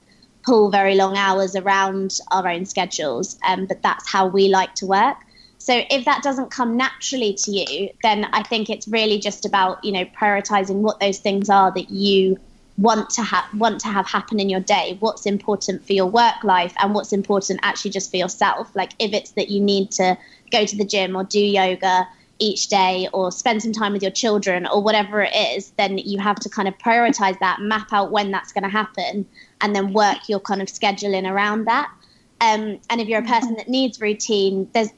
pull 0.42 0.70
very 0.70 0.94
long 0.94 1.16
hours 1.16 1.54
around 1.54 2.18
our 2.30 2.48
own 2.48 2.64
schedules. 2.64 3.38
Um, 3.46 3.66
but 3.66 3.82
that's 3.82 4.10
how 4.10 4.26
we 4.26 4.48
like 4.48 4.74
to 4.76 4.86
work. 4.86 5.18
So 5.66 5.82
if 5.90 6.04
that 6.04 6.22
doesn't 6.22 6.52
come 6.52 6.76
naturally 6.76 7.34
to 7.34 7.50
you, 7.50 7.90
then 8.00 8.26
I 8.26 8.44
think 8.44 8.70
it's 8.70 8.86
really 8.86 9.18
just 9.18 9.44
about 9.44 9.82
you 9.82 9.90
know 9.90 10.04
prioritizing 10.04 10.76
what 10.76 11.00
those 11.00 11.18
things 11.18 11.50
are 11.50 11.72
that 11.72 11.90
you 11.90 12.38
want 12.78 13.10
to 13.10 13.22
have 13.22 13.52
want 13.52 13.80
to 13.80 13.88
have 13.88 14.06
happen 14.06 14.38
in 14.38 14.48
your 14.48 14.60
day. 14.60 14.96
What's 15.00 15.26
important 15.26 15.84
for 15.84 15.92
your 15.92 16.06
work 16.06 16.44
life, 16.44 16.72
and 16.78 16.94
what's 16.94 17.12
important 17.12 17.58
actually 17.64 17.90
just 17.90 18.12
for 18.12 18.16
yourself. 18.16 18.76
Like 18.76 18.92
if 19.00 19.12
it's 19.12 19.32
that 19.32 19.48
you 19.48 19.60
need 19.60 19.90
to 19.92 20.16
go 20.52 20.64
to 20.64 20.76
the 20.76 20.84
gym 20.84 21.16
or 21.16 21.24
do 21.24 21.40
yoga 21.40 22.06
each 22.38 22.68
day 22.68 23.08
or 23.12 23.32
spend 23.32 23.60
some 23.60 23.72
time 23.72 23.92
with 23.92 24.02
your 24.02 24.12
children 24.12 24.68
or 24.68 24.80
whatever 24.80 25.20
it 25.22 25.34
is, 25.34 25.70
then 25.70 25.98
you 25.98 26.20
have 26.20 26.36
to 26.36 26.48
kind 26.48 26.68
of 26.68 26.78
prioritize 26.78 27.36
that, 27.40 27.60
map 27.60 27.92
out 27.92 28.12
when 28.12 28.30
that's 28.30 28.52
going 28.52 28.62
to 28.62 28.70
happen, 28.70 29.26
and 29.60 29.74
then 29.74 29.92
work 29.92 30.28
your 30.28 30.38
kind 30.38 30.62
of 30.62 30.68
schedule 30.68 31.12
in 31.12 31.26
around 31.26 31.64
that. 31.64 31.90
Um, 32.40 32.80
and 32.90 33.00
if 33.00 33.08
you're 33.08 33.20
a 33.20 33.26
person 33.26 33.54
that 33.54 33.68
needs 33.68 34.00
routine, 34.00 34.68
there's 34.74 34.90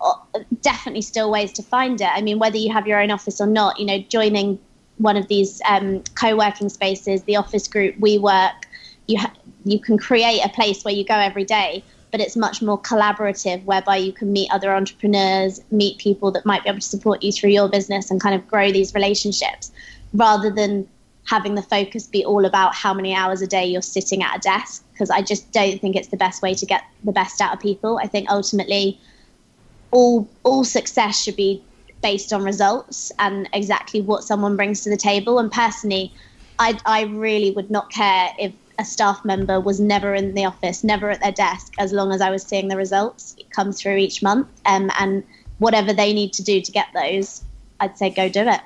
definitely 0.61 1.03
still 1.03 1.31
ways 1.31 1.53
to 1.53 1.63
find 1.63 2.01
it. 2.01 2.09
I 2.09 2.21
mean, 2.21 2.39
whether 2.39 2.57
you 2.57 2.73
have 2.73 2.87
your 2.87 3.01
own 3.01 3.11
office 3.11 3.41
or 3.41 3.47
not, 3.47 3.79
you 3.79 3.87
know, 3.87 3.99
joining 3.99 4.59
one 4.97 5.17
of 5.17 5.29
these 5.29 5.63
um, 5.69 6.03
co-working 6.17 6.69
spaces, 6.69 7.23
the 7.23 7.37
office 7.37 7.69
group, 7.69 7.97
WeWork, 7.99 8.65
you 9.07 9.19
ha- 9.19 9.33
you 9.65 9.79
can 9.79 9.99
create 9.99 10.41
a 10.45 10.49
place 10.49 10.85
where 10.85 10.95
you 10.95 11.05
go 11.05 11.15
every 11.15 11.45
day, 11.45 11.85
but 12.11 12.21
it's 12.21 12.35
much 12.35 12.61
more 12.61 12.81
collaborative, 12.81 13.63
whereby 13.65 13.97
you 13.97 14.13
can 14.13 14.33
meet 14.33 14.51
other 14.51 14.75
entrepreneurs, 14.75 15.61
meet 15.71 15.99
people 15.99 16.33
that 16.33 16.45
might 16.45 16.65
be 16.65 16.71
able 16.71 16.81
to 16.81 16.87
support 16.87 17.23
you 17.23 17.31
through 17.31 17.51
your 17.51 17.69
business, 17.69 18.11
and 18.11 18.21
kind 18.21 18.35
of 18.35 18.49
grow 18.49 18.73
these 18.73 18.95
relationships, 18.95 19.71
rather 20.13 20.51
than 20.51 20.89
having 21.27 21.55
the 21.55 21.63
focus 21.63 22.07
be 22.07 22.25
all 22.25 22.45
about 22.45 22.75
how 22.75 22.93
many 22.93 23.15
hours 23.15 23.43
a 23.43 23.47
day 23.47 23.65
you're 23.67 23.83
sitting 23.83 24.23
at 24.23 24.37
a 24.37 24.41
desk 24.41 24.83
because 24.99 25.11
I 25.11 25.23
just 25.23 25.53
don't 25.53 25.81
think 25.81 25.95
it's 25.95 26.09
the 26.09 26.17
best 26.17 26.43
way 26.43 26.55
to 26.55 26.67
get 26.67 26.83
the 27.05 27.13
best 27.13 27.41
out 27.41 27.55
of 27.55 27.61
people. 27.61 28.01
I 28.03 28.09
think 28.09 28.29
ultimately 28.29 28.99
all 29.93 30.29
all 30.43 30.65
success 30.65 31.23
should 31.23 31.37
be 31.37 31.63
based 32.03 32.33
on 32.33 32.43
results 32.43 33.13
and 33.19 33.49
exactly 33.53 34.01
what 34.01 34.25
someone 34.25 34.57
brings 34.57 34.83
to 34.83 34.91
the 34.91 34.97
table 34.97 35.39
and 35.39 35.51
personally 35.51 36.13
I 36.59 36.79
I 36.85 37.03
really 37.05 37.53
would 37.53 37.71
not 37.71 37.91
care 37.91 38.31
if 38.39 38.53
a 38.79 38.85
staff 38.85 39.25
member 39.25 39.61
was 39.61 39.81
never 39.81 40.15
in 40.15 40.35
the 40.35 40.45
office, 40.45 40.85
never 40.85 41.11
at 41.11 41.21
their 41.21 41.33
desk, 41.33 41.75
as 41.79 41.93
long 41.93 42.13
as 42.13 42.21
I 42.21 42.31
was 42.31 42.45
seeing 42.45 42.69
the 42.69 42.77
results 42.77 43.35
come 43.51 43.73
through 43.73 43.97
each 43.97 44.23
month. 44.23 44.47
Um, 44.67 44.91
and 45.01 45.25
whatever 45.59 45.93
they 45.93 46.13
need 46.13 46.33
to 46.35 46.45
do 46.45 46.61
to 46.61 46.71
get 46.71 46.87
those, 46.95 47.43
I'd 47.81 47.99
say 47.99 48.11
go 48.11 48.29
do 48.29 48.47
it. 48.49 48.61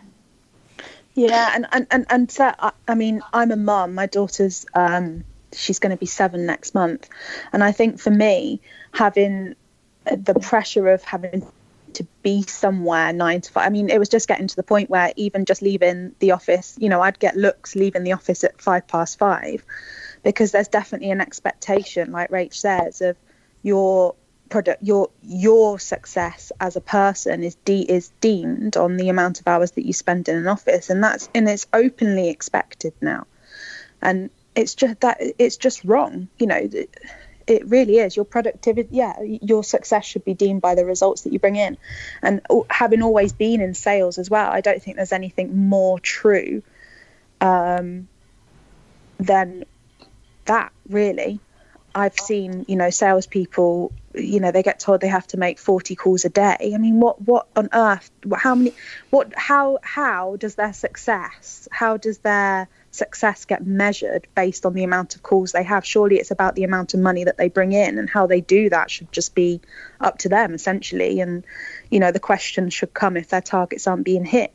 Yeah, 1.15 1.53
and 1.55 1.67
and 1.73 1.87
and, 1.91 2.07
and 2.11 2.31
so 2.31 2.53
I, 2.59 2.73
I 2.89 2.95
mean, 2.95 3.23
I'm 3.33 3.51
a 3.53 3.57
mum. 3.57 3.95
My 3.95 4.07
daughter's 4.07 4.67
um, 4.75 5.25
she's 5.55 5.79
going 5.79 5.91
to 5.91 5.97
be 5.97 6.07
seven 6.07 6.47
next 6.47 6.75
month, 6.75 7.09
and 7.53 7.63
I 7.63 7.73
think 7.73 8.01
for 8.01 8.11
me, 8.11 8.61
having 8.93 9.55
uh, 10.11 10.17
the 10.17 10.35
pressure 10.35 10.89
of 10.89 11.03
having 11.03 11.47
to 11.95 12.07
be 12.23 12.43
somewhere 12.43 13.13
nine 13.13 13.41
to 13.43 13.53
five. 13.53 13.67
I 13.67 13.71
mean, 13.71 13.91
it 13.91 13.99
was 13.99 14.09
just 14.09 14.27
getting 14.29 14.47
to 14.49 14.57
the 14.57 14.63
point 14.63 14.89
where 14.89 15.13
even 15.17 15.45
just 15.45 15.63
leaving 15.63 16.15
the 16.21 16.33
office, 16.33 16.77
you 16.79 16.89
know, 16.89 17.03
I'd 17.03 17.19
get 17.19 17.37
looks 17.37 17.77
leaving 17.77 18.03
the 18.03 18.13
office 18.13 18.45
at 18.45 18.61
five 18.61 18.87
past 18.87 19.19
five, 19.19 19.65
because 20.23 20.53
there's 20.53 20.69
definitely 20.69 21.11
an 21.11 21.21
expectation, 21.21 22.13
like 22.13 22.31
Rach 22.31 22.55
says, 22.55 23.01
of 23.01 23.17
your 23.63 24.15
product 24.53 24.83
your 24.83 25.09
your 25.23 25.79
success 25.79 26.53
as 26.61 26.77
a 26.77 26.81
person 26.81 27.43
is 27.43 27.55
de- 27.65 27.91
is 27.91 28.11
deemed 28.21 28.77
on 28.77 28.99
the 28.99 29.09
amount 29.09 29.41
of 29.41 29.49
hours 29.49 29.71
that 29.73 29.87
you 29.87 29.95
spend 29.95 30.29
in 30.29 30.37
an 30.37 30.47
office 30.47 30.91
and 30.91 31.03
that's 31.03 31.31
and 31.35 31.49
it's 31.49 31.67
openly 31.73 32.29
expected 32.29 32.93
now 33.01 33.27
and 34.03 34.29
it's 34.55 34.75
just 34.75 35.01
that 35.01 35.19
it's 35.39 35.57
just 35.57 35.85
wrong 35.85 36.29
you 36.39 36.47
know 36.47 36.69
it 37.45 37.67
really 37.69 37.99
is. 37.99 38.15
Your 38.15 38.25
productivity 38.25 38.89
yeah 38.93 39.21
your 39.21 39.65
success 39.65 40.05
should 40.05 40.25
be 40.25 40.35
deemed 40.35 40.63
by 40.63 40.75
the 40.75 40.85
results 40.85 41.23
that 41.23 41.33
you 41.33 41.39
bring 41.39 41.57
in. 41.57 41.77
And 42.23 42.41
having 42.71 43.03
always 43.03 43.33
been 43.33 43.61
in 43.61 43.75
sales 43.75 44.19
as 44.19 44.31
well 44.31 44.51
i 44.51 44.61
don't 44.61 44.83
think 44.83 44.97
there's 44.97 45.13
anything 45.13 45.69
more 45.69 45.99
true 45.99 46.63
um, 47.41 48.09
than 49.19 49.65
that 50.47 50.73
really. 50.89 51.41
I've 51.95 52.19
seen 52.19 52.65
you 52.69 52.77
know 52.77 52.89
salespeople 52.89 53.93
you 54.15 54.41
know 54.41 54.51
they 54.51 54.63
get 54.63 54.81
told 54.81 55.03
they 55.03 55.09
have 55.09 55.27
to 55.29 55.37
make 55.37 55.59
40 55.59 55.95
calls 55.95 56.25
a 56.25 56.31
day. 56.31 56.73
I 56.75 56.79
mean 56.79 57.01
what 57.01 57.21
what 57.21 57.47
on 57.55 57.69
earth 57.73 58.11
how 58.35 58.55
many 58.55 58.73
what 59.11 59.35
how 59.37 59.79
how 59.83 60.37
does 60.37 60.55
their 60.55 60.73
success 60.73 61.69
how 61.71 61.99
does 61.99 62.19
their 62.19 62.69
success 62.93 63.45
get 63.45 63.67
measured 63.67 64.29
based 64.35 64.65
on 64.65 64.75
the 64.75 64.85
amount 64.85 65.17
of 65.17 65.23
calls 65.23 65.53
they 65.53 65.65
have 65.65 65.85
surely 65.85 66.17
it's 66.17 66.31
about 66.31 66.55
the 66.55 66.65
amount 66.65 66.95
of 66.95 67.01
money 67.01 67.25
that 67.25 67.37
they 67.37 67.49
bring 67.49 67.73
in 67.73 67.99
and 67.99 68.09
how 68.09 68.27
they 68.27 68.41
do 68.41 68.71
that 68.71 68.91
should 68.91 69.11
just 69.11 69.35
be 69.35 69.61
up 70.01 70.19
to 70.19 70.29
them 70.29 70.55
essentially 70.55 71.21
and 71.21 71.45
you 71.91 71.99
know 71.99 72.13
the 72.13 72.21
question 72.21 72.71
should 72.71 72.95
come 72.95 73.17
if 73.17 73.29
their 73.29 73.41
targets 73.41 73.87
aren't 73.87 74.05
being 74.05 74.25
hit 74.25 74.55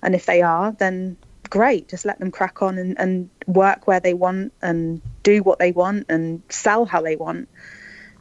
and 0.00 0.14
if 0.14 0.24
they 0.26 0.42
are 0.42 0.72
then 0.72 1.16
great 1.50 1.88
just 1.88 2.06
let 2.06 2.18
them 2.18 2.30
crack 2.30 2.62
on 2.62 2.78
and, 2.78 2.98
and 2.98 3.28
work 3.46 3.86
where 3.86 4.00
they 4.00 4.14
want 4.14 4.52
and 4.62 5.02
do 5.22 5.42
what 5.42 5.58
they 5.58 5.72
want 5.72 6.06
and 6.08 6.40
sell 6.48 6.86
how 6.86 7.02
they 7.02 7.16
want 7.16 7.48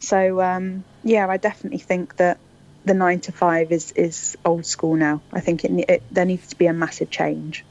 so 0.01 0.41
um, 0.41 0.83
yeah, 1.03 1.27
I 1.27 1.37
definitely 1.37 1.79
think 1.79 2.17
that 2.17 2.39
the 2.83 2.95
nine 2.95 3.19
to 3.21 3.31
five 3.31 3.71
is 3.71 3.91
is 3.91 4.35
old 4.43 4.65
school 4.65 4.95
now. 4.95 5.21
I 5.31 5.39
think 5.39 5.63
it, 5.63 5.71
it 5.87 6.03
there 6.11 6.25
needs 6.25 6.47
to 6.47 6.55
be 6.57 6.65
a 6.65 6.73
massive 6.73 7.09
change. 7.09 7.63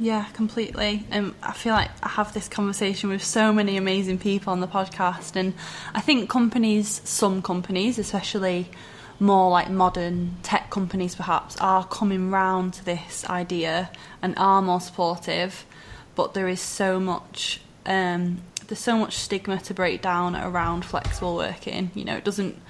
Yeah, 0.00 0.24
completely. 0.32 1.04
Um, 1.10 1.34
I 1.42 1.52
feel 1.52 1.72
like 1.72 1.90
I 2.02 2.08
have 2.10 2.32
this 2.32 2.48
conversation 2.48 3.10
with 3.10 3.24
so 3.24 3.52
many 3.52 3.76
amazing 3.76 4.18
people 4.18 4.52
on 4.52 4.60
the 4.60 4.68
podcast, 4.68 5.34
and 5.34 5.54
I 5.92 6.00
think 6.00 6.30
companies, 6.30 7.00
some 7.04 7.42
companies, 7.42 7.98
especially 7.98 8.70
more 9.18 9.50
like 9.50 9.70
modern 9.70 10.36
tech 10.44 10.70
companies, 10.70 11.16
perhaps, 11.16 11.56
are 11.56 11.84
coming 11.84 12.30
round 12.30 12.74
to 12.74 12.84
this 12.84 13.28
idea 13.28 13.90
and 14.22 14.34
are 14.38 14.62
more 14.62 14.80
supportive. 14.80 15.66
But 16.14 16.34
there 16.34 16.48
is 16.48 16.60
so 16.60 17.00
much 17.00 17.60
um, 17.84 18.42
there's 18.68 18.78
so 18.78 18.98
much 18.98 19.16
stigma 19.16 19.58
to 19.58 19.74
break 19.74 20.02
down 20.02 20.36
around 20.36 20.84
flexible 20.84 21.34
working. 21.34 21.90
You 21.94 22.04
know, 22.04 22.16
it 22.16 22.24
doesn't 22.24 22.60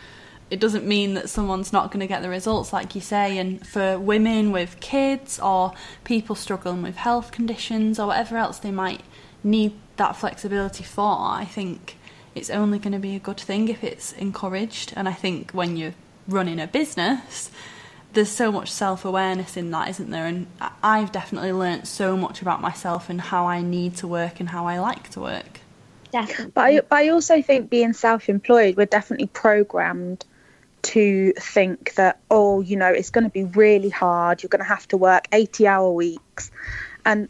it 0.51 0.61
doesn't 0.61 0.86
mean 0.86 1.14
that 1.14 1.28
someone's 1.28 1.72
not 1.72 1.90
going 1.90 2.01
to 2.01 2.07
get 2.07 2.22
the 2.22 2.28
results 2.28 2.72
like 2.72 2.94
you 2.94 3.01
say 3.01 3.38
and 3.38 3.66
for 3.66 3.99
women 3.99 4.51
with 4.51 4.80
kids 4.80 5.38
or 5.38 5.72
people 6.05 6.34
struggling 6.34 6.82
with 6.82 6.96
health 6.96 7.32
conditions 7.32 7.99
or 7.99 8.07
whatever 8.07 8.36
else 8.36 8.59
they 8.59 8.70
might 8.70 9.03
need 9.44 9.72
that 9.96 10.16
flexibility 10.16 10.84
for 10.84 11.16
i 11.20 11.44
think 11.44 11.99
it's 12.34 12.51
only 12.51 12.78
going 12.78 12.92
to 12.92 12.99
be 12.99 13.16
a 13.16 13.18
good 13.18 13.40
thing 13.40 13.68
if 13.68 13.82
it's 13.82 14.12
encouraged. 14.12 14.92
And 14.96 15.09
i 15.09 15.12
think 15.12 15.51
when 15.53 15.76
you're 15.76 15.94
running 16.26 16.61
a 16.61 16.66
business 16.66 17.51
there's 18.14 18.30
so 18.30 18.51
much 18.51 18.72
self-awareness 18.72 19.57
in 19.57 19.70
that 19.70 19.88
isn't 19.88 20.11
there? 20.11 20.26
And 20.26 20.46
i've 20.82 21.12
definitely 21.12 21.53
learnt 21.53 21.86
so 21.86 22.16
much 22.16 22.40
about 22.40 22.61
myself 22.61 23.11
and 23.11 23.20
how 23.20 23.46
i 23.46 23.61
need 23.61 23.96
to 23.96 24.07
work 24.07 24.40
and 24.40 24.49
how 24.49 24.66
i 24.66 24.78
like 24.78 25.11
to 25.11 25.20
work. 25.20 25.61
Definitely. 26.11 26.53
But 26.55 26.64
I, 26.64 26.80
but 26.80 26.96
I 26.96 27.09
also 27.11 27.42
think 27.42 27.68
being 27.68 27.92
self-employed, 27.92 28.76
we're 28.76 28.86
definitely 28.86 29.26
programmed 29.26 30.24
to 30.83 31.33
think 31.33 31.95
that 31.95 32.20
oh, 32.31 32.61
you 32.61 32.76
know, 32.76 32.93
it's 32.93 33.11
going 33.11 33.24
to 33.24 33.31
be 33.31 33.45
really 33.45 33.89
hard. 33.89 34.43
You're 34.43 34.49
going 34.49 34.62
to 34.62 34.68
have 34.68 34.87
to 34.89 34.97
work 34.97 35.29
80-hour 35.31 35.91
weeks, 35.91 36.51
and 37.05 37.29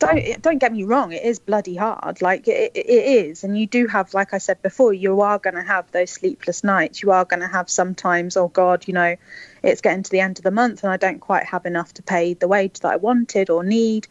don't 0.00 0.42
don't 0.42 0.58
get 0.58 0.72
me 0.72 0.82
wrong, 0.82 1.12
it 1.12 1.22
is 1.22 1.38
bloody 1.38 1.76
hard. 1.76 2.22
Like 2.22 2.48
it, 2.48 2.72
it 2.74 2.86
is, 2.86 3.44
and 3.44 3.56
you 3.56 3.66
do 3.66 3.86
have, 3.86 4.12
like 4.14 4.34
I 4.34 4.38
said 4.38 4.60
before, 4.62 4.92
you 4.92 5.20
are 5.20 5.38
going 5.38 5.54
to 5.54 5.62
have 5.62 5.90
those 5.92 6.10
sleepless 6.10 6.64
nights. 6.64 7.02
You 7.02 7.12
are 7.12 7.24
going 7.24 7.40
to 7.40 7.48
have 7.48 7.70
sometimes, 7.70 8.36
oh 8.36 8.48
God, 8.48 8.88
you 8.88 8.94
know, 8.94 9.16
it's 9.62 9.82
getting 9.82 10.02
to 10.02 10.10
the 10.10 10.20
end 10.20 10.38
of 10.38 10.42
the 10.42 10.50
month 10.50 10.82
and 10.82 10.92
I 10.92 10.96
don't 10.96 11.20
quite 11.20 11.44
have 11.44 11.66
enough 11.66 11.92
to 11.94 12.02
pay 12.02 12.34
the 12.34 12.48
wage 12.48 12.80
that 12.80 12.92
I 12.92 12.96
wanted 12.96 13.50
or 13.50 13.62
need. 13.62 14.08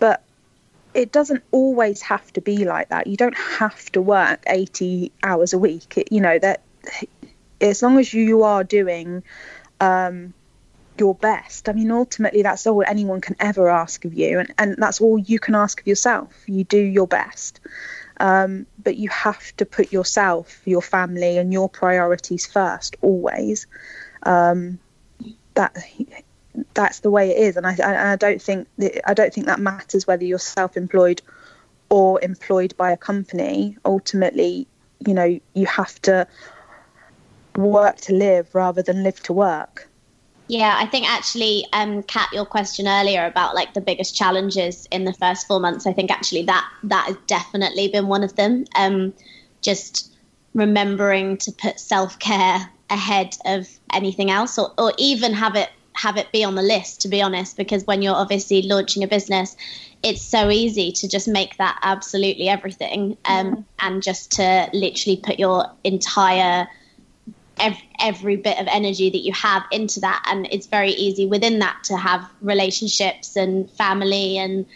But 0.00 0.22
it 0.94 1.12
doesn't 1.12 1.44
always 1.52 2.02
have 2.02 2.32
to 2.32 2.40
be 2.40 2.64
like 2.64 2.88
that. 2.88 3.06
You 3.06 3.16
don't 3.16 3.38
have 3.38 3.90
to 3.92 4.02
work 4.02 4.42
80 4.48 5.12
hours 5.22 5.52
a 5.52 5.58
week. 5.58 5.96
It, 5.96 6.10
you 6.10 6.20
know 6.20 6.38
that 6.40 6.62
as 7.60 7.82
long 7.82 7.98
as 7.98 8.12
you 8.12 8.42
are 8.42 8.64
doing 8.64 9.22
um, 9.80 10.34
your 10.98 11.14
best. 11.14 11.68
I 11.68 11.72
mean, 11.72 11.90
ultimately, 11.90 12.42
that's 12.42 12.66
all 12.66 12.82
anyone 12.86 13.20
can 13.20 13.36
ever 13.40 13.68
ask 13.68 14.04
of 14.04 14.14
you, 14.14 14.38
and, 14.38 14.52
and 14.58 14.76
that's 14.78 15.00
all 15.00 15.18
you 15.18 15.38
can 15.38 15.54
ask 15.54 15.80
of 15.80 15.86
yourself. 15.86 16.32
You 16.46 16.64
do 16.64 16.78
your 16.78 17.06
best, 17.06 17.60
um, 18.18 18.66
but 18.82 18.96
you 18.96 19.08
have 19.10 19.56
to 19.56 19.66
put 19.66 19.92
yourself, 19.92 20.60
your 20.64 20.82
family, 20.82 21.38
and 21.38 21.52
your 21.52 21.68
priorities 21.68 22.46
first 22.46 22.96
always. 23.00 23.66
Um, 24.22 24.78
that 25.54 25.76
that's 26.74 27.00
the 27.00 27.10
way 27.10 27.30
it 27.30 27.38
is, 27.38 27.56
and 27.56 27.66
I, 27.66 27.76
I, 27.82 28.12
I 28.12 28.16
don't 28.16 28.42
think 28.42 28.68
I 29.06 29.14
don't 29.14 29.32
think 29.32 29.46
that 29.46 29.60
matters 29.60 30.06
whether 30.06 30.24
you're 30.24 30.38
self-employed 30.38 31.22
or 31.88 32.20
employed 32.22 32.76
by 32.76 32.92
a 32.92 32.96
company. 32.96 33.76
Ultimately, 33.84 34.66
you 35.06 35.14
know, 35.14 35.40
you 35.54 35.66
have 35.66 36.00
to 36.02 36.26
work 37.66 37.96
to 38.02 38.12
live 38.12 38.54
rather 38.54 38.82
than 38.82 39.02
live 39.02 39.22
to 39.24 39.32
work. 39.32 39.88
Yeah, 40.48 40.74
I 40.78 40.86
think 40.86 41.08
actually, 41.08 41.66
um, 41.74 42.02
Kat, 42.02 42.30
your 42.32 42.46
question 42.46 42.88
earlier 42.88 43.26
about 43.26 43.54
like 43.54 43.74
the 43.74 43.82
biggest 43.82 44.16
challenges 44.16 44.88
in 44.90 45.04
the 45.04 45.12
first 45.12 45.46
four 45.46 45.60
months, 45.60 45.86
I 45.86 45.92
think 45.92 46.10
actually 46.10 46.44
that 46.44 46.66
that 46.84 47.06
has 47.06 47.16
definitely 47.26 47.88
been 47.88 48.08
one 48.08 48.24
of 48.24 48.34
them. 48.34 48.64
Um, 48.74 49.12
just 49.60 50.10
remembering 50.54 51.36
to 51.38 51.52
put 51.52 51.78
self 51.78 52.18
care 52.18 52.70
ahead 52.88 53.36
of 53.44 53.68
anything 53.92 54.30
else, 54.30 54.58
or, 54.58 54.72
or 54.78 54.94
even 54.96 55.34
have 55.34 55.54
it 55.54 55.68
have 55.92 56.16
it 56.16 56.32
be 56.32 56.44
on 56.44 56.54
the 56.54 56.62
list, 56.62 57.02
to 57.02 57.08
be 57.08 57.20
honest, 57.20 57.56
because 57.56 57.84
when 57.84 58.00
you're 58.00 58.14
obviously 58.14 58.62
launching 58.62 59.02
a 59.02 59.08
business, 59.08 59.56
it's 60.02 60.22
so 60.22 60.48
easy 60.48 60.92
to 60.92 61.08
just 61.08 61.26
make 61.26 61.56
that 61.56 61.78
absolutely 61.82 62.48
everything 62.48 63.18
um, 63.24 63.66
and 63.80 64.02
just 64.02 64.32
to 64.32 64.70
literally 64.72 65.16
put 65.16 65.38
your 65.38 65.66
entire 65.82 66.68
every, 67.60 67.88
every 68.00 68.36
bit 68.36 68.58
of 68.58 68.66
energy 68.68 69.10
that 69.10 69.18
you 69.18 69.32
have 69.32 69.64
into 69.70 70.00
that 70.00 70.22
and 70.30 70.46
it's 70.50 70.66
very 70.66 70.90
easy 70.90 71.26
within 71.26 71.58
that 71.58 71.78
to 71.84 71.96
have 71.96 72.28
relationships 72.40 73.36
and 73.36 73.70
family 73.72 74.38
and 74.38 74.66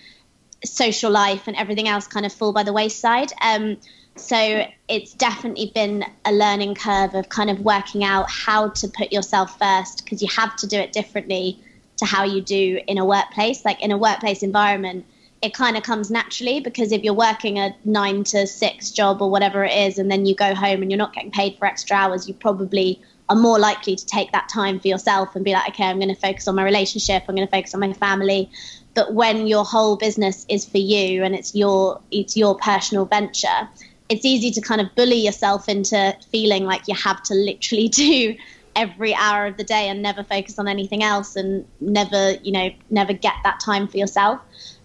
social 0.64 1.10
life 1.10 1.48
and 1.48 1.56
everything 1.56 1.88
else 1.88 2.06
kind 2.06 2.24
of 2.24 2.32
fall 2.32 2.52
by 2.52 2.62
the 2.62 2.72
wayside 2.72 3.32
um, 3.42 3.76
so 4.16 4.66
it's 4.88 5.14
definitely 5.14 5.72
been 5.74 6.04
a 6.24 6.32
learning 6.32 6.74
curve 6.74 7.14
of 7.14 7.28
kind 7.28 7.50
of 7.50 7.60
working 7.60 8.04
out 8.04 8.30
how 8.30 8.68
to 8.68 8.88
put 8.88 9.12
yourself 9.12 9.58
first 9.58 10.04
because 10.04 10.20
you 10.20 10.28
have 10.28 10.54
to 10.56 10.66
do 10.66 10.76
it 10.76 10.92
differently 10.92 11.58
to 11.96 12.04
how 12.04 12.24
you 12.24 12.42
do 12.42 12.80
in 12.86 12.98
a 12.98 13.04
workplace. 13.04 13.64
Like 13.64 13.82
in 13.82 13.90
a 13.90 13.96
workplace 13.96 14.42
environment, 14.42 15.06
it 15.42 15.52
kind 15.52 15.76
of 15.76 15.82
comes 15.82 16.08
naturally 16.08 16.60
because 16.60 16.92
if 16.92 17.02
you're 17.02 17.12
working 17.12 17.58
a 17.58 17.74
nine 17.84 18.22
to 18.22 18.46
six 18.46 18.92
job 18.92 19.20
or 19.20 19.28
whatever 19.28 19.64
it 19.64 19.72
is, 19.72 19.98
and 19.98 20.10
then 20.10 20.24
you 20.24 20.36
go 20.36 20.54
home 20.54 20.82
and 20.82 20.90
you're 20.90 20.98
not 20.98 21.12
getting 21.12 21.32
paid 21.32 21.58
for 21.58 21.66
extra 21.66 21.96
hours, 21.96 22.28
you 22.28 22.34
probably 22.34 23.02
are 23.28 23.34
more 23.34 23.58
likely 23.58 23.96
to 23.96 24.06
take 24.06 24.30
that 24.32 24.48
time 24.48 24.78
for 24.78 24.86
yourself 24.86 25.34
and 25.34 25.44
be 25.44 25.52
like, 25.52 25.70
okay, 25.70 25.84
I'm 25.84 25.98
going 25.98 26.14
to 26.14 26.20
focus 26.20 26.46
on 26.46 26.54
my 26.54 26.64
relationship, 26.64 27.24
I'm 27.28 27.34
going 27.34 27.46
to 27.46 27.50
focus 27.50 27.74
on 27.74 27.80
my 27.80 27.92
family. 27.92 28.50
But 28.94 29.14
when 29.14 29.48
your 29.48 29.64
whole 29.64 29.96
business 29.96 30.46
is 30.48 30.64
for 30.64 30.78
you 30.78 31.24
and 31.24 31.34
it's 31.34 31.54
your 31.54 32.00
it's 32.12 32.36
your 32.36 32.56
personal 32.56 33.04
venture, 33.06 33.68
it's 34.08 34.24
easy 34.24 34.52
to 34.52 34.60
kind 34.60 34.80
of 34.80 34.94
bully 34.94 35.24
yourself 35.24 35.68
into 35.68 36.16
feeling 36.30 36.64
like 36.64 36.86
you 36.86 36.94
have 36.94 37.20
to 37.24 37.34
literally 37.34 37.88
do 38.04 38.36
every 38.76 39.14
hour 39.14 39.46
of 39.46 39.56
the 39.56 39.64
day 39.64 39.88
and 39.88 40.02
never 40.02 40.22
focus 40.22 40.58
on 40.58 40.68
anything 40.68 41.02
else 41.02 41.36
and 41.36 41.66
never 41.80 42.32
you 42.42 42.52
know 42.52 42.70
never 42.90 43.12
get 43.12 43.34
that 43.44 43.60
time 43.60 43.86
for 43.86 43.98
yourself 43.98 44.40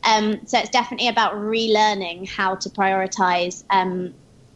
um, 0.07 0.45
so 0.45 0.57
it's 0.57 0.69
definitely 0.69 1.07
about 1.07 1.33
relearning 1.33 2.27
how 2.27 2.55
to 2.55 2.69
prioritize 2.69 3.63
um, 3.69 4.13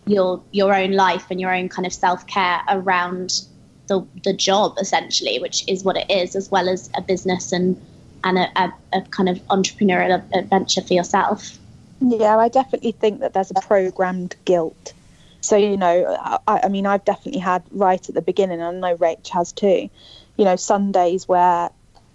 your 0.07 0.41
your 0.51 0.73
own 0.73 0.93
life 0.93 1.27
and 1.29 1.39
your 1.39 1.53
own 1.53 1.69
kind 1.69 1.85
of 1.85 1.93
self-care 1.93 2.61
around 2.69 3.41
the, 3.87 4.05
the 4.23 4.33
job 4.33 4.77
essentially 4.79 5.39
which 5.39 5.67
is 5.67 5.83
what 5.83 5.97
it 5.97 6.09
is 6.09 6.35
as 6.35 6.49
well 6.49 6.69
as 6.69 6.89
a 6.95 7.01
business 7.01 7.51
and 7.51 7.79
and 8.23 8.37
a, 8.37 8.47
a, 8.55 8.73
a 8.93 9.01
kind 9.09 9.29
of 9.29 9.37
entrepreneurial 9.47 10.23
adventure 10.33 10.81
for 10.81 10.93
yourself 10.93 11.57
yeah, 12.01 12.35
I 12.35 12.49
definitely 12.49 12.93
think 12.93 13.19
that 13.19 13.33
there's 13.33 13.51
a 13.51 13.61
programmed 13.61 14.35
guilt. 14.43 14.93
So, 15.41 15.55
you 15.55 15.77
know, 15.77 16.17
I, 16.47 16.61
I 16.63 16.67
mean, 16.67 16.87
I've 16.87 17.05
definitely 17.05 17.41
had 17.41 17.63
right 17.71 18.09
at 18.09 18.15
the 18.15 18.23
beginning, 18.23 18.59
and 18.59 18.83
I 18.83 18.91
know 18.91 18.97
Rach 18.97 19.29
has 19.29 19.51
too, 19.51 19.89
you 20.35 20.45
know, 20.45 20.55
Sundays 20.55 21.27
where 21.27 21.69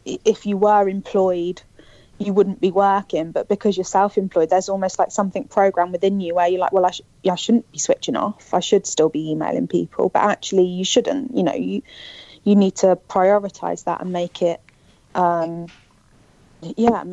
if 0.04 0.44
you 0.44 0.56
were 0.56 0.88
employed, 0.88 1.62
you 2.18 2.32
wouldn't 2.32 2.60
be 2.60 2.70
working 2.70 3.30
but 3.30 3.48
because 3.48 3.76
you're 3.76 3.84
self-employed 3.84 4.48
there's 4.48 4.68
almost 4.68 4.98
like 4.98 5.10
something 5.10 5.44
programmed 5.44 5.92
within 5.92 6.18
you 6.20 6.34
where 6.34 6.48
you're 6.48 6.60
like 6.60 6.72
well 6.72 6.86
I, 6.86 6.90
sh- 6.90 7.02
I 7.30 7.34
shouldn't 7.34 7.70
be 7.72 7.78
switching 7.78 8.16
off. 8.16 8.54
I 8.54 8.60
should 8.60 8.86
still 8.86 9.08
be 9.08 9.30
emailing 9.30 9.68
people. 9.68 10.08
But 10.08 10.22
actually 10.22 10.66
you 10.66 10.84
shouldn't. 10.84 11.36
You 11.36 11.42
know 11.42 11.54
you 11.54 11.82
you 12.44 12.54
need 12.54 12.76
to 12.76 12.96
prioritize 13.08 13.84
that 13.84 14.00
and 14.00 14.12
make 14.12 14.42
it 14.42 14.60
um, 15.14 15.66
yeah 16.60 17.04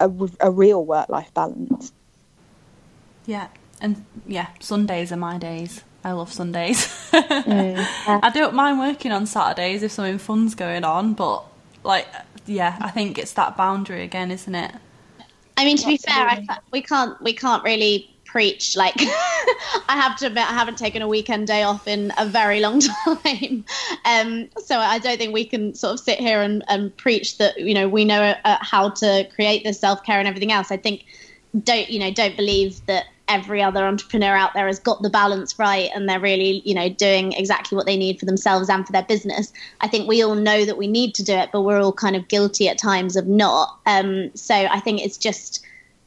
a, 0.00 0.10
a, 0.40 0.50
real 0.50 0.84
work-life 0.84 1.32
balance. 1.34 1.92
Yeah. 3.26 3.48
And 3.80 4.04
yeah 4.26 4.48
sundays 4.60 5.12
are 5.12 5.16
my 5.16 5.38
days. 5.38 5.82
I 6.04 6.12
love 6.12 6.32
Sundays. 6.32 6.86
mm, 7.12 7.86
I 8.22 8.30
don't 8.30 8.54
mind 8.54 8.78
working 8.78 9.12
on 9.12 9.26
Saturdays 9.26 9.82
if 9.82 9.92
something 9.92 10.18
fun's 10.18 10.54
going 10.54 10.84
on, 10.84 11.14
but 11.14 11.44
like 11.82 12.06
yeah, 12.48 12.76
I 12.80 12.90
think 12.90 13.18
it's 13.18 13.32
that 13.34 13.56
boundary 13.56 14.02
again, 14.02 14.30
isn't 14.30 14.54
it? 14.54 14.72
I 15.56 15.64
mean, 15.64 15.76
to 15.76 15.86
be 15.86 15.96
fair, 15.96 16.40
we 16.72 16.82
can't 16.82 17.20
we 17.20 17.32
can't 17.32 17.64
really 17.64 18.14
preach 18.24 18.76
like 18.76 18.94
I 19.00 19.96
have 19.96 20.16
to 20.18 20.26
admit 20.26 20.44
I 20.44 20.52
haven't 20.52 20.76
taken 20.76 21.00
a 21.00 21.08
weekend 21.08 21.46
day 21.46 21.62
off 21.62 21.88
in 21.88 22.12
a 22.18 22.26
very 22.26 22.60
long 22.60 22.80
time. 23.04 23.64
Um, 24.04 24.50
so 24.58 24.78
I 24.78 24.98
don't 24.98 25.16
think 25.16 25.32
we 25.32 25.46
can 25.46 25.74
sort 25.74 25.94
of 25.94 26.00
sit 26.00 26.18
here 26.18 26.42
and, 26.42 26.62
and 26.68 26.94
preach 26.96 27.38
that 27.38 27.58
you 27.58 27.74
know 27.74 27.88
we 27.88 28.04
know 28.04 28.34
uh, 28.44 28.58
how 28.60 28.90
to 28.90 29.28
create 29.34 29.64
this 29.64 29.80
self 29.80 30.04
care 30.04 30.18
and 30.18 30.28
everything 30.28 30.52
else. 30.52 30.70
I 30.70 30.76
think 30.76 31.04
don't 31.64 31.88
you 31.88 31.98
know 31.98 32.12
don't 32.12 32.36
believe 32.36 32.84
that 32.86 33.06
every 33.28 33.62
other 33.62 33.86
entrepreneur 33.86 34.34
out 34.34 34.54
there 34.54 34.66
has 34.66 34.78
got 34.78 35.02
the 35.02 35.10
balance 35.10 35.58
right 35.58 35.90
and 35.94 36.08
they're 36.08 36.20
really 36.20 36.62
you 36.64 36.74
know 36.74 36.88
doing 36.88 37.32
exactly 37.32 37.76
what 37.76 37.86
they 37.86 37.96
need 37.96 38.18
for 38.18 38.26
themselves 38.26 38.68
and 38.68 38.86
for 38.86 38.92
their 38.92 39.04
business. 39.04 39.52
I 39.80 39.88
think 39.88 40.08
we 40.08 40.22
all 40.22 40.34
know 40.34 40.64
that 40.64 40.78
we 40.78 40.86
need 40.86 41.14
to 41.16 41.24
do 41.24 41.32
it 41.32 41.50
but 41.52 41.62
we're 41.62 41.80
all 41.80 41.92
kind 41.92 42.16
of 42.16 42.28
guilty 42.28 42.68
at 42.68 42.78
times 42.78 43.16
of 43.16 43.26
not. 43.26 43.78
Um, 43.86 44.30
so 44.34 44.54
i 44.54 44.80
think 44.80 45.00
it's 45.00 45.16
just 45.16 45.64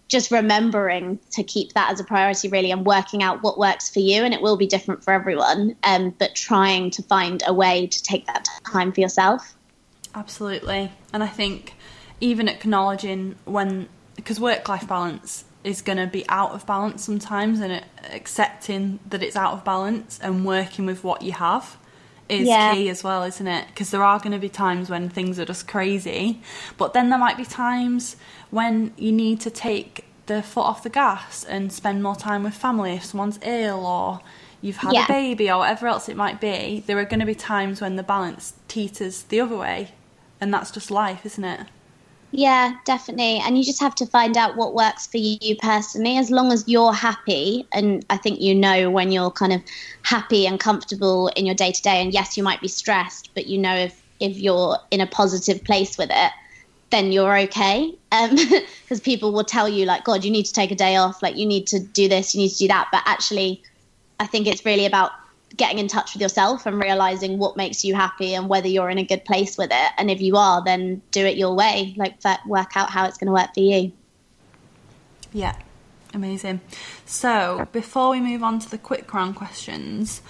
just 0.08 0.30
remembering 0.30 1.20
to 1.32 1.42
keep 1.42 1.72
that 1.74 1.90
as 1.90 2.00
a 2.00 2.04
priority 2.04 2.50
really 2.50 2.70
and 2.72 2.86
working 2.86 3.24
out 3.24 3.42
what 3.44 3.58
works 3.58 3.90
for 3.90 4.00
you 4.00 4.24
and 4.24 4.34
it 4.34 4.42
will 4.42 4.58
be 4.58 4.68
different 4.68 5.04
for 5.04 5.14
everyone 5.14 5.76
um, 5.84 6.14
but 6.20 6.36
trying 6.36 6.92
to 6.92 7.02
find 7.04 7.42
a 7.48 7.54
way 7.54 7.88
to 7.88 8.04
take 8.04 8.28
that 8.28 8.46
time 8.70 8.92
for 8.92 9.00
yourself. 9.00 9.56
Absolutely. 10.14 10.92
And 11.14 11.24
i 11.24 11.28
think 11.28 11.76
even 12.20 12.48
acknowledging 12.48 13.36
when 13.46 13.88
because 14.16 14.40
work 14.40 14.68
life 14.68 14.88
balance 14.88 15.46
is 15.64 15.82
going 15.82 15.98
to 15.98 16.08
be 16.08 16.28
out 16.28 16.52
of 16.52 16.66
balance 16.66 17.04
sometimes 17.04 17.60
and 17.60 17.84
accepting 18.12 19.00
that 19.10 19.22
it's 19.22 19.36
out 19.36 19.54
of 19.54 19.64
balance 19.64 20.20
and 20.22 20.46
working 20.46 20.86
with 20.86 21.04
what 21.04 21.22
you 21.22 21.32
have 21.32 21.78
is 22.30 22.48
yeah. 22.48 22.74
key 22.74 22.90
as 22.90 23.04
well 23.04 23.24
isn't 23.24 23.48
it 23.48 23.68
because 23.68 23.92
there 23.92 24.04
are 24.04 24.18
going 24.20 24.32
to 24.32 24.40
be 24.40 24.50
times 24.50 24.90
when 24.90 25.10
things 25.10 25.38
are 25.38 25.46
just 25.46 25.68
crazy 25.68 26.42
but 26.78 26.94
then 26.94 27.10
there 27.10 27.20
might 27.20 27.38
be 27.38 27.46
times 27.46 28.16
when 28.50 28.94
you 28.98 29.12
need 29.12 29.40
to 29.40 29.50
take 29.50 30.06
the 30.28 30.42
foot 30.42 30.62
off 30.62 30.82
the 30.84 30.90
gas 30.90 31.44
and 31.44 31.74
spend 31.74 32.02
more 32.02 32.16
time 32.16 32.44
with 32.44 32.54
family 32.54 32.94
if 32.94 33.04
someone's 33.04 33.38
ill 33.44 33.86
or 33.86 34.22
you've 34.62 34.78
had 34.78 34.94
yeah. 34.94 35.04
a 35.04 35.08
baby 35.08 35.52
or 35.52 35.60
whatever 35.60 35.88
else 35.88 36.08
it 36.08 36.16
might 36.16 36.40
be 36.40 36.84
there 36.88 36.98
are 36.98 37.06
going 37.06 37.20
to 37.20 37.26
be 37.26 37.36
times 37.36 37.82
when 37.82 37.98
the 37.98 38.04
balance 38.04 38.54
teeters 38.68 39.24
the 39.24 39.42
other 39.42 39.58
way 39.58 39.92
and 40.40 40.54
that's 40.54 40.72
just 40.72 40.90
life 40.90 41.26
isn't 41.26 41.44
it 41.44 41.68
yeah, 42.32 42.76
definitely. 42.86 43.40
And 43.40 43.58
you 43.58 43.64
just 43.64 43.82
have 43.82 43.94
to 43.96 44.06
find 44.06 44.38
out 44.38 44.56
what 44.56 44.74
works 44.74 45.06
for 45.06 45.18
you 45.18 45.56
personally. 45.58 46.18
As 46.18 46.32
long 46.32 46.52
as 46.52 46.64
you're 46.68 46.94
happy, 46.94 47.68
and 47.74 48.06
I 48.10 48.18
think 48.18 48.40
you 48.40 48.56
know 48.56 48.90
when 48.90 49.12
you're 49.12 49.32
kind 49.32 49.52
of 49.52 49.62
happy 50.04 50.48
and 50.48 50.60
comfortable 50.60 51.28
in 51.36 51.46
your 51.46 51.56
day 51.56 51.72
to 51.72 51.82
day. 51.82 52.02
And 52.02 52.14
yes, 52.14 52.38
you 52.38 52.44
might 52.44 52.62
be 52.62 52.70
stressed, 52.70 53.32
but 53.34 53.48
you 53.48 53.58
know 53.58 53.76
if 53.76 54.02
if 54.22 54.38
you're 54.38 54.78
in 54.92 55.02
a 55.02 55.08
positive 55.08 55.64
place 55.64 55.98
with 55.98 56.10
it, 56.12 56.32
then 56.92 57.12
you're 57.12 57.38
okay. 57.38 57.94
Because 58.12 59.00
um, 59.00 59.00
people 59.04 59.34
will 59.34 59.44
tell 59.44 59.68
you 59.68 59.86
like, 59.86 60.06
God, 60.06 60.24
you 60.24 60.32
need 60.32 60.46
to 60.46 60.54
take 60.54 60.72
a 60.72 60.76
day 60.76 60.96
off. 60.96 61.22
Like 61.22 61.36
you 61.36 61.46
need 61.46 61.68
to 61.68 61.80
do 61.80 62.08
this, 62.08 62.34
you 62.34 62.42
need 62.42 62.50
to 62.50 62.58
do 62.58 62.68
that. 62.70 62.88
But 62.92 63.02
actually, 63.06 63.62
I 64.20 64.28
think 64.28 64.48
it's 64.48 64.64
really 64.64 64.86
about 64.86 65.12
getting 65.56 65.80
in 65.80 65.88
touch 65.88 66.14
with 66.14 66.22
yourself 66.22 66.66
and 66.66 66.82
realizing 66.82 67.38
what 67.38 67.58
makes 67.58 67.84
you 67.84 67.94
happy 67.94 68.34
and 68.34 68.48
whether 68.48 68.68
you're 68.68 68.90
in 68.90 68.98
a 68.98 69.04
good 69.04 69.26
place 69.26 69.58
with 69.58 69.72
it. 69.72 69.92
And 69.98 70.10
if 70.10 70.22
you 70.22 70.38
are, 70.38 70.64
then 70.64 71.02
do 71.12 71.26
it 71.26 71.38
your 71.38 71.56
way. 71.56 71.94
Like 71.98 72.16
work 72.46 72.76
out 72.76 72.90
how 72.90 73.06
it's 73.06 73.18
going 73.18 73.28
to 73.28 73.34
work 73.34 73.54
for 73.54 73.60
you. 73.60 73.92
Yeah, 75.34 75.56
amazing. 76.14 76.62
So 77.06 77.68
before 77.72 78.10
we 78.12 78.20
move 78.20 78.44
on 78.44 78.60
to 78.60 78.70
the 78.70 78.78
quick 78.78 79.14
round 79.14 79.36
questions, 79.36 80.22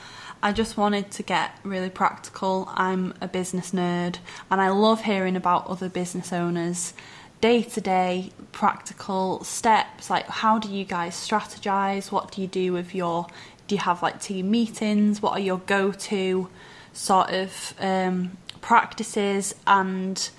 I 0.43 0.53
just 0.53 0.76
wanted 0.76 1.11
to 1.11 1.24
get 1.24 1.57
really 1.63 1.89
practical. 1.89 2.67
I'm 2.74 3.13
a 3.22 3.28
business 3.28 3.72
nerd 3.72 4.17
and 4.49 4.59
I 4.59 4.69
love 4.69 5.03
hearing 5.03 5.36
about 5.36 5.67
other 5.67 5.89
business 5.89 6.34
owners 6.34 6.93
day 7.41 7.63
to 7.63 7.82
day 7.82 8.32
practical 8.51 9.43
steps 9.43 10.11
like 10.11 10.28
how 10.28 10.59
do 10.59 10.69
you 10.69 10.86
guys 10.86 11.15
strategize 11.15 12.11
what 12.11 12.32
do 12.32 12.39
you 12.39 12.47
do 12.47 12.72
with 12.72 12.93
your 12.93 13.26
do 13.72 13.76
you 13.76 13.82
have 13.82 14.03
like 14.03 14.19
team 14.19 14.51
meetings? 14.51 15.22
What 15.22 15.32
are 15.32 15.39
your 15.39 15.59
go 15.59 15.93
to 15.93 16.49
sort 16.91 17.30
of 17.30 17.74
um, 17.80 18.38
practices 18.59 19.55
and 19.65 20.30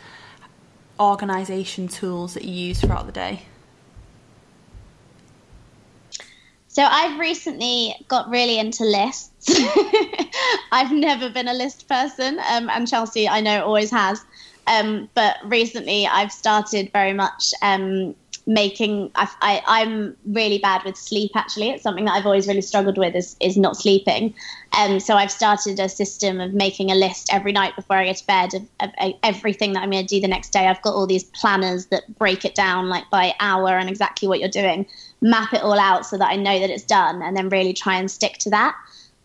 organisation 1.01 1.89
tools 1.89 2.35
that 2.35 2.45
you 2.45 2.53
use 2.53 2.83
throughout 2.83 3.07
the 3.07 3.13
day? 3.13 3.45
So 6.69 6.83
I've 6.83 7.19
recently 7.19 7.95
got 8.07 8.29
really 8.29 8.59
into 8.59 8.85
lists. 8.85 9.51
I've 10.71 10.93
never 10.93 11.31
been 11.31 11.49
a 11.49 11.55
list 11.55 11.89
person, 11.89 12.39
um, 12.51 12.69
and 12.69 12.87
Chelsea 12.87 13.27
I 13.27 13.41
know 13.41 13.65
always 13.65 13.91
has. 13.91 14.23
Um, 14.67 15.09
but 15.15 15.37
recently 15.47 16.07
I've 16.07 16.33
started 16.33 16.93
very 16.93 17.15
much 17.15 17.55
um, 17.63 18.15
making 18.45 19.11
I, 19.15 19.63
I 19.67 19.83
am 19.83 20.17
really 20.27 20.59
bad 20.59 20.83
with 20.85 20.97
sleep 20.97 21.33
actually. 21.35 21.71
It's 21.71 21.83
something 21.83 22.07
that 22.07 22.13
I've 22.13 22.27
always 22.27 22.49
really 22.49 22.61
struggled 22.61 22.99
with 22.99 23.15
is 23.15 23.37
is 23.41 23.57
not 23.57 23.77
sleeping. 23.77 24.35
Um, 24.77 25.01
so 25.01 25.15
I've 25.15 25.31
started 25.31 25.79
a 25.79 25.89
system 25.89 26.41
of 26.41 26.53
making 26.53 26.91
a 26.91 26.95
list 26.95 27.33
every 27.33 27.53
night 27.53 27.77
before 27.77 27.97
I 27.97 28.07
go 28.07 28.13
to 28.13 28.27
bed 28.27 28.55
of, 28.55 28.63
of, 28.81 28.91
of 28.99 29.13
everything 29.23 29.75
that 29.75 29.83
I'm 29.83 29.91
going 29.91 30.07
to 30.07 30.15
do 30.15 30.21
the 30.21 30.29
next 30.29 30.51
day. 30.51 30.67
I've 30.67 30.83
got 30.83 30.95
all 30.95 31.07
these 31.07 31.25
planners 31.25 31.87
that 31.87 32.03
break 32.19 32.45
it 32.45 32.55
down 32.55 32.89
like 32.89 33.09
by 33.11 33.35
hour 33.39 33.71
and 33.71 33.89
exactly 33.89 34.29
what 34.29 34.41
you're 34.41 34.49
doing 34.49 34.87
map 35.23 35.55
it 35.55 35.63
all 35.63 35.79
out 35.79 36.05
so 36.05 36.19
that 36.19 36.29
I 36.29 36.37
know 36.37 36.59
that 36.59 36.69
it's 36.69 36.83
done 36.83 37.23
and 37.23 37.37
then 37.37 37.49
really 37.49 37.73
try 37.73 37.97
and 37.97 38.11
stick 38.11 38.39
to 38.39 38.51
that. 38.51 38.77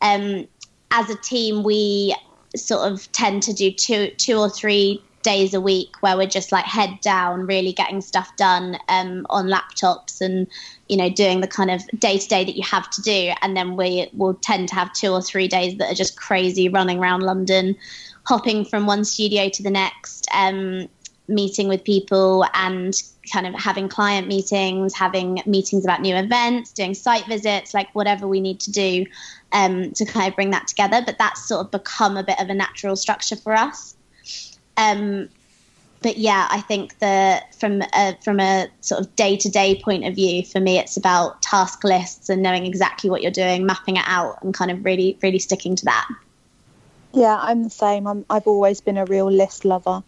Um, 0.01 0.47
as 0.91 1.09
a 1.09 1.15
team 1.15 1.63
we 1.63 2.15
sort 2.55 2.89
of 2.89 3.11
tend 3.11 3.43
to 3.43 3.53
do 3.53 3.71
two 3.71 4.11
two 4.11 4.37
or 4.37 4.49
three 4.49 5.03
days 5.27 5.53
a 5.53 5.59
week 5.59 5.93
where 5.99 6.15
we're 6.15 6.25
just 6.25 6.53
like 6.53 6.63
head 6.63 7.01
down, 7.01 7.45
really 7.45 7.73
getting 7.73 7.99
stuff 7.99 8.33
done 8.37 8.77
um, 8.87 9.27
on 9.29 9.47
laptops 9.47 10.21
and 10.21 10.47
you 10.87 10.95
know 10.95 11.09
doing 11.09 11.41
the 11.41 11.47
kind 11.47 11.69
of 11.69 11.85
day 11.99 12.17
to 12.17 12.27
day 12.29 12.45
that 12.45 12.55
you 12.55 12.63
have 12.63 12.89
to 12.89 13.01
do, 13.01 13.33
and 13.41 13.57
then 13.57 13.75
we 13.75 14.09
will 14.13 14.35
tend 14.35 14.69
to 14.69 14.75
have 14.75 14.93
two 14.93 15.11
or 15.11 15.21
three 15.21 15.49
days 15.49 15.77
that 15.79 15.91
are 15.91 15.95
just 15.95 16.17
crazy, 16.17 16.69
running 16.69 16.99
around 16.99 17.23
London, 17.23 17.75
hopping 18.23 18.63
from 18.63 18.85
one 18.85 19.03
studio 19.03 19.49
to 19.49 19.61
the 19.61 19.69
next, 19.69 20.25
um, 20.33 20.87
meeting 21.27 21.67
with 21.67 21.83
people 21.83 22.45
and 22.53 22.93
kind 23.33 23.45
of 23.45 23.53
having 23.53 23.89
client 23.89 24.29
meetings, 24.29 24.93
having 24.93 25.41
meetings 25.45 25.83
about 25.83 25.99
new 25.99 26.15
events, 26.15 26.71
doing 26.71 26.93
site 26.93 27.27
visits, 27.27 27.73
like 27.73 27.93
whatever 27.93 28.29
we 28.29 28.39
need 28.39 28.61
to 28.61 28.71
do 28.71 29.05
um, 29.51 29.91
to 29.91 30.05
kind 30.05 30.29
of 30.29 30.35
bring 30.37 30.51
that 30.51 30.69
together. 30.69 31.01
But 31.05 31.17
that's 31.17 31.45
sort 31.45 31.65
of 31.65 31.71
become 31.71 32.15
a 32.15 32.23
bit 32.23 32.39
of 32.39 32.47
a 32.47 32.53
natural 32.53 32.95
structure 32.95 33.35
for 33.35 33.51
us. 33.51 33.96
Um, 34.77 35.29
but 36.01 36.17
yeah, 36.17 36.47
I 36.49 36.61
think 36.61 36.99
that 36.99 37.55
from 37.55 37.81
a, 37.81 38.17
from 38.23 38.39
a 38.39 38.67
sort 38.81 39.01
of 39.01 39.15
day 39.15 39.35
to 39.37 39.49
day 39.49 39.81
point 39.83 40.05
of 40.05 40.15
view, 40.15 40.45
for 40.45 40.59
me, 40.59 40.77
it's 40.77 40.95
about 40.95 41.41
task 41.41 41.83
lists 41.83 42.29
and 42.29 42.41
knowing 42.43 42.65
exactly 42.65 43.09
what 43.09 43.21
you're 43.21 43.31
doing, 43.31 43.65
mapping 43.65 43.97
it 43.97 44.03
out, 44.05 44.41
and 44.43 44.53
kind 44.53 44.69
of 44.69 44.85
really, 44.85 45.17
really 45.21 45.39
sticking 45.39 45.75
to 45.75 45.85
that. 45.85 46.07
Yeah, 47.13 47.37
I'm 47.39 47.63
the 47.63 47.69
same. 47.69 48.07
i 48.07 48.33
have 48.33 48.47
always 48.47 48.79
been 48.79 48.97
a 48.97 49.05
real 49.05 49.31
list 49.31 49.65
lover, 49.65 50.03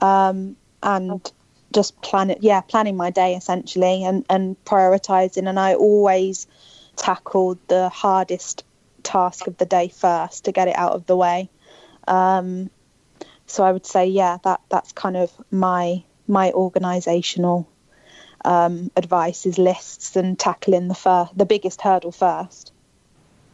um, 0.00 0.56
and 0.82 1.30
just 1.74 2.00
plan 2.00 2.30
it. 2.30 2.38
Yeah, 2.40 2.62
planning 2.62 2.96
my 2.96 3.10
day 3.10 3.34
essentially, 3.34 4.04
and 4.04 4.24
and 4.30 4.56
prioritizing. 4.64 5.48
And 5.48 5.60
I 5.60 5.74
always 5.74 6.46
tackled 6.96 7.58
the 7.68 7.90
hardest 7.90 8.64
task 9.02 9.46
of 9.46 9.58
the 9.58 9.66
day 9.66 9.88
first 9.88 10.46
to 10.46 10.52
get 10.52 10.68
it 10.68 10.76
out 10.76 10.92
of 10.92 11.04
the 11.06 11.16
way. 11.16 11.50
Um, 12.08 12.70
so 13.46 13.64
I 13.64 13.72
would 13.72 13.86
say, 13.86 14.06
yeah, 14.06 14.38
that 14.44 14.60
that's 14.68 14.92
kind 14.92 15.16
of 15.16 15.32
my 15.50 16.02
my 16.28 16.52
organisational 16.52 17.66
um, 18.44 18.90
advice 18.96 19.46
is 19.46 19.58
lists 19.58 20.16
and 20.16 20.38
tackling 20.38 20.88
the 20.88 20.94
fir- 20.94 21.30
the 21.34 21.46
biggest 21.46 21.80
hurdle 21.80 22.12
first. 22.12 22.72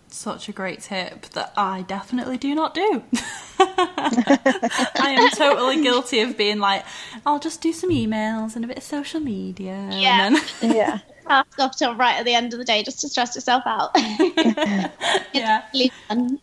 Such 0.09 0.49
a 0.49 0.53
great 0.53 0.81
tip 0.81 1.23
that 1.31 1.55
I 1.57 1.83
definitely 1.83 2.37
do 2.37 2.55
not 2.55 2.75
do. 2.75 3.03
I 3.59 5.15
am 5.19 5.31
totally 5.31 5.83
guilty 5.83 6.21
of 6.21 6.37
being 6.37 6.59
like, 6.59 6.85
I'll 7.25 7.39
just 7.39 7.63
do 7.63 7.73
some 7.73 7.89
emails 7.89 8.55
and 8.55 8.63
a 8.63 8.69
bit 8.69 8.77
of 8.77 8.83
social 8.83 9.21
media. 9.21 9.89
Yeah, 9.91 10.29
then... 10.29 10.43
yeah. 10.77 10.99
Task 11.27 11.59
up 11.59 11.75
till 11.77 11.95
right 11.95 12.19
at 12.19 12.27
the 12.27 12.35
end 12.35 12.53
of 12.53 12.59
the 12.59 12.65
day 12.65 12.83
just 12.83 13.01
to 13.01 13.09
stress 13.09 13.35
yourself 13.35 13.63
out. 13.65 13.93
yeah. 15.33 15.63
And 16.11 16.41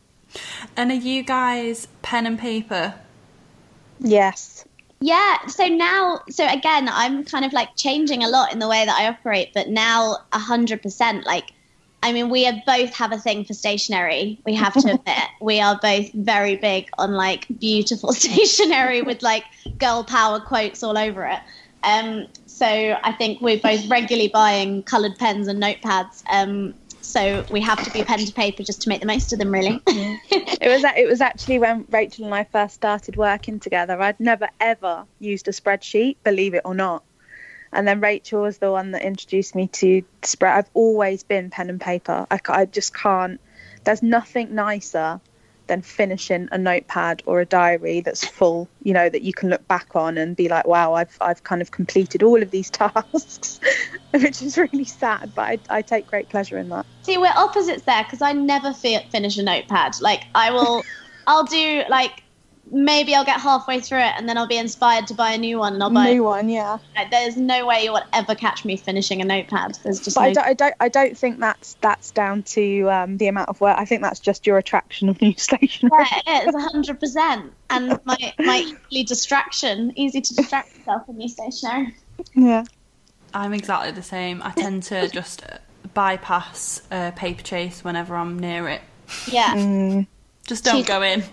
are 0.92 0.94
you 0.94 1.22
guys 1.22 1.88
pen 2.02 2.26
and 2.26 2.40
paper 2.40 2.96
Yes. 4.00 4.66
Yeah, 5.02 5.46
so 5.48 5.68
now, 5.68 6.22
so 6.30 6.46
again, 6.46 6.90
I'm 6.92 7.24
kind 7.24 7.46
of 7.46 7.54
like 7.54 7.76
changing 7.78 8.24
a 8.24 8.28
lot 8.28 8.52
in 8.52 8.60
the 8.60 8.68
way 8.68 8.86
that 8.86 8.98
I 8.98 9.08
operate, 9.08 9.52
but 9.54 9.70
now 9.70 10.18
100%. 10.34 11.26
Like, 11.26 11.54
I 12.04 12.12
mean, 12.12 12.30
we 12.30 12.50
both 12.66 12.94
have 12.96 13.14
a 13.14 13.18
thing 13.18 13.46
for 13.46 13.54
stationery. 13.54 14.42
We 14.46 14.56
have 14.56 14.74
to 14.74 14.80
admit, 14.94 15.30
we 15.40 15.62
are 15.62 15.80
both 15.82 16.12
very 16.14 16.58
big 16.58 16.90
on 16.98 17.14
like 17.14 17.46
beautiful 17.60 18.12
stationery 18.14 19.02
with 19.02 19.22
like 19.22 19.46
girl 19.78 20.04
power 20.04 20.42
quotes 20.42 20.84
all 20.84 20.98
over 20.98 21.26
it. 21.26 21.40
Um, 21.82 22.28
so 22.46 22.66
I 22.68 23.14
think 23.14 23.40
we're 23.42 23.60
both 23.60 23.90
regularly 23.90 24.28
buying 24.28 24.84
coloured 24.84 25.18
pens 25.18 25.48
and 25.48 25.64
notepads. 25.64 26.24
Um, 26.30 26.74
so 27.10 27.44
we 27.52 27.60
have 27.62 27.84
to 27.84 27.92
be 27.92 28.04
pen 28.04 28.20
to 28.20 28.32
paper 28.32 28.62
just 28.64 28.84
to 28.84 28.90
make 28.90 29.02
the 29.02 29.08
most 29.08 29.34
of 29.34 29.40
them, 29.40 29.52
really. 29.52 29.82
it 29.88 30.68
was 30.68 30.84
it 30.96 31.08
was 31.08 31.22
actually 31.22 31.58
when 31.58 31.86
Rachel 31.90 32.26
and 32.26 32.36
I 32.36 32.44
first 32.44 32.76
started 32.76 33.16
working 33.16 33.60
together. 33.60 34.00
I'd 34.00 34.20
never 34.20 34.48
ever 34.60 35.06
used 35.20 35.48
a 35.48 35.52
spreadsheet, 35.52 36.18
believe 36.24 36.54
it 36.54 36.62
or 36.66 36.76
not. 36.76 37.04
And 37.72 37.88
then 37.88 38.00
Rachel 38.00 38.44
was 38.44 38.60
the 38.60 38.72
one 38.72 38.92
that 38.92 39.02
introduced 39.02 39.56
me 39.56 39.68
to 39.68 40.04
spread. 40.24 40.58
I've 40.58 40.70
always 40.74 41.24
been 41.24 41.50
pen 41.50 41.70
and 41.70 41.82
paper. 41.82 42.28
I, 42.30 42.40
I 42.48 42.66
just 42.66 42.94
can't. 42.94 43.40
There's 43.84 44.04
nothing 44.04 44.54
nicer 44.54 45.20
than 45.70 45.82
finishing 45.82 46.50
a 46.52 46.58
notepad 46.58 47.24
or 47.26 47.40
a 47.40 47.46
diary 47.46 48.02
that's 48.02 48.26
full, 48.26 48.68
you 48.84 48.92
know, 48.92 49.08
that 49.08 49.22
you 49.22 49.32
can 49.32 49.50
look 49.50 49.66
back 49.68 49.96
on 49.96 50.18
and 50.18 50.36
be 50.36 50.50
like, 50.50 50.68
wow, 50.68 50.94
I've, 50.94 51.16
I've 51.22 51.44
kind 51.44 51.62
of 51.62 51.72
completed 51.72 52.22
all 52.22 52.42
of 52.42 52.52
these 52.52 52.70
tasks, 52.72 53.60
which 54.12 54.42
is 54.42 54.58
really 54.58 54.84
sad, 54.84 55.34
but 55.34 55.44
I, 55.44 55.60
I 55.70 55.82
take 55.82 56.08
great 56.08 56.28
pleasure 56.28 56.58
in 56.58 56.68
that. 56.70 56.86
See, 57.04 57.18
we're 57.18 57.32
opposites 57.36 57.84
there 57.84 58.04
because 58.04 58.22
I 58.22 58.34
never 58.34 58.74
finish 58.74 59.38
a 59.38 59.44
notepad. 59.44 59.94
Like, 60.02 60.24
I 60.36 60.52
will, 60.52 60.84
I'll 61.28 61.46
do 61.46 61.84
like 61.88 62.24
maybe 62.72 63.16
I'll 63.16 63.26
get 63.26 63.40
halfway 63.40 63.80
through 63.80 64.00
it 64.00 64.14
and 64.18 64.28
then 64.28 64.38
I'll 64.38 64.48
be 64.48 64.58
inspired 64.58 65.08
to 65.08 65.14
buy 65.14 65.32
a 65.32 65.38
new 65.38 65.60
one 65.60 65.74
and 65.74 65.84
I'll 65.84 65.90
buy 65.90 66.10
a 66.10 66.14
new 66.14 66.24
one. 66.24 66.50
Yeah. 66.50 66.78
There's 67.10 67.38
no 67.38 67.66
way 67.66 67.84
you 67.84 67.92
will 67.92 68.04
ever 68.14 68.36
catch 68.36 68.66
me 68.66 68.78
finishing 68.78 69.22
a 69.22 69.26
notepad. 69.26 69.78
There's 69.84 70.00
just. 70.00 70.16
But 70.16 70.22
no... 70.22 70.28
I, 70.28 70.34
don't, 70.34 70.46
I 70.46 70.54
don't. 70.54 70.76
I 70.80 70.90
don't 70.90 71.18
think 71.18 71.40
that's 71.40 71.76
that's 71.82 72.12
down 72.12 72.44
to 72.44 72.90
um, 72.92 73.18
the 73.18 73.28
amount 73.28 73.50
of 73.50 73.60
work. 73.62 73.78
I 73.78 73.86
think 73.86 74.02
that's 74.02 74.20
just 74.20 74.46
your 74.46 74.58
attraction 74.58 75.10
of 75.10 75.22
new 75.22 75.34
stationery. 75.36 76.06
Yeah, 76.26 76.42
it 76.44 76.48
is 76.48 76.56
hundred 76.56 77.00
percent. 77.00 77.54
And 77.70 78.00
my 78.06 78.34
my 78.40 78.74
easy 78.90 79.04
distraction, 79.04 79.94
easy 79.96 80.22
to 80.22 80.36
distract 80.36 80.76
yourself 80.78 81.08
with 81.08 81.18
new 81.18 81.30
stationery. 81.30 81.96
Yeah. 82.34 82.66
I'm 83.34 83.54
exactly 83.54 83.92
the 83.92 84.02
same. 84.02 84.42
I 84.42 84.52
tend 84.52 84.84
to 84.84 85.08
just 85.08 85.44
bypass 85.94 86.82
uh, 86.90 87.12
Paperchase 87.12 87.84
whenever 87.84 88.16
I'm 88.16 88.40
near 88.40 88.68
it. 88.68 88.82
Yeah. 89.28 89.54
Mm. 89.56 90.08
Just 90.48 90.64
don't 90.64 90.78
She's... 90.78 90.88
go 90.88 91.04
in. 91.04 91.24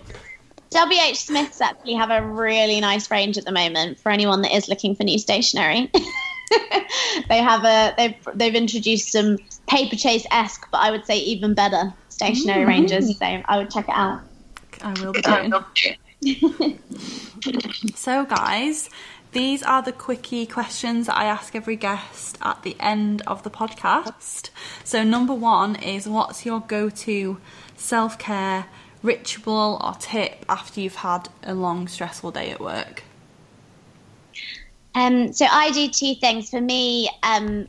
WH 0.71 1.15
Smiths 1.15 1.61
actually 1.61 1.93
have 1.93 2.11
a 2.11 2.21
really 2.21 2.79
nice 2.81 3.09
range 3.09 3.37
at 3.37 3.45
the 3.45 3.51
moment 3.51 3.99
for 3.99 4.11
anyone 4.11 4.41
that 4.41 4.53
is 4.55 4.67
looking 4.67 4.95
for 4.95 5.03
new 5.03 5.17
stationery. 5.17 5.91
they 7.29 7.37
have 7.37 7.63
a 7.63 7.93
they've 7.97 8.15
they've 8.33 8.55
introduced 8.55 9.11
some 9.11 9.37
paper 9.67 9.95
chase 9.95 10.25
esque, 10.31 10.69
but 10.71 10.79
I 10.79 10.91
would 10.91 11.05
say 11.05 11.17
even 11.17 11.53
better 11.53 11.93
stationery 12.09 12.59
mm-hmm. 12.59 12.69
ranges. 12.69 13.17
So 13.17 13.25
I 13.25 13.57
would 13.57 13.71
check 13.71 13.87
it 13.87 13.95
out. 13.95 14.21
I 14.81 14.93
will 15.01 15.13
be 15.13 15.21
doing. 15.21 15.53
so 17.95 18.25
guys, 18.25 18.89
these 19.31 19.63
are 19.63 19.81
the 19.81 19.91
quickie 19.91 20.45
questions 20.45 21.07
that 21.07 21.17
I 21.17 21.25
ask 21.25 21.55
every 21.55 21.75
guest 21.75 22.37
at 22.41 22.63
the 22.63 22.75
end 22.79 23.21
of 23.27 23.43
the 23.43 23.49
podcast. 23.49 24.49
So 24.83 25.03
number 25.03 25.33
one 25.33 25.75
is 25.75 26.07
what's 26.07 26.45
your 26.45 26.59
go-to 26.61 27.37
self-care 27.75 28.65
ritual 29.07 29.81
or 29.83 29.93
tip 29.99 30.45
after 30.47 30.81
you've 30.81 30.95
had 30.95 31.29
a 31.43 31.53
long, 31.53 31.87
stressful 31.87 32.31
day 32.31 32.51
at 32.51 32.59
work? 32.59 33.03
Um, 34.93 35.31
so 35.31 35.45
I 35.45 35.71
do 35.71 35.87
two 35.87 36.15
things. 36.15 36.49
For 36.49 36.61
me, 36.61 37.09
um, 37.23 37.67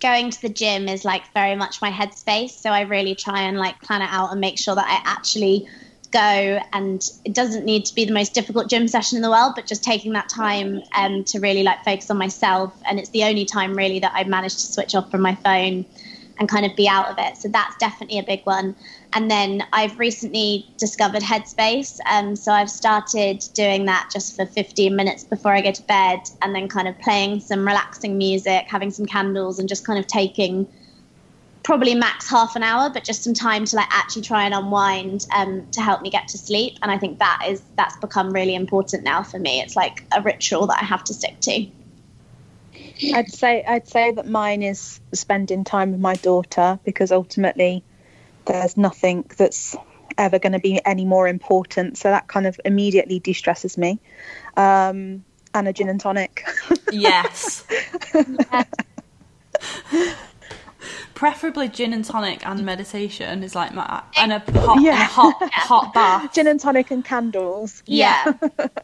going 0.00 0.30
to 0.30 0.42
the 0.42 0.48
gym 0.48 0.88
is 0.88 1.04
like 1.04 1.32
very 1.32 1.56
much 1.56 1.80
my 1.80 1.90
headspace. 1.90 2.50
So 2.50 2.70
I 2.70 2.82
really 2.82 3.14
try 3.14 3.42
and 3.42 3.56
like 3.56 3.80
plan 3.80 4.02
it 4.02 4.08
out 4.10 4.30
and 4.32 4.40
make 4.40 4.58
sure 4.58 4.74
that 4.74 4.86
I 4.86 5.00
actually 5.10 5.66
go. 6.10 6.60
And 6.72 7.02
it 7.24 7.32
doesn't 7.32 7.64
need 7.64 7.86
to 7.86 7.94
be 7.94 8.04
the 8.04 8.12
most 8.12 8.34
difficult 8.34 8.68
gym 8.68 8.86
session 8.86 9.16
in 9.16 9.22
the 9.22 9.30
world, 9.30 9.54
but 9.56 9.66
just 9.66 9.82
taking 9.82 10.12
that 10.12 10.28
time 10.28 10.82
um, 10.96 11.24
to 11.24 11.38
really 11.40 11.62
like 11.62 11.84
focus 11.84 12.10
on 12.10 12.18
myself. 12.18 12.74
And 12.86 12.98
it's 12.98 13.10
the 13.10 13.24
only 13.24 13.44
time 13.44 13.74
really 13.74 13.98
that 14.00 14.12
I've 14.14 14.28
managed 14.28 14.58
to 14.60 14.72
switch 14.72 14.94
off 14.94 15.10
from 15.10 15.22
my 15.22 15.36
phone 15.36 15.86
and 16.38 16.48
kind 16.48 16.66
of 16.66 16.76
be 16.76 16.88
out 16.88 17.08
of 17.08 17.16
it. 17.18 17.36
So 17.36 17.48
that's 17.48 17.76
definitely 17.76 18.18
a 18.18 18.24
big 18.24 18.44
one. 18.44 18.74
And 19.14 19.30
then 19.30 19.62
I've 19.72 19.98
recently 20.00 20.66
discovered 20.76 21.22
Headspace. 21.22 22.00
Um, 22.10 22.34
so 22.34 22.50
I've 22.50 22.70
started 22.70 23.44
doing 23.54 23.84
that 23.84 24.10
just 24.12 24.34
for 24.34 24.44
15 24.44 24.94
minutes 24.94 25.22
before 25.22 25.52
I 25.52 25.60
go 25.60 25.70
to 25.70 25.82
bed 25.84 26.20
and 26.42 26.52
then 26.52 26.68
kind 26.68 26.88
of 26.88 26.98
playing 26.98 27.38
some 27.40 27.64
relaxing 27.64 28.18
music, 28.18 28.64
having 28.66 28.90
some 28.90 29.06
candles, 29.06 29.60
and 29.60 29.68
just 29.68 29.86
kind 29.86 30.00
of 30.00 30.08
taking 30.08 30.66
probably 31.62 31.94
max 31.94 32.28
half 32.28 32.56
an 32.56 32.62
hour, 32.62 32.90
but 32.90 33.04
just 33.04 33.22
some 33.22 33.34
time 33.34 33.64
to 33.64 33.76
like 33.76 33.88
actually 33.90 34.22
try 34.22 34.44
and 34.44 34.52
unwind 34.52 35.26
um, 35.34 35.66
to 35.70 35.80
help 35.80 36.02
me 36.02 36.10
get 36.10 36.28
to 36.28 36.38
sleep. 36.38 36.78
And 36.82 36.90
I 36.90 36.98
think 36.98 37.20
that 37.20 37.44
is 37.48 37.62
that's 37.76 37.96
become 37.96 38.32
really 38.32 38.54
important 38.56 39.04
now 39.04 39.22
for 39.22 39.38
me. 39.38 39.60
It's 39.60 39.76
like 39.76 40.04
a 40.14 40.22
ritual 40.22 40.66
that 40.66 40.82
I 40.82 40.84
have 40.84 41.04
to 41.04 41.14
stick 41.14 41.40
to. 41.40 41.66
I'd 43.14 43.30
say 43.30 43.64
I'd 43.64 43.88
say 43.88 44.10
that 44.12 44.26
mine 44.26 44.62
is 44.62 45.00
spending 45.12 45.62
time 45.64 45.92
with 45.92 46.00
my 46.00 46.14
daughter 46.14 46.78
because 46.84 47.12
ultimately 47.12 47.82
there's 48.46 48.76
nothing 48.76 49.24
that's 49.36 49.76
ever 50.18 50.38
going 50.38 50.52
to 50.52 50.58
be 50.58 50.80
any 50.84 51.04
more 51.04 51.26
important. 51.28 51.98
So 51.98 52.10
that 52.10 52.28
kind 52.28 52.46
of 52.46 52.60
immediately 52.64 53.18
de-stresses 53.18 53.76
me. 53.76 54.00
Um, 54.56 55.24
and 55.54 55.68
a 55.68 55.72
gin 55.72 55.88
and 55.88 56.00
tonic. 56.00 56.44
yes. 56.92 57.64
Preferably 61.14 61.68
gin 61.68 61.92
and 61.92 62.04
tonic 62.04 62.44
and 62.46 62.64
meditation 62.64 63.44
is 63.44 63.54
like 63.54 63.72
my 63.72 64.02
and 64.16 64.32
a 64.32 64.40
hot, 64.40 64.82
yeah. 64.82 64.92
and 64.92 65.00
a 65.00 65.04
hot, 65.04 65.36
hot 65.52 65.94
bath. 65.94 66.34
Gin 66.34 66.48
and 66.48 66.58
tonic 66.58 66.90
and 66.90 67.04
candles. 67.04 67.84
Yeah, 67.86 68.32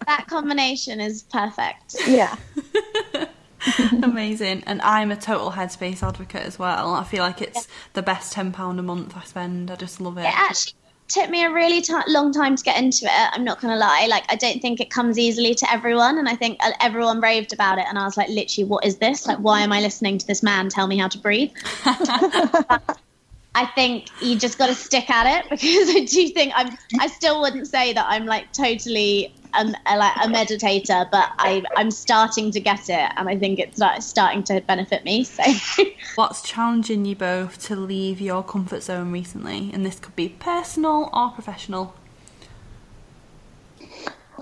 that 0.06 0.26
combination 0.28 1.00
is 1.00 1.24
perfect. 1.24 1.96
Yeah. 2.06 2.36
Amazing. 4.02 4.64
And 4.66 4.80
I'm 4.82 5.10
a 5.10 5.16
total 5.16 5.52
headspace 5.52 6.02
advocate 6.02 6.42
as 6.46 6.58
well. 6.58 6.94
I 6.94 7.04
feel 7.04 7.22
like 7.22 7.42
it's 7.42 7.66
yeah. 7.66 7.74
the 7.94 8.02
best 8.02 8.34
£10 8.34 8.78
a 8.78 8.82
month 8.82 9.16
I 9.16 9.24
spend. 9.24 9.70
I 9.70 9.76
just 9.76 10.00
love 10.00 10.18
it. 10.18 10.22
It 10.22 10.34
actually 10.38 10.74
took 11.08 11.28
me 11.28 11.44
a 11.44 11.50
really 11.50 11.80
t- 11.80 11.94
long 12.08 12.32
time 12.32 12.56
to 12.56 12.62
get 12.62 12.78
into 12.78 13.04
it. 13.04 13.10
I'm 13.32 13.44
not 13.44 13.60
going 13.60 13.72
to 13.72 13.78
lie. 13.78 14.06
Like, 14.08 14.24
I 14.28 14.36
don't 14.36 14.60
think 14.60 14.80
it 14.80 14.90
comes 14.90 15.18
easily 15.18 15.54
to 15.56 15.70
everyone. 15.70 16.18
And 16.18 16.28
I 16.28 16.36
think 16.36 16.58
uh, 16.60 16.72
everyone 16.80 17.20
raved 17.20 17.52
about 17.52 17.78
it. 17.78 17.84
And 17.88 17.98
I 17.98 18.04
was 18.04 18.16
like, 18.16 18.28
literally, 18.28 18.68
what 18.68 18.84
is 18.84 18.96
this? 18.98 19.26
Like, 19.26 19.38
why 19.38 19.60
am 19.60 19.72
I 19.72 19.80
listening 19.80 20.18
to 20.18 20.26
this 20.26 20.42
man 20.42 20.68
tell 20.68 20.86
me 20.86 20.98
how 20.98 21.08
to 21.08 21.18
breathe? 21.18 21.52
I 23.52 23.66
think 23.74 24.06
you 24.22 24.38
just 24.38 24.58
got 24.58 24.68
to 24.68 24.74
stick 24.74 25.10
at 25.10 25.44
it 25.44 25.50
because 25.50 25.90
I 25.90 26.04
do 26.04 26.28
think 26.28 26.52
I'm. 26.54 26.76
I 27.00 27.08
still 27.08 27.40
wouldn't 27.40 27.66
say 27.66 27.92
that 27.92 28.06
I'm 28.08 28.24
like 28.24 28.52
totally 28.52 29.34
um, 29.54 29.74
a, 29.86 29.96
like 29.96 30.16
a 30.16 30.28
meditator, 30.28 31.10
but 31.10 31.30
I 31.38 31.62
I'm 31.76 31.90
starting 31.90 32.50
to 32.52 32.60
get 32.60 32.88
it, 32.88 33.12
and 33.16 33.28
I 33.28 33.36
think 33.36 33.58
it's 33.58 33.80
starting 34.04 34.42
to 34.44 34.60
benefit 34.60 35.04
me. 35.04 35.24
So, 35.24 35.42
what's 36.14 36.42
challenging 36.42 37.04
you 37.04 37.16
both 37.16 37.60
to 37.66 37.76
leave 37.76 38.20
your 38.20 38.42
comfort 38.42 38.82
zone 38.82 39.12
recently? 39.12 39.70
And 39.72 39.84
this 39.84 39.98
could 39.98 40.16
be 40.16 40.28
personal 40.28 41.10
or 41.12 41.30
professional. 41.30 41.94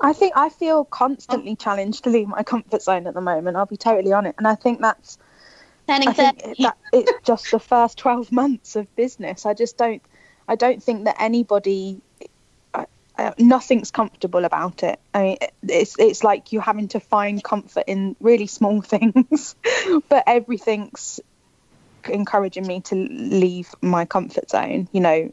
I 0.00 0.12
think 0.12 0.34
I 0.36 0.48
feel 0.48 0.84
constantly 0.84 1.56
challenged 1.56 2.04
to 2.04 2.10
leave 2.10 2.28
my 2.28 2.42
comfort 2.42 2.82
zone 2.82 3.06
at 3.06 3.14
the 3.14 3.20
moment. 3.20 3.56
I'll 3.56 3.66
be 3.66 3.76
totally 3.76 4.12
honest, 4.12 4.36
and 4.38 4.46
I 4.46 4.54
think 4.54 4.80
that's 4.80 5.18
Turning 5.88 6.08
I 6.08 6.12
think 6.12 6.58
that 6.58 6.76
it's 6.92 7.12
just 7.24 7.50
the 7.50 7.58
first 7.58 7.96
12 7.96 8.30
months 8.30 8.76
of 8.76 8.94
business. 8.94 9.46
I 9.46 9.54
just 9.54 9.78
don't, 9.78 10.02
I 10.46 10.54
don't 10.54 10.82
think 10.82 11.06
that 11.06 11.16
anybody, 11.18 12.02
uh, 13.18 13.32
nothing's 13.36 13.90
comfortable 13.90 14.44
about 14.44 14.82
it. 14.84 15.00
I 15.12 15.22
mean, 15.22 15.36
it's 15.62 15.98
it's 15.98 16.22
like 16.22 16.52
you're 16.52 16.62
having 16.62 16.88
to 16.88 17.00
find 17.00 17.42
comfort 17.42 17.84
in 17.86 18.14
really 18.20 18.46
small 18.46 18.80
things, 18.94 19.56
but 20.08 20.24
everything's 20.26 21.20
encouraging 22.08 22.66
me 22.66 22.80
to 22.80 22.94
leave 22.94 23.74
my 23.82 24.04
comfort 24.04 24.48
zone. 24.50 24.88
You 24.92 25.00
know, 25.00 25.32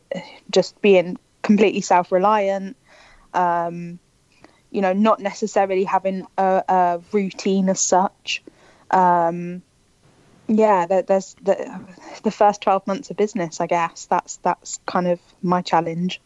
just 0.50 0.82
being 0.82 1.18
completely 1.44 1.82
self-reliant. 1.82 2.76
Um, 3.34 4.00
you 4.72 4.82
know, 4.82 4.94
not 4.94 5.20
necessarily 5.20 5.84
having 5.84 6.26
a, 6.38 6.64
a 6.68 7.02
routine 7.12 7.70
as 7.70 7.80
such. 7.80 8.42
Um, 8.90 9.62
yeah 10.48 10.86
there's 10.86 11.36
the 11.42 11.82
the 12.22 12.30
first 12.30 12.62
12 12.62 12.86
months 12.86 13.10
of 13.10 13.18
business 13.18 13.60
i 13.60 13.66
guess 13.66 14.06
that's 14.06 14.38
that's 14.38 14.80
kind 14.86 15.08
of 15.08 15.20
my 15.42 15.64
challenge 15.64 16.22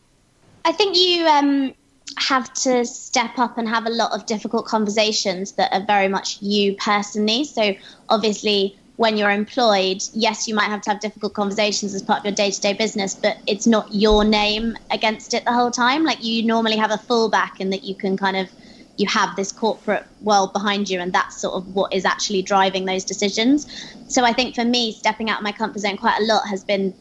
i 0.65 0.71
think 0.71 0.97
you 0.97 1.25
um 1.27 1.73
have 2.17 2.51
to 2.53 2.85
step 2.85 3.37
up 3.37 3.57
and 3.57 3.67
have 3.67 3.85
a 3.85 3.89
lot 3.89 4.11
of 4.11 4.25
difficult 4.25 4.65
conversations 4.65 5.53
that 5.53 5.71
are 5.73 5.85
very 5.85 6.07
much 6.07 6.41
you 6.41 6.75
personally. 6.75 7.43
So 7.43 7.75
obviously 8.09 8.77
when 8.97 9.15
you're 9.15 9.31
employed 9.31 10.03
yes 10.13 10.47
you 10.47 10.53
might 10.53 10.65
have 10.65 10.81
to 10.81 10.89
have 10.89 10.99
difficult 10.99 11.33
conversations 11.33 11.95
as 11.95 12.01
part 12.01 12.19
of 12.19 12.25
your 12.25 12.33
day-to-day 12.33 12.73
business 12.73 13.15
but 13.15 13.37
it's 13.47 13.65
not 13.65 13.93
your 13.93 14.25
name 14.25 14.75
against 14.91 15.33
it 15.33 15.45
the 15.45 15.53
whole 15.53 15.71
time. 15.71 16.03
Like 16.03 16.23
you 16.23 16.43
normally 16.43 16.77
have 16.77 16.91
a 16.91 16.97
fallback 16.97 17.59
in 17.59 17.69
that 17.69 17.83
you 17.83 17.95
can 17.95 18.17
kind 18.17 18.35
of 18.35 18.49
you 18.97 19.07
have 19.07 19.33
this 19.37 19.53
corporate 19.53 20.05
world 20.21 20.51
behind 20.51 20.89
you 20.89 20.99
and 20.99 21.13
that's 21.13 21.39
sort 21.39 21.53
of 21.53 21.73
what 21.73 21.93
is 21.93 22.03
actually 22.03 22.41
driving 22.41 22.85
those 22.85 23.05
decisions. 23.05 23.67
So 24.07 24.25
i 24.25 24.33
think 24.33 24.55
for 24.55 24.65
me 24.65 24.91
stepping 24.91 25.29
out 25.29 25.37
of 25.37 25.43
my 25.43 25.53
comfort 25.53 25.79
zone 25.79 25.97
quite 25.97 26.19
a 26.19 26.23
lot 26.25 26.47
has 26.49 26.63
been 26.63 26.93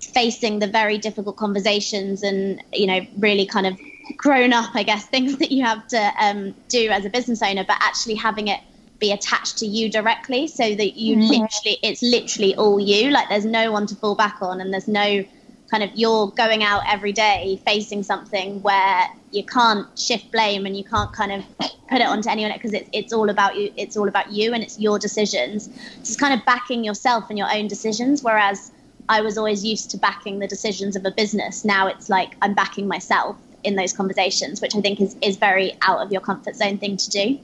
facing 0.00 0.58
the 0.58 0.66
very 0.66 0.98
difficult 0.98 1.36
conversations 1.36 2.22
and 2.22 2.62
you 2.72 2.86
know 2.86 3.00
really 3.18 3.46
kind 3.46 3.66
of 3.66 3.78
grown 4.16 4.52
up 4.52 4.74
i 4.74 4.82
guess 4.82 5.06
things 5.14 5.38
that 5.38 5.50
you 5.50 5.64
have 5.64 5.86
to 5.88 6.12
um, 6.20 6.54
do 6.68 6.88
as 6.90 7.04
a 7.04 7.10
business 7.10 7.42
owner 7.42 7.64
but 7.66 7.76
actually 7.80 8.14
having 8.14 8.48
it 8.48 8.60
be 8.98 9.12
attached 9.12 9.58
to 9.58 9.66
you 9.66 9.90
directly 9.90 10.46
so 10.46 10.74
that 10.74 10.96
you 10.96 11.16
mm-hmm. 11.16 11.42
literally 11.42 11.78
it's 11.82 12.02
literally 12.02 12.54
all 12.54 12.78
you 12.78 13.10
like 13.10 13.28
there's 13.28 13.44
no 13.44 13.72
one 13.72 13.86
to 13.86 13.94
fall 13.96 14.14
back 14.14 14.38
on 14.40 14.60
and 14.60 14.72
there's 14.72 14.88
no 14.88 15.24
kind 15.70 15.82
of 15.82 15.90
you're 15.94 16.28
going 16.28 16.62
out 16.62 16.82
every 16.86 17.12
day 17.12 17.60
facing 17.66 18.02
something 18.02 18.62
where 18.62 19.08
you 19.32 19.44
can't 19.44 19.98
shift 19.98 20.30
blame 20.30 20.66
and 20.66 20.76
you 20.76 20.84
can't 20.84 21.12
kind 21.12 21.32
of 21.32 21.44
put 21.58 22.00
it 22.00 22.06
onto 22.06 22.28
anyone 22.28 22.52
because 22.52 22.72
it's, 22.72 22.88
it's 22.92 23.12
all 23.12 23.28
about 23.28 23.56
you 23.56 23.72
it's 23.76 23.96
all 23.96 24.08
about 24.08 24.30
you 24.30 24.52
and 24.54 24.62
it's 24.62 24.78
your 24.78 24.98
decisions 24.98 25.68
it's 25.98 26.16
kind 26.16 26.38
of 26.38 26.44
backing 26.46 26.84
yourself 26.84 27.24
and 27.28 27.38
your 27.38 27.52
own 27.52 27.66
decisions 27.66 28.22
whereas 28.22 28.70
i 29.08 29.20
was 29.20 29.38
always 29.38 29.64
used 29.64 29.90
to 29.90 29.96
backing 29.96 30.38
the 30.38 30.46
decisions 30.46 30.96
of 30.96 31.04
a 31.04 31.10
business. 31.10 31.64
Now 31.64 31.86
it's 31.88 32.08
like 32.08 32.34
i'm 32.42 32.54
backing 32.54 32.88
myself 32.88 33.36
in 33.62 33.76
those 33.76 33.92
conversations 33.92 34.60
which 34.60 34.74
i 34.76 34.80
think 34.80 35.00
is, 35.00 35.16
is 35.22 35.36
very 35.36 35.72
out 35.82 36.00
of 36.00 36.12
your 36.12 36.20
comfort 36.20 36.56
zone 36.56 36.78
thing 36.78 36.96
to 36.96 37.10
do. 37.10 37.38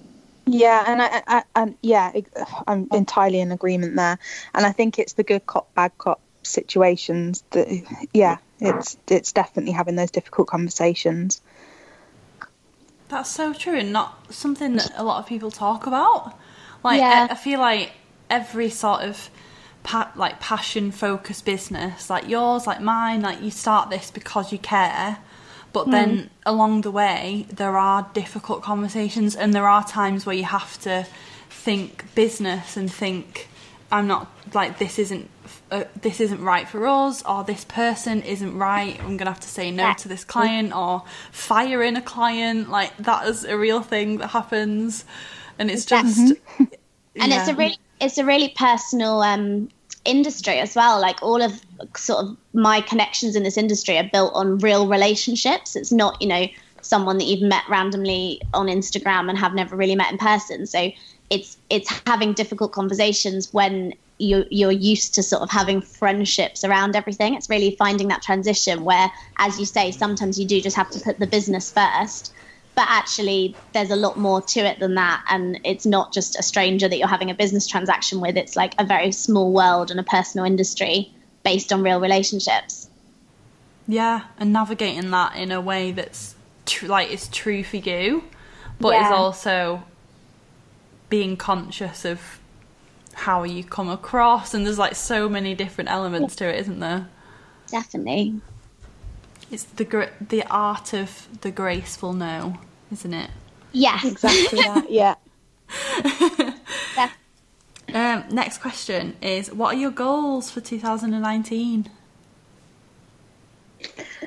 Yeah, 0.46 0.84
and 0.86 1.02
I, 1.02 1.06
I, 1.06 1.22
I, 1.54 1.62
um, 1.62 1.76
yeah, 1.80 2.12
I'm 2.66 2.88
entirely 2.92 3.40
in 3.40 3.52
agreement 3.52 3.94
there, 3.94 4.18
and 4.54 4.66
I 4.66 4.72
think 4.72 4.98
it's 4.98 5.12
the 5.12 5.22
good 5.22 5.46
cop, 5.46 5.72
bad 5.74 5.96
cop 5.98 6.20
situations 6.42 7.44
that 7.50 7.68
yeah 8.14 8.38
it's 8.60 8.96
it's 9.08 9.32
definitely 9.32 9.72
having 9.72 9.96
those 9.96 10.10
difficult 10.10 10.48
conversations. 10.48 11.40
That's 13.08 13.30
so 13.30 13.52
true 13.52 13.76
and 13.76 13.92
not 13.92 14.32
something 14.32 14.76
that 14.76 14.92
a 14.96 15.02
lot 15.02 15.18
of 15.18 15.26
people 15.26 15.50
talk 15.50 15.86
about. 15.86 16.34
Like 16.84 17.00
yeah. 17.00 17.26
I, 17.28 17.32
I, 17.32 17.36
feel 17.36 17.58
like 17.58 17.92
every 18.28 18.70
sort 18.70 19.02
of 19.02 19.30
pa- 19.82 20.12
like 20.16 20.40
passion 20.40 20.90
focused 20.90 21.44
business 21.44 22.10
like 22.10 22.28
yours 22.28 22.66
like 22.66 22.80
mine 22.80 23.20
like 23.20 23.40
you 23.40 23.50
start 23.50 23.90
this 23.90 24.10
because 24.10 24.52
you 24.52 24.58
care 24.58 25.18
but 25.72 25.86
mm. 25.86 25.92
then 25.92 26.30
along 26.44 26.82
the 26.82 26.90
way 26.90 27.46
there 27.50 27.76
are 27.76 28.08
difficult 28.12 28.62
conversations 28.62 29.34
and 29.34 29.54
there 29.54 29.68
are 29.68 29.84
times 29.84 30.26
where 30.26 30.36
you 30.36 30.44
have 30.44 30.78
to 30.80 31.06
think 31.48 32.04
business 32.14 32.76
and 32.76 32.92
think 32.92 33.48
i'm 33.90 34.06
not 34.06 34.30
like 34.54 34.78
this 34.78 34.98
isn't 34.98 35.28
uh, 35.70 35.84
this 36.00 36.20
isn't 36.20 36.42
right 36.42 36.68
for 36.68 36.86
us 36.86 37.22
or 37.24 37.44
this 37.44 37.64
person 37.64 38.22
isn't 38.22 38.56
right 38.56 39.00
i'm 39.00 39.16
gonna 39.16 39.30
have 39.30 39.40
to 39.40 39.48
say 39.48 39.70
no 39.70 39.92
to 39.94 40.08
this 40.08 40.24
client 40.24 40.74
or 40.74 41.02
firing 41.30 41.96
a 41.96 42.02
client 42.02 42.68
like 42.70 42.96
that 42.98 43.26
is 43.26 43.44
a 43.44 43.56
real 43.56 43.80
thing 43.80 44.18
that 44.18 44.28
happens 44.28 45.04
and 45.58 45.70
it's 45.70 45.84
just 45.84 46.18
mm-hmm. 46.18 46.64
and 47.16 47.32
it's 47.32 47.48
a 47.48 47.54
really 47.54 47.78
it's 48.00 48.18
a 48.18 48.24
really 48.24 48.48
personal 48.56 49.22
um 49.22 49.68
industry 50.04 50.58
as 50.58 50.74
well 50.74 51.00
like 51.00 51.22
all 51.22 51.42
of 51.42 51.60
sort 51.94 52.24
of 52.24 52.36
my 52.54 52.80
connections 52.80 53.36
in 53.36 53.42
this 53.42 53.58
industry 53.58 53.98
are 53.98 54.08
built 54.10 54.32
on 54.34 54.58
real 54.58 54.88
relationships 54.88 55.76
it's 55.76 55.92
not 55.92 56.20
you 56.22 56.28
know 56.28 56.46
someone 56.80 57.18
that 57.18 57.24
you've 57.24 57.42
met 57.42 57.62
randomly 57.68 58.40
on 58.54 58.66
instagram 58.66 59.28
and 59.28 59.36
have 59.36 59.54
never 59.54 59.76
really 59.76 59.94
met 59.94 60.10
in 60.10 60.16
person 60.16 60.66
so 60.66 60.90
it's 61.28 61.58
it's 61.68 61.90
having 62.06 62.32
difficult 62.32 62.72
conversations 62.72 63.52
when 63.52 63.92
you 64.20 64.44
you're 64.50 64.70
used 64.70 65.14
to 65.14 65.22
sort 65.22 65.42
of 65.42 65.50
having 65.50 65.80
friendships 65.80 66.62
around 66.62 66.94
everything. 66.94 67.34
It's 67.34 67.48
really 67.48 67.74
finding 67.76 68.08
that 68.08 68.22
transition 68.22 68.84
where, 68.84 69.10
as 69.38 69.58
you 69.58 69.64
say, 69.64 69.90
sometimes 69.90 70.38
you 70.38 70.46
do 70.46 70.60
just 70.60 70.76
have 70.76 70.90
to 70.90 71.00
put 71.00 71.18
the 71.18 71.26
business 71.26 71.72
first. 71.72 72.32
But 72.80 72.88
actually, 72.88 73.54
there's 73.74 73.90
a 73.90 73.96
lot 73.96 74.16
more 74.16 74.40
to 74.40 74.60
it 74.60 74.78
than 74.78 74.94
that. 74.94 75.22
And 75.28 75.60
it's 75.64 75.84
not 75.84 76.14
just 76.14 76.38
a 76.38 76.42
stranger 76.42 76.88
that 76.88 76.96
you're 76.96 77.08
having 77.08 77.30
a 77.30 77.34
business 77.34 77.66
transaction 77.66 78.22
with. 78.22 78.38
It's 78.38 78.56
like 78.56 78.72
a 78.78 78.86
very 78.86 79.12
small 79.12 79.52
world 79.52 79.90
and 79.90 80.00
a 80.00 80.02
personal 80.02 80.46
industry 80.46 81.12
based 81.44 81.74
on 81.74 81.82
real 81.82 82.00
relationships. 82.00 82.88
Yeah, 83.86 84.22
and 84.38 84.50
navigating 84.54 85.10
that 85.10 85.36
in 85.36 85.52
a 85.52 85.60
way 85.60 85.92
that's 85.92 86.34
tr- 86.64 86.86
like 86.86 87.10
is 87.10 87.28
true 87.28 87.62
for 87.62 87.76
you, 87.76 88.24
but 88.80 88.94
yeah. 88.94 89.08
is 89.08 89.12
also 89.12 89.82
being 91.10 91.36
conscious 91.36 92.06
of 92.06 92.40
how 93.12 93.42
you 93.42 93.62
come 93.62 93.90
across 93.90 94.54
and 94.54 94.64
there's 94.64 94.78
like 94.78 94.94
so 94.94 95.28
many 95.28 95.54
different 95.54 95.90
elements 95.90 96.34
to 96.36 96.48
it 96.48 96.60
isn't 96.60 96.78
there 96.78 97.08
definitely 97.66 98.40
it's 99.50 99.64
the 99.64 100.08
the 100.20 100.44
art 100.48 100.94
of 100.94 101.26
the 101.40 101.50
graceful 101.50 102.12
no 102.12 102.56
isn't 102.92 103.14
it? 103.14 103.30
Yes. 103.72 104.04
Exactly 104.04 104.58
that 104.62 104.90
yeah. 104.90 105.14
Um, 107.92 108.24
next 108.30 108.58
question 108.58 109.16
is 109.20 109.52
what 109.52 109.74
are 109.74 109.78
your 109.78 109.90
goals 109.90 110.50
for 110.50 110.60
2019 110.60 111.90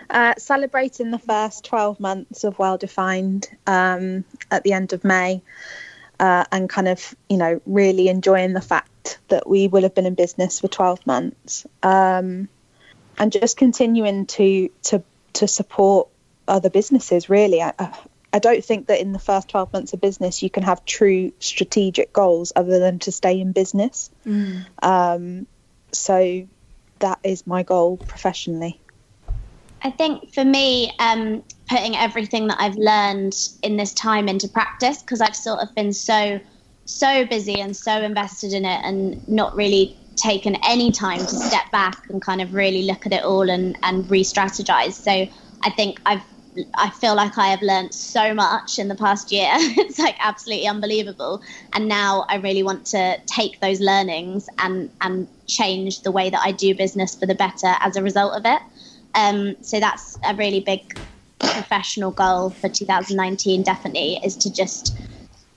uh, 0.09 0.33
celebrating 0.37 1.11
the 1.11 1.19
first 1.19 1.65
12 1.65 1.99
months 1.99 2.43
of 2.43 2.57
well 2.59 2.77
defined 2.77 3.49
um, 3.67 4.23
at 4.51 4.63
the 4.63 4.73
end 4.73 4.93
of 4.93 5.03
May 5.03 5.41
uh, 6.19 6.45
and 6.51 6.69
kind 6.69 6.87
of, 6.87 7.15
you 7.29 7.37
know, 7.37 7.61
really 7.65 8.07
enjoying 8.07 8.53
the 8.53 8.61
fact 8.61 9.19
that 9.29 9.47
we 9.47 9.67
will 9.67 9.83
have 9.83 9.95
been 9.95 10.05
in 10.05 10.13
business 10.13 10.59
for 10.59 10.67
12 10.67 11.05
months 11.07 11.65
um, 11.81 12.47
and 13.17 13.31
just 13.31 13.57
continuing 13.57 14.25
to, 14.25 14.69
to, 14.83 15.03
to 15.33 15.47
support 15.47 16.07
other 16.47 16.69
businesses, 16.69 17.29
really. 17.29 17.61
I, 17.61 17.73
I 17.79 17.97
don't 18.39 18.63
think 18.63 18.87
that 18.87 18.99
in 18.99 19.11
the 19.11 19.19
first 19.19 19.49
12 19.49 19.73
months 19.73 19.93
of 19.93 20.01
business 20.01 20.41
you 20.41 20.49
can 20.49 20.63
have 20.63 20.83
true 20.85 21.31
strategic 21.39 22.13
goals 22.13 22.51
other 22.55 22.79
than 22.79 22.99
to 22.99 23.11
stay 23.11 23.39
in 23.39 23.51
business. 23.51 24.09
Mm. 24.25 24.65
Um, 24.81 25.47
so 25.91 26.47
that 26.99 27.19
is 27.23 27.45
my 27.45 27.63
goal 27.63 27.97
professionally. 27.97 28.79
I 29.83 29.91
think 29.91 30.33
for 30.33 30.45
me, 30.45 30.93
um, 30.97 31.43
putting 31.69 31.95
everything 31.95 32.47
that 32.47 32.57
I've 32.59 32.75
learned 32.75 33.35
in 33.61 33.75
this 33.75 33.93
time 33.93 34.29
into 34.29 34.47
practice 34.47 35.01
because 35.01 35.19
I've 35.21 35.35
sort 35.35 35.59
of 35.59 35.75
been 35.75 35.93
so 35.93 36.39
so 36.85 37.25
busy 37.25 37.61
and 37.61 37.75
so 37.75 38.01
invested 38.01 38.51
in 38.51 38.65
it 38.65 38.81
and 38.83 39.25
not 39.27 39.55
really 39.55 39.97
taken 40.15 40.57
any 40.67 40.91
time 40.91 41.19
to 41.19 41.35
step 41.35 41.71
back 41.71 42.09
and 42.09 42.21
kind 42.21 42.41
of 42.41 42.53
really 42.53 42.83
look 42.83 43.05
at 43.05 43.13
it 43.13 43.23
all 43.23 43.49
and 43.49 43.77
and 43.83 44.09
re-strategize. 44.09 44.93
So 44.93 45.11
I 45.63 45.69
think 45.71 46.01
I've 46.05 46.23
I 46.75 46.89
feel 46.89 47.15
like 47.15 47.37
I 47.37 47.47
have 47.47 47.61
learned 47.61 47.93
so 47.93 48.33
much 48.33 48.79
in 48.79 48.87
the 48.87 48.95
past 48.95 49.31
year. 49.31 49.49
it's 49.55 49.99
like 49.99 50.15
absolutely 50.19 50.67
unbelievable. 50.67 51.41
And 51.73 51.87
now 51.87 52.25
I 52.29 52.35
really 52.37 52.63
want 52.63 52.85
to 52.87 53.19
take 53.25 53.59
those 53.59 53.79
learnings 53.79 54.49
and 54.59 54.89
and 55.01 55.27
change 55.47 56.01
the 56.01 56.11
way 56.11 56.29
that 56.29 56.41
I 56.43 56.51
do 56.51 56.75
business 56.75 57.15
for 57.15 57.25
the 57.25 57.35
better 57.35 57.75
as 57.79 57.95
a 57.95 58.03
result 58.03 58.33
of 58.33 58.45
it. 58.45 58.61
Um, 59.15 59.55
so 59.61 59.79
that's 59.79 60.17
a 60.23 60.35
really 60.35 60.59
big 60.59 60.97
professional 61.39 62.11
goal 62.11 62.49
for 62.49 62.69
2019 62.69 63.63
definitely 63.63 64.19
is 64.23 64.35
to 64.37 64.51
just 64.51 64.95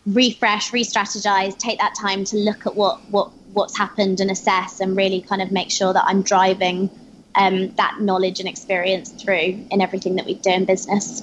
refresh, 0.06 0.72
re-strategize, 0.72 1.56
take 1.58 1.78
that 1.78 1.94
time 1.94 2.24
to 2.24 2.36
look 2.36 2.66
at 2.66 2.74
what 2.74 3.00
what 3.10 3.30
what's 3.52 3.76
happened 3.76 4.20
and 4.20 4.30
assess, 4.30 4.80
and 4.80 4.96
really 4.96 5.20
kind 5.20 5.40
of 5.40 5.50
make 5.50 5.70
sure 5.70 5.92
that 5.92 6.04
I'm 6.06 6.22
driving 6.22 6.90
um, 7.36 7.70
that 7.76 8.00
knowledge 8.00 8.40
and 8.40 8.48
experience 8.48 9.10
through 9.10 9.66
in 9.70 9.80
everything 9.80 10.16
that 10.16 10.26
we 10.26 10.34
do 10.34 10.50
in 10.50 10.64
business. 10.64 11.22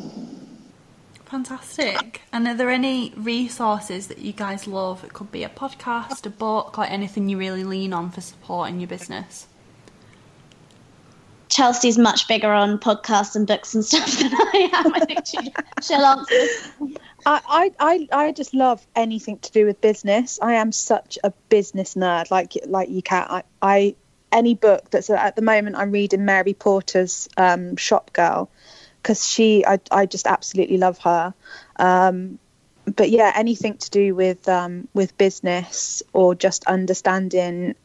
Fantastic. 1.26 2.22
And 2.32 2.48
are 2.48 2.54
there 2.54 2.70
any 2.70 3.12
resources 3.18 4.08
that 4.08 4.20
you 4.20 4.34
guys 4.34 4.68
love? 4.68 5.04
It 5.04 5.14
could 5.14 5.32
be 5.32 5.44
a 5.44 5.50
podcast, 5.50 6.26
a 6.28 6.30
book, 6.30 6.78
like 6.78 6.92
anything 6.92 7.28
you 7.28 7.40
really 7.40 7.64
lean 7.64 7.92
on 7.92 8.12
for 8.12 8.22
support 8.22 8.70
in 8.70 8.80
your 8.80 8.88
business. 8.88 9.48
Chelsea's 11.50 11.98
much 11.98 12.28
bigger 12.28 12.52
on 12.52 12.80
podcasts 12.80 13.36
and 13.36 13.46
books 13.46 13.74
and 13.74 13.84
stuff 13.84 14.12
than 14.20 14.32
I 14.34 14.70
am. 14.74 14.94
I 14.94 15.00
think 15.06 15.26
she, 15.26 15.54
she'll 15.82 16.06
answer. 16.06 17.00
I, 17.26 17.72
I, 17.80 18.08
I 18.12 18.32
just 18.32 18.54
love 18.54 18.86
anything 18.96 19.38
to 19.40 19.52
do 19.52 19.66
with 19.66 19.80
business. 19.82 20.40
I 20.42 20.54
am 20.54 20.72
such 20.72 21.18
a 21.24 21.32
business 21.50 21.96
nerd, 21.96 22.30
like 22.32 22.54
like 22.66 22.90
you 22.90 23.02
can. 23.02 23.26
I, 23.30 23.44
I 23.62 23.96
any 24.34 24.56
book 24.56 24.90
that's 24.90 25.10
at 25.10 25.36
the 25.36 25.42
moment 25.42 25.78
I'm 25.78 25.92
reading 25.92 26.26
Mary 26.26 26.54
Portas's 26.54 27.30
um, 27.38 27.78
Shop 27.78 28.12
Girl 28.12 28.50
because 29.02 29.26
she 29.26 29.66
I, 29.66 29.80
I 29.92 30.06
just 30.06 30.28
absolutely 30.28 30.78
love 30.78 30.98
her. 31.00 31.34
Um, 31.78 32.40
but 32.86 33.10
yeah, 33.10 33.32
anything 33.36 33.78
to 33.78 33.90
do 33.90 34.16
with 34.16 34.50
um, 34.50 34.88
with 34.94 35.18
business 35.18 36.04
or 36.12 36.36
just 36.36 36.66
understanding 36.66 37.76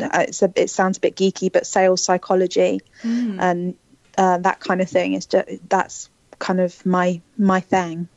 uh, 0.00 0.24
it's 0.28 0.42
a, 0.42 0.52
it 0.56 0.70
sounds 0.70 0.98
a 0.98 1.00
bit 1.00 1.16
geeky, 1.16 1.52
but 1.52 1.66
sales 1.66 2.02
psychology 2.02 2.80
mm. 3.02 3.40
and 3.40 3.74
uh, 4.16 4.38
that 4.38 4.60
kind 4.60 4.80
of 4.80 4.88
thing 4.88 5.14
is 5.14 5.26
just, 5.26 5.48
that's 5.68 6.10
kind 6.38 6.60
of 6.60 6.84
my 6.84 7.20
my 7.38 7.60
thing. 7.60 8.08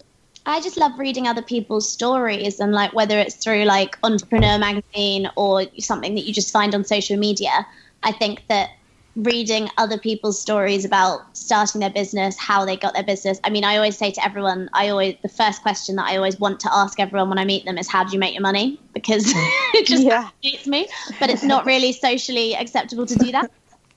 I 0.45 0.61
just 0.61 0.77
love 0.77 0.97
reading 0.99 1.27
other 1.27 1.41
people's 1.41 1.89
stories 1.89 2.59
and 2.59 2.71
like 2.71 2.93
whether 2.93 3.17
it's 3.17 3.35
through 3.35 3.63
like 3.63 3.97
Entrepreneur 4.03 4.57
magazine 4.59 5.29
or 5.35 5.65
something 5.79 6.15
that 6.15 6.25
you 6.25 6.33
just 6.33 6.51
find 6.51 6.75
on 6.75 6.83
social 6.83 7.17
media. 7.17 7.65
I 8.03 8.11
think 8.11 8.43
that 8.47 8.69
reading 9.15 9.69
other 9.77 9.97
people's 9.97 10.39
stories 10.39 10.83
about 10.83 11.21
starting 11.35 11.79
their 11.79 11.89
business, 11.89 12.37
how 12.37 12.65
they 12.65 12.75
got 12.75 12.93
their 12.93 13.03
business. 13.03 13.39
I 13.43 13.49
mean, 13.49 13.63
I 13.63 13.77
always 13.77 13.97
say 13.97 14.11
to 14.11 14.23
everyone, 14.23 14.69
I 14.73 14.89
always 14.89 15.15
the 15.21 15.29
first 15.29 15.61
question 15.61 15.95
that 15.95 16.05
I 16.07 16.17
always 16.17 16.39
want 16.39 16.59
to 16.61 16.69
ask 16.73 16.99
everyone 16.99 17.29
when 17.29 17.37
I 17.39 17.45
meet 17.45 17.65
them 17.65 17.77
is 17.77 17.87
how 17.87 18.03
do 18.03 18.13
you 18.13 18.19
make 18.19 18.33
your 18.33 18.41
money? 18.41 18.79
Because 18.95 19.25
it 19.73 19.85
just 19.85 20.03
yeah. 20.03 20.29
me, 20.65 20.87
but 21.19 21.29
it's 21.29 21.43
not 21.43 21.65
really 21.65 21.91
socially 21.91 22.55
acceptable 22.55 23.05
to 23.05 23.15
do 23.15 23.31
that. 23.33 23.51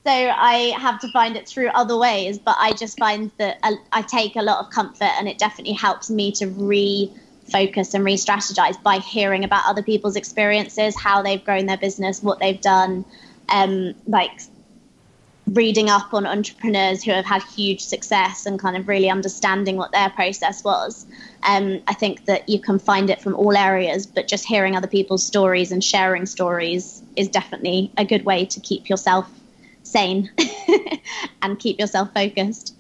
So 0.05 0.13
I 0.13 0.75
have 0.79 1.01
to 1.01 1.09
find 1.09 1.37
it 1.37 1.49
through 1.49 1.69
other 1.69 1.97
ways, 1.99 2.39
but 2.39 2.57
I 2.59 2.73
just 2.73 2.99
find 2.99 3.31
that 3.39 3.59
I 3.93 4.03
take 4.03 4.37
a 4.37 4.43
lot 4.43 4.65
of 4.65 4.71
comfort 4.71 5.11
and 5.19 5.29
it 5.29 5.39
definitely 5.39 5.75
helps 5.75 6.09
me 6.09 6.33
to 6.33 6.47
refocus 6.47 7.95
and 7.95 8.05
re-strategize 8.05 8.83
by 8.83 8.99
hearing 8.99 9.45
about 9.45 9.67
other 9.67 9.83
people's 9.83 10.17
experiences, 10.17 10.99
how 10.99 11.21
they've 11.23 11.45
grown 11.45 11.67
their 11.67 11.77
business, 11.77 12.23
what 12.23 12.39
they've 12.39 12.61
done, 12.61 13.05
um, 13.51 13.95
like 14.07 14.41
reading 15.53 15.91
up 15.91 16.15
on 16.15 16.27
entrepreneurs 16.27 17.03
who 17.03 17.11
have 17.11 17.25
had 17.25 17.43
huge 17.43 17.81
success 17.81 18.47
and 18.47 18.59
kind 18.59 18.77
of 18.77 18.87
really 18.87 19.11
understanding 19.11 19.77
what 19.77 19.93
their 19.93 20.11
process 20.11 20.63
was. 20.63 21.07
Um, 21.43 21.81
I 21.87 21.95
think 21.95 22.27
that 22.27 22.49
you 22.49 22.61
can 22.61 22.79
find 22.79 23.11
it 23.11 23.21
from 23.21 23.35
all 23.35 23.57
areas, 23.57 24.07
but 24.07 24.29
just 24.29 24.45
hearing 24.45 24.77
other 24.77 24.87
people's 24.87 25.25
stories 25.25 25.73
and 25.73 25.83
sharing 25.83 26.27
stories 26.27 27.03
is 27.17 27.29
definitely 27.29 27.91
a 27.97 28.05
good 28.05 28.25
way 28.25 28.45
to 28.47 28.61
keep 28.61 28.89
yourself 28.89 29.29
sane 29.91 30.31
and 31.43 31.59
keep 31.59 31.79
yourself 31.79 32.13
focused. 32.15 32.75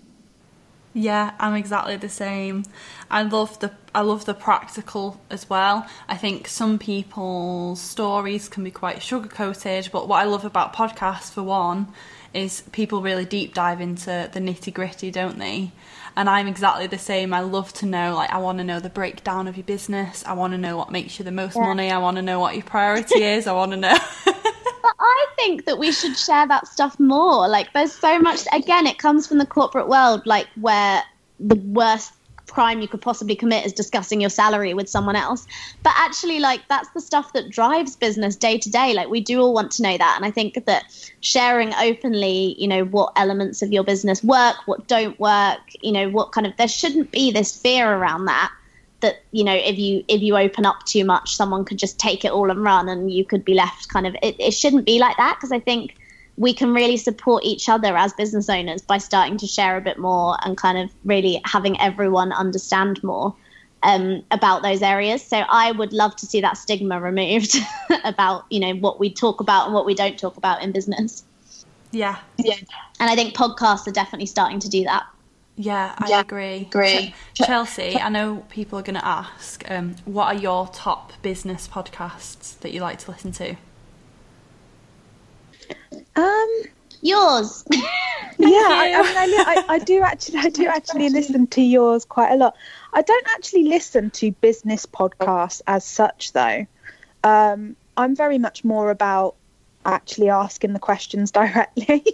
Yeah, 0.94 1.34
I'm 1.38 1.54
exactly 1.54 1.96
the 1.96 2.09
same. 2.09 2.64
I 3.11 3.22
love 3.22 3.61
the 3.61 3.72
I 3.94 4.00
love 4.00 4.24
the 4.24 4.34
practical 4.34 5.20
as 5.30 5.48
well. 5.48 5.86
I 6.09 6.16
think 6.16 6.48
some 6.48 6.78
people's 6.78 7.80
stories 7.80 8.48
can 8.48 8.64
be 8.64 8.70
quite 8.70 9.02
sugar 9.02 9.28
coated, 9.28 9.90
but 9.92 10.09
what 10.09 10.20
I 10.20 10.24
love 10.24 10.44
about 10.44 10.74
podcasts 10.74 11.30
for 11.32 11.42
one 11.42 11.88
is 12.34 12.62
people 12.72 13.00
really 13.00 13.24
deep 13.24 13.54
dive 13.54 13.80
into 13.80 14.28
the 14.32 14.40
nitty 14.40 14.72
gritty, 14.72 15.11
don't 15.11 15.38
they? 15.38 15.72
And 16.16 16.28
I'm 16.28 16.48
exactly 16.48 16.86
the 16.88 16.98
same. 16.98 17.32
I 17.32 17.40
love 17.40 17.72
to 17.74 17.86
know, 17.86 18.14
like, 18.14 18.30
I 18.30 18.38
want 18.38 18.59
to 18.59 18.64
know 18.64 18.80
the 18.80 18.90
breakdown 18.90 19.46
of 19.46 19.56
your 19.56 19.64
business. 19.64 20.24
I 20.26 20.32
want 20.32 20.52
to 20.52 20.59
know 20.59 20.76
what 20.76 20.90
makes 20.90 21.18
you 21.18 21.24
the 21.24 21.30
most 21.30 21.54
yeah. 21.54 21.62
money. 21.62 21.90
I 21.92 21.98
want 21.98 22.16
to 22.16 22.22
know 22.22 22.40
what 22.40 22.54
your 22.54 22.64
priority 22.64 23.22
is. 23.22 23.46
I 23.46 23.52
want 23.52 23.70
to 23.70 23.76
know. 23.76 23.96
but 24.82 24.92
I 24.98 25.26
think 25.36 25.64
that 25.66 25.78
we 25.78 25.92
should 25.92 26.16
share 26.16 26.46
that 26.48 26.66
stuff 26.66 26.98
more. 26.98 27.48
Like, 27.48 27.72
there's 27.72 27.92
so 27.92 28.18
much, 28.18 28.40
again, 28.52 28.86
it 28.86 28.98
comes 28.98 29.26
from 29.26 29.38
the 29.38 29.46
corporate 29.46 29.88
world, 29.88 30.26
like, 30.26 30.46
where 30.60 31.02
the 31.40 31.56
worst 31.56 32.12
crime 32.48 32.80
you 32.80 32.88
could 32.88 33.02
possibly 33.02 33.36
commit 33.36 33.66
is 33.66 33.72
discussing 33.74 34.20
your 34.20 34.30
salary 34.30 34.72
with 34.72 34.88
someone 34.88 35.16
else. 35.16 35.46
But 35.82 35.92
actually, 35.96 36.40
like, 36.40 36.62
that's 36.68 36.88
the 36.90 37.00
stuff 37.00 37.32
that 37.34 37.50
drives 37.50 37.94
business 37.94 38.36
day 38.36 38.58
to 38.58 38.70
day. 38.70 38.94
Like, 38.94 39.08
we 39.08 39.20
do 39.20 39.40
all 39.40 39.52
want 39.52 39.70
to 39.72 39.82
know 39.82 39.98
that. 39.98 40.14
And 40.16 40.24
I 40.24 40.30
think 40.30 40.64
that 40.64 40.84
sharing 41.20 41.74
openly, 41.74 42.56
you 42.58 42.66
know, 42.66 42.84
what 42.84 43.12
elements 43.16 43.60
of 43.60 43.72
your 43.72 43.84
business 43.84 44.24
work, 44.24 44.56
what 44.66 44.86
don't 44.88 45.18
work, 45.20 45.60
you 45.82 45.92
know, 45.92 46.08
what 46.08 46.32
kind 46.32 46.46
of, 46.46 46.56
there 46.56 46.68
shouldn't 46.68 47.10
be 47.10 47.30
this 47.30 47.54
fear 47.54 47.92
around 47.92 48.24
that 48.24 48.50
that 49.01 49.22
you 49.30 49.44
know 49.44 49.55
if 49.55 49.78
you 49.78 50.05
if 50.09 50.20
you 50.20 50.36
open 50.36 50.66
up 50.66 50.84
too 50.84 51.05
much 51.05 51.36
someone 51.36 51.64
could 51.64 51.78
just 51.78 51.99
take 51.99 52.24
it 52.24 52.32
all 52.32 52.51
and 52.51 52.62
run 52.62 52.88
and 52.88 53.12
you 53.12 53.24
could 53.24 53.44
be 53.44 53.55
left 53.55 53.88
kind 53.88 54.07
of 54.07 54.16
it, 54.22 54.36
it 54.38 54.53
shouldn't 54.53 54.84
be 54.84 54.99
like 54.99 55.16
that 55.16 55.36
because 55.36 55.53
i 55.53 55.61
think 55.61 55.96
we 56.36 56.55
can 56.55 56.72
really 56.72 56.96
support 56.96 57.44
each 57.44 57.68
other 57.68 57.96
as 57.96 58.12
business 58.12 58.49
owners 58.49 58.80
by 58.80 58.99
starting 58.99 59.36
to 59.38 59.46
share 59.46 59.76
a 59.76 59.80
bit 59.80 59.99
more 59.99 60.36
and 60.44 60.57
kind 60.57 60.78
of 60.78 60.90
really 61.05 61.40
having 61.44 61.78
everyone 61.80 62.32
understand 62.32 63.03
more 63.03 63.34
um, 63.82 64.22
about 64.30 64.62
those 64.62 64.82
areas. 64.82 65.22
So 65.22 65.36
I 65.36 65.72
would 65.72 65.92
love 65.92 66.14
to 66.16 66.26
see 66.26 66.40
that 66.40 66.57
stigma 66.57 67.01
removed 67.01 67.57
about 68.05 68.44
you 68.51 68.61
know 68.61 68.74
what 68.74 69.01
we 69.01 69.12
talk 69.12 69.40
about 69.40 69.66
and 69.66 69.74
what 69.74 69.84
we 69.84 69.94
don't 69.94 70.18
talk 70.18 70.36
about 70.36 70.62
in 70.62 70.72
business. 70.72 71.24
Yeah, 71.90 72.18
yeah, 72.36 72.57
and 73.01 73.11
I 73.11 73.14
think 73.16 73.34
podcasts 73.34 73.86
are 73.86 73.92
definitely 73.92 74.26
starting 74.26 74.61
to 74.61 74.68
do 74.68 74.84
that. 74.84 75.07
Yeah, 75.59 75.92
I 75.98 76.09
yeah, 76.09 76.20
agree. 76.20 76.68
Agree. 76.70 77.14
Ch- 77.34 77.42
Chelsea, 77.42 77.96
I 77.96 78.09
know 78.11 78.46
people 78.48 78.78
are 78.78 78.82
going 78.82 78.94
to 78.94 79.04
ask, 79.04 79.68
um, 79.68 79.96
what 80.04 80.26
are 80.26 80.38
your 80.38 80.68
top 80.68 81.12
business 81.20 81.66
podcasts 81.66 82.56
that 82.61 82.72
you 82.72 82.80
like 82.80 83.00
to 83.00 83.11
listen 83.11 83.32
to? 83.32 83.56
Um, 86.14 86.62
yours. 87.02 87.64
yeah, 87.70 87.80
I, 88.38 89.14
I, 89.16 89.26
mean, 89.26 89.40
I, 89.40 89.64
I, 89.68 89.78
do 89.80 90.00
actually, 90.02 90.38
I 90.38 90.48
do 90.48 90.66
actually 90.68 91.09
listen 91.09 91.48
to 91.48 91.61
yours 91.61 92.04
quite 92.04 92.30
a 92.30 92.36
lot. 92.36 92.54
I 92.92 93.02
don't 93.02 93.26
actually 93.30 93.64
listen 93.64 94.11
to 94.11 94.30
business 94.30 94.86
podcasts 94.86 95.61
as 95.66 95.84
such, 95.84 96.32
though. 96.34 96.68
Um, 97.24 97.74
I'm 97.96 98.14
very 98.14 98.38
much 98.38 98.62
more 98.62 98.92
about 98.92 99.34
actually 99.84 100.30
asking 100.30 100.72
the 100.72 100.78
questions 100.78 101.30
directly. 101.32 102.04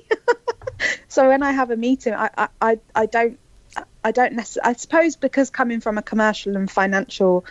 so 1.09 1.29
when 1.29 1.43
I 1.43 1.53
have 1.53 1.71
a 1.71 1.77
meeting, 1.77 2.15
I, 2.15 2.49
I, 2.61 2.79
I 2.95 3.07
don't, 3.07 3.39
I 4.05 4.13
don't 4.13 4.35
necessarily. 4.35 4.71
I 4.71 4.77
suppose 4.77 5.17
because 5.17 5.51
coming 5.51 5.81
from 5.81 5.99
a 5.99 6.03
commercial 6.03 6.57
and 6.57 6.71
financial 6.71 7.45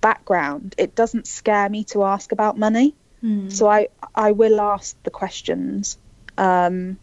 background, 0.00 0.74
it 0.78 0.94
doesn't 0.94 1.26
scare 1.26 1.68
me 1.68 1.84
to 1.84 2.04
ask 2.04 2.32
about 2.32 2.58
money. 2.58 2.94
Mm. 3.22 3.52
So 3.52 3.68
I 3.68 3.88
I 4.14 4.32
will 4.32 4.60
ask 4.60 4.96
the 5.02 5.10
questions. 5.10 5.98
Um, 6.38 6.98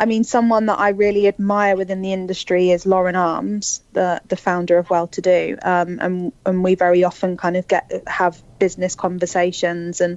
I 0.00 0.06
mean, 0.06 0.24
someone 0.24 0.64
that 0.66 0.78
I 0.78 0.88
really 0.88 1.28
admire 1.28 1.76
within 1.76 2.00
the 2.00 2.14
industry 2.14 2.70
is 2.70 2.86
Lauren 2.86 3.16
Armes, 3.16 3.82
the 3.92 4.22
the 4.28 4.36
founder 4.36 4.78
of 4.78 4.88
Well 4.88 5.08
To 5.08 5.20
Do, 5.20 5.58
um, 5.60 5.98
and 6.00 6.32
and 6.46 6.64
we 6.64 6.74
very 6.74 7.04
often 7.04 7.36
kind 7.36 7.54
of 7.54 7.68
get 7.68 8.04
have 8.06 8.42
business 8.58 8.94
conversations. 8.94 10.00
And 10.00 10.16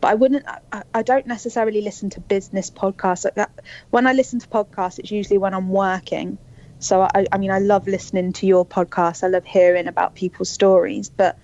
but 0.00 0.12
I 0.12 0.14
wouldn't, 0.14 0.46
I, 0.70 0.84
I 0.94 1.02
don't 1.02 1.26
necessarily 1.26 1.80
listen 1.80 2.08
to 2.10 2.20
business 2.20 2.70
podcasts 2.70 3.24
like 3.24 3.34
that. 3.34 3.50
When 3.90 4.06
I 4.06 4.12
listen 4.12 4.38
to 4.38 4.46
podcasts, 4.46 5.00
it's 5.00 5.10
usually 5.10 5.38
when 5.38 5.54
I'm 5.54 5.70
working. 5.70 6.38
So 6.78 7.02
I, 7.02 7.26
I 7.32 7.38
mean, 7.38 7.50
I 7.50 7.58
love 7.58 7.88
listening 7.88 8.32
to 8.34 8.46
your 8.46 8.64
podcast. 8.64 9.24
I 9.24 9.26
love 9.26 9.44
hearing 9.44 9.88
about 9.88 10.14
people's 10.14 10.50
stories, 10.50 11.08
but 11.08 11.36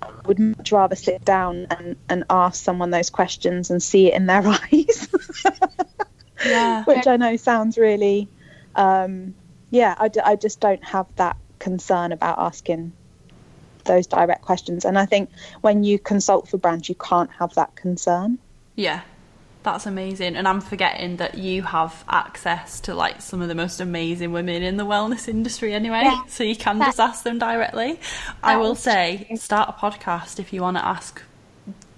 I 0.00 0.08
would 0.24 0.38
much 0.38 0.72
rather 0.72 0.96
sit 0.96 1.26
down 1.26 1.66
and, 1.68 1.96
and 2.08 2.24
ask 2.30 2.64
someone 2.64 2.88
those 2.88 3.10
questions 3.10 3.70
and 3.70 3.82
see 3.82 4.06
it 4.06 4.14
in 4.14 4.24
their 4.24 4.46
eyes. 4.72 5.08
yeah. 6.44 6.84
Which 6.86 7.06
I 7.06 7.16
know 7.16 7.36
sounds 7.36 7.78
really, 7.78 8.28
um, 8.74 9.34
yeah, 9.70 9.94
I, 9.98 10.08
d- 10.08 10.20
I 10.20 10.36
just 10.36 10.60
don't 10.60 10.84
have 10.84 11.06
that 11.16 11.36
concern 11.58 12.12
about 12.12 12.38
asking 12.38 12.92
those 13.84 14.06
direct 14.06 14.42
questions. 14.42 14.84
And 14.84 14.98
I 14.98 15.06
think 15.06 15.30
when 15.60 15.84
you 15.84 15.98
consult 15.98 16.48
for 16.48 16.58
brands, 16.58 16.88
you 16.88 16.94
can't 16.94 17.30
have 17.38 17.54
that 17.54 17.74
concern. 17.76 18.38
Yeah, 18.76 19.02
that's 19.62 19.86
amazing. 19.86 20.36
And 20.36 20.48
I'm 20.48 20.60
forgetting 20.60 21.16
that 21.16 21.36
you 21.36 21.62
have 21.62 22.04
access 22.08 22.80
to 22.80 22.94
like 22.94 23.20
some 23.20 23.42
of 23.42 23.48
the 23.48 23.54
most 23.54 23.80
amazing 23.80 24.32
women 24.32 24.62
in 24.62 24.76
the 24.76 24.86
wellness 24.86 25.28
industry 25.28 25.74
anyway. 25.74 26.02
Yeah. 26.04 26.22
So 26.28 26.44
you 26.44 26.56
can 26.56 26.78
just 26.78 27.00
ask 27.00 27.24
them 27.24 27.38
directly. 27.38 28.00
I 28.42 28.56
will 28.56 28.74
say, 28.74 29.28
start 29.36 29.68
a 29.68 29.72
podcast 29.72 30.38
if 30.38 30.52
you 30.52 30.62
want 30.62 30.76
to 30.76 30.84
ask 30.84 31.22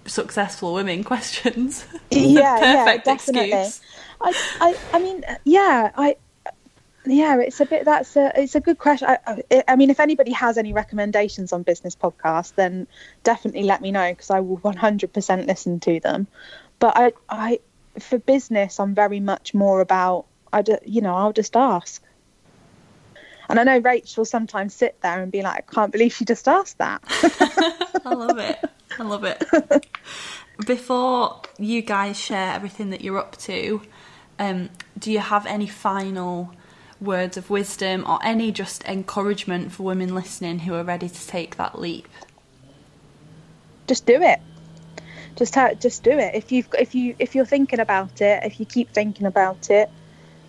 successful 0.06 0.74
women 0.74 1.04
questions. 1.12 1.86
Yeah, 2.10 2.60
yeah, 2.60 2.96
definitely. 2.98 3.52
Excuse. 3.52 3.80
I, 4.22 4.32
I, 4.60 4.78
I 4.92 4.98
mean, 5.00 5.24
yeah, 5.44 5.90
I, 5.96 6.16
yeah, 7.04 7.40
it's 7.40 7.60
a 7.60 7.66
bit. 7.66 7.84
That's 7.84 8.16
a. 8.16 8.32
It's 8.40 8.54
a 8.54 8.60
good 8.60 8.78
question. 8.78 9.08
I, 9.08 9.42
I, 9.50 9.64
I 9.68 9.76
mean, 9.76 9.90
if 9.90 9.98
anybody 9.98 10.32
has 10.32 10.56
any 10.56 10.72
recommendations 10.72 11.52
on 11.52 11.62
business 11.62 11.96
podcasts, 11.96 12.54
then 12.54 12.86
definitely 13.24 13.64
let 13.64 13.80
me 13.80 13.90
know 13.90 14.12
because 14.12 14.30
I 14.30 14.40
will 14.40 14.58
100% 14.58 15.46
listen 15.46 15.80
to 15.80 16.00
them 16.00 16.28
but 16.82 16.96
I, 16.96 17.12
I, 17.28 17.60
for 18.00 18.18
business, 18.18 18.80
I'm 18.80 18.92
very 18.92 19.20
much 19.20 19.54
more 19.54 19.80
about, 19.80 20.26
I, 20.52 20.62
do, 20.62 20.78
you 20.84 21.00
know, 21.00 21.14
I'll 21.14 21.32
just 21.32 21.56
ask. 21.56 22.02
And 23.48 23.60
I 23.60 23.62
know 23.62 23.78
Rachel 23.78 24.24
sometimes 24.24 24.74
sit 24.74 25.00
there 25.00 25.22
and 25.22 25.30
be 25.30 25.42
like, 25.42 25.58
I 25.58 25.72
can't 25.72 25.92
believe 25.92 26.12
she 26.12 26.24
just 26.24 26.48
asked 26.48 26.78
that. 26.78 27.00
I 28.04 28.14
love 28.14 28.36
it. 28.38 28.58
I 28.98 29.02
love 29.04 29.22
it. 29.22 29.86
Before 30.66 31.42
you 31.56 31.82
guys 31.82 32.18
share 32.18 32.52
everything 32.52 32.90
that 32.90 33.02
you're 33.02 33.18
up 33.18 33.36
to, 33.42 33.80
um, 34.42 34.70
do 34.98 35.12
you 35.12 35.20
have 35.20 35.46
any 35.46 35.66
final 35.66 36.52
words 37.00 37.36
of 37.36 37.50
wisdom 37.50 38.04
or 38.06 38.18
any 38.24 38.52
just 38.52 38.84
encouragement 38.84 39.72
for 39.72 39.82
women 39.84 40.14
listening 40.14 40.60
who 40.60 40.74
are 40.74 40.84
ready 40.84 41.08
to 41.08 41.26
take 41.26 41.56
that 41.56 41.78
leap? 41.78 42.08
Just 43.86 44.06
do 44.06 44.20
it. 44.20 44.40
Just 45.36 45.54
ha- 45.54 45.74
just 45.74 46.02
do 46.02 46.10
it. 46.10 46.34
If 46.34 46.52
you've 46.52 46.68
if 46.78 46.94
you 46.94 47.14
if 47.18 47.34
you're 47.34 47.46
thinking 47.46 47.80
about 47.80 48.20
it 48.20 48.44
if 48.44 48.60
you 48.60 48.66
keep 48.66 48.90
thinking 48.90 49.26
about 49.26 49.70
it 49.70 49.90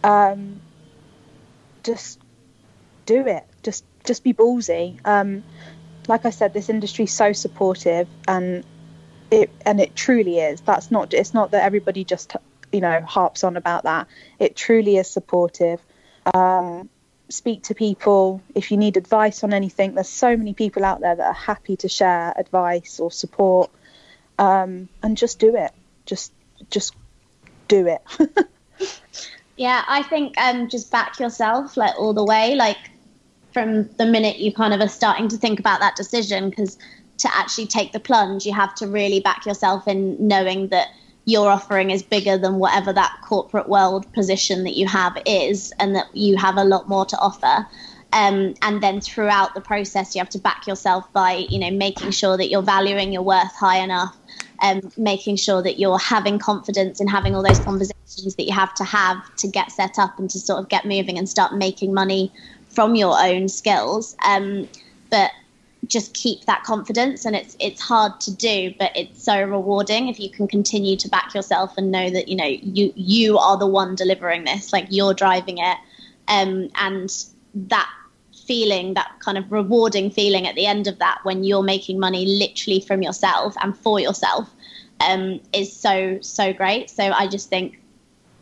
um, 0.04 0.60
just 1.84 2.20
do 3.06 3.26
it. 3.28 3.46
Just 3.64 3.86
just 4.04 4.24
be 4.24 4.34
ballsy. 4.34 5.00
Um, 5.06 5.44
like 6.10 6.26
i 6.26 6.32
said 6.32 6.54
this 6.54 6.68
industry 6.68 7.06
is 7.06 7.14
so 7.14 7.32
supportive 7.32 8.10
and 8.28 8.66
it 9.32 9.50
and 9.66 9.80
it 9.80 9.96
truly 9.96 10.40
is. 10.40 10.62
That's 10.62 10.92
not 10.92 11.14
it's 11.14 11.34
not 11.34 11.52
that 11.52 11.64
everybody 11.64 12.04
just 12.04 12.36
you 12.74 12.82
know 12.82 13.02
harps 13.02 13.44
on 13.44 13.56
about 13.56 13.84
that 13.84 14.08
it 14.40 14.56
truly 14.56 14.98
is 14.98 15.10
supportive 15.10 15.80
um, 16.34 16.90
speak 17.30 17.64
to 17.64 17.76
people 17.76 18.42
if 18.56 18.72
you 18.72 18.78
need 18.78 18.98
advice 18.98 19.44
on 19.44 19.54
anything 19.54 19.94
there's 19.94 20.10
so 20.10 20.36
many 20.36 20.54
people 20.54 20.84
out 20.84 21.00
there 21.00 21.16
that 21.16 21.28
are 21.28 21.34
happy 21.34 21.76
to 21.76 21.88
share 21.88 22.34
advice 22.38 23.00
or 23.00 23.12
support 23.12 23.72
um, 24.40 24.90
and 25.02 25.18
just 25.18 25.40
do 25.40 25.56
it. 25.56 25.72
Just 26.06 26.32
just 26.70 26.96
do 27.68 27.88
it. 27.88 28.02
yeah, 29.58 29.84
I 29.88 30.04
think 30.04 30.40
um, 30.40 30.70
just 30.70 30.92
back 30.92 31.20
yourself 31.20 31.78
like 31.78 31.98
all 31.98 32.14
the 32.14 32.24
way, 32.24 32.56
like 32.56 32.78
from 33.52 33.88
the 33.98 34.06
minute 34.06 34.40
you 34.40 34.52
kind 34.52 34.74
of 34.74 34.82
are 34.82 34.90
starting 34.90 35.28
to 35.30 35.38
think 35.38 35.60
about 35.60 35.80
that 35.80 35.96
decision, 35.96 36.50
because 36.50 36.78
to 37.20 37.36
actually 37.36 37.68
take 37.68 37.92
the 37.92 38.00
plunge, 38.00 38.46
you 38.46 38.54
have 38.54 38.74
to 38.76 38.88
really 38.88 39.20
back 39.20 39.46
yourself 39.46 39.88
in 39.88 40.28
knowing 40.28 40.68
that 40.70 40.88
your 41.26 41.50
offering 41.50 41.90
is 41.90 42.04
bigger 42.04 42.38
than 42.38 42.56
whatever 42.56 42.92
that 42.94 43.18
corporate 43.24 43.70
world 43.70 44.12
position 44.14 44.64
that 44.64 44.76
you 44.76 44.88
have 44.88 45.18
is, 45.26 45.74
and 45.80 45.96
that 45.96 46.08
you 46.14 46.38
have 46.38 46.58
a 46.58 46.64
lot 46.64 46.90
more 46.90 47.06
to 47.06 47.18
offer. 47.18 47.66
Um, 48.12 48.54
and 48.62 48.84
then 48.84 49.02
throughout 49.02 49.56
the 49.56 49.62
process, 49.62 50.14
you 50.14 50.20
have 50.20 50.30
to 50.30 50.40
back 50.40 50.68
yourself 50.68 51.12
by, 51.14 51.48
you 51.50 51.60
know, 51.60 51.72
making 51.72 52.12
sure 52.12 52.38
that 52.38 52.50
you're 52.50 52.62
valuing 52.62 53.12
your 53.12 53.24
worth 53.24 53.56
high 53.56 53.78
enough, 53.78 54.16
um, 54.62 54.82
making 54.98 55.38
sure 55.38 55.64
that 55.64 55.80
you're 55.80 55.98
having 55.98 56.38
confidence 56.38 57.02
in 57.02 57.08
having 57.08 57.36
all 57.36 57.42
those 57.44 57.60
conversations 57.60 58.36
that 58.36 58.46
you 58.46 58.54
have 58.54 58.74
to 58.76 58.84
have 58.84 59.18
to 59.38 59.48
get 59.48 59.72
set 59.72 59.98
up 59.98 60.20
and 60.20 60.30
to 60.30 60.40
sort 60.40 60.60
of 60.60 60.70
get 60.70 60.86
moving 60.86 61.18
and 61.18 61.28
start 61.28 61.56
making 61.56 61.94
money 61.94 62.32
from 62.70 62.96
your 62.96 63.20
own 63.20 63.50
skills. 63.50 64.16
Um, 64.24 64.70
but 65.10 65.32
just 65.88 66.14
keep 66.14 66.46
that 66.46 66.64
confidence 66.64 67.26
and 67.26 67.36
it's 67.36 67.58
it's 67.60 67.82
hard 67.82 68.20
to 68.22 68.34
do 68.34 68.74
but 68.80 68.92
it's 68.96 69.22
so 69.22 69.42
rewarding 69.44 70.08
if 70.08 70.20
you 70.20 70.30
can 70.30 70.48
continue 70.48 70.96
to 70.96 71.10
back 71.10 71.34
yourself 71.34 71.78
and 71.78 71.92
know 71.92 72.10
that 72.10 72.28
you 72.28 72.36
know 72.36 72.46
you 72.46 72.94
you 72.96 73.38
are 73.38 73.58
the 73.58 73.68
one 73.68 73.96
delivering 73.96 74.46
this 74.46 74.72
like 74.72 74.88
you're 74.90 75.14
driving 75.14 75.58
it. 75.58 75.78
Um, 76.28 76.70
and 76.76 77.14
that 77.54 77.90
feeling 78.48 78.94
that 78.94 79.12
kind 79.20 79.38
of 79.38 79.52
rewarding 79.52 80.10
feeling 80.10 80.48
at 80.48 80.56
the 80.56 80.66
end 80.66 80.88
of 80.88 81.00
that 81.00 81.20
when 81.24 81.44
you're 81.44 81.64
making 81.64 82.00
money 82.00 82.26
literally 82.26 82.80
from 82.80 83.02
yourself 83.02 83.56
and 83.62 83.78
for 83.78 84.00
yourself 84.00 84.50
um, 85.02 85.40
is 85.54 85.72
so 85.72 86.18
so 86.22 86.54
great. 86.54 86.90
So 86.90 87.04
i 87.04 87.28
just 87.28 87.50
think 87.50 87.80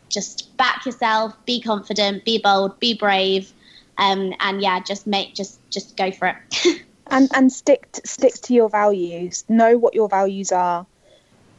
just 0.08 0.56
back 0.56 0.84
yourself 0.86 1.34
be 1.46 1.60
confident 1.60 2.24
be 2.24 2.38
bold 2.38 2.78
be 2.78 2.94
brave 2.94 3.52
um, 3.98 4.34
and 4.40 4.60
yeah 4.60 4.80
just 4.80 5.06
make 5.06 5.34
just 5.34 5.58
just 5.70 5.96
go 5.96 6.10
for 6.10 6.28
it 6.28 6.82
and 7.12 7.30
and 7.34 7.52
stick 7.52 7.92
to, 7.92 8.06
stick 8.06 8.34
to 8.34 8.54
your 8.54 8.68
values. 8.68 9.44
Know 9.48 9.78
what 9.78 9.94
your 9.94 10.08
values 10.08 10.50
are. 10.50 10.86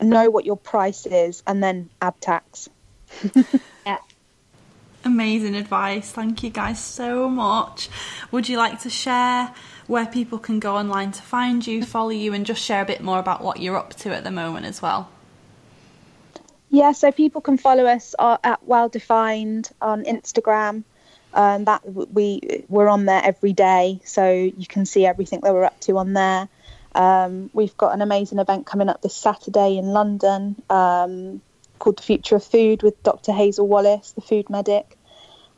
Know 0.01 0.29
what 0.29 0.45
your 0.45 0.57
price 0.57 1.05
is 1.05 1.43
and 1.47 1.63
then 1.63 1.89
add 2.01 2.19
tax. 2.19 2.69
Yeah. 3.85 3.97
Amazing 5.03 5.55
advice. 5.55 6.09
Thank 6.09 6.41
you 6.41 6.49
guys 6.49 6.81
so 6.81 7.27
much. 7.27 7.89
Would 8.31 8.47
you 8.47 8.57
like 8.57 8.79
to 8.83 8.89
share 8.89 9.53
where 9.87 10.05
people 10.05 10.39
can 10.39 10.61
go 10.61 10.77
online 10.77 11.11
to 11.11 11.21
find 11.21 11.67
you 11.67 11.83
follow 11.83 12.11
you 12.11 12.33
and 12.33 12.45
just 12.45 12.63
share 12.63 12.81
a 12.81 12.85
bit 12.85 13.01
more 13.01 13.19
about 13.19 13.43
what 13.43 13.59
you're 13.59 13.75
up 13.75 13.93
to 13.95 14.15
at 14.15 14.23
the 14.23 14.31
moment 14.31 14.65
as 14.65 14.81
well? 14.81 15.09
Yeah 16.69 16.93
so 16.93 17.11
people 17.11 17.41
can 17.41 17.57
follow 17.57 17.85
us 17.85 18.15
uh, 18.17 18.37
at 18.41 18.65
well 18.65 18.87
defined 18.87 19.69
on 19.81 20.05
instagram 20.05 20.85
um, 21.33 21.65
that 21.65 21.81
we 21.85 22.63
we're 22.69 22.87
on 22.87 23.05
there 23.05 23.21
every 23.23 23.53
day, 23.53 23.99
so 24.05 24.31
you 24.31 24.67
can 24.67 24.85
see 24.85 25.05
everything 25.05 25.41
that 25.43 25.53
we're 25.53 25.63
up 25.63 25.79
to 25.81 25.97
on 25.97 26.13
there. 26.13 26.47
Um, 26.95 27.49
we've 27.53 27.75
got 27.75 27.93
an 27.93 28.01
amazing 28.01 28.39
event 28.39 28.65
coming 28.65 28.89
up 28.89 29.01
this 29.01 29.15
Saturday 29.15 29.77
in 29.77 29.85
London 29.87 30.61
um, 30.69 31.41
called 31.79 31.97
The 31.97 32.03
Future 32.03 32.35
of 32.35 32.43
Food 32.43 32.83
with 32.83 33.01
Dr. 33.03 33.31
Hazel 33.31 33.67
Wallace, 33.67 34.11
the 34.11 34.21
food 34.21 34.49
medic. 34.49 34.97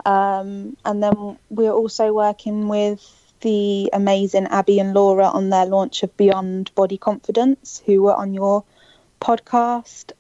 Um, 0.06 0.78
and 0.86 1.04
then 1.04 1.38
we're 1.50 1.72
also 1.72 2.14
working 2.14 2.68
with 2.68 3.04
the 3.42 3.90
amazing 3.92 4.48
Abby 4.48 4.80
and 4.80 4.94
Laura 4.94 5.26
on 5.26 5.50
their 5.50 5.66
launch 5.66 6.04
of 6.04 6.16
Beyond 6.16 6.74
Body 6.74 6.98
Confidence, 6.98 7.82
who 7.86 8.04
were 8.04 8.14
on 8.16 8.34
your 8.34 8.64
podcast. 9.20 10.12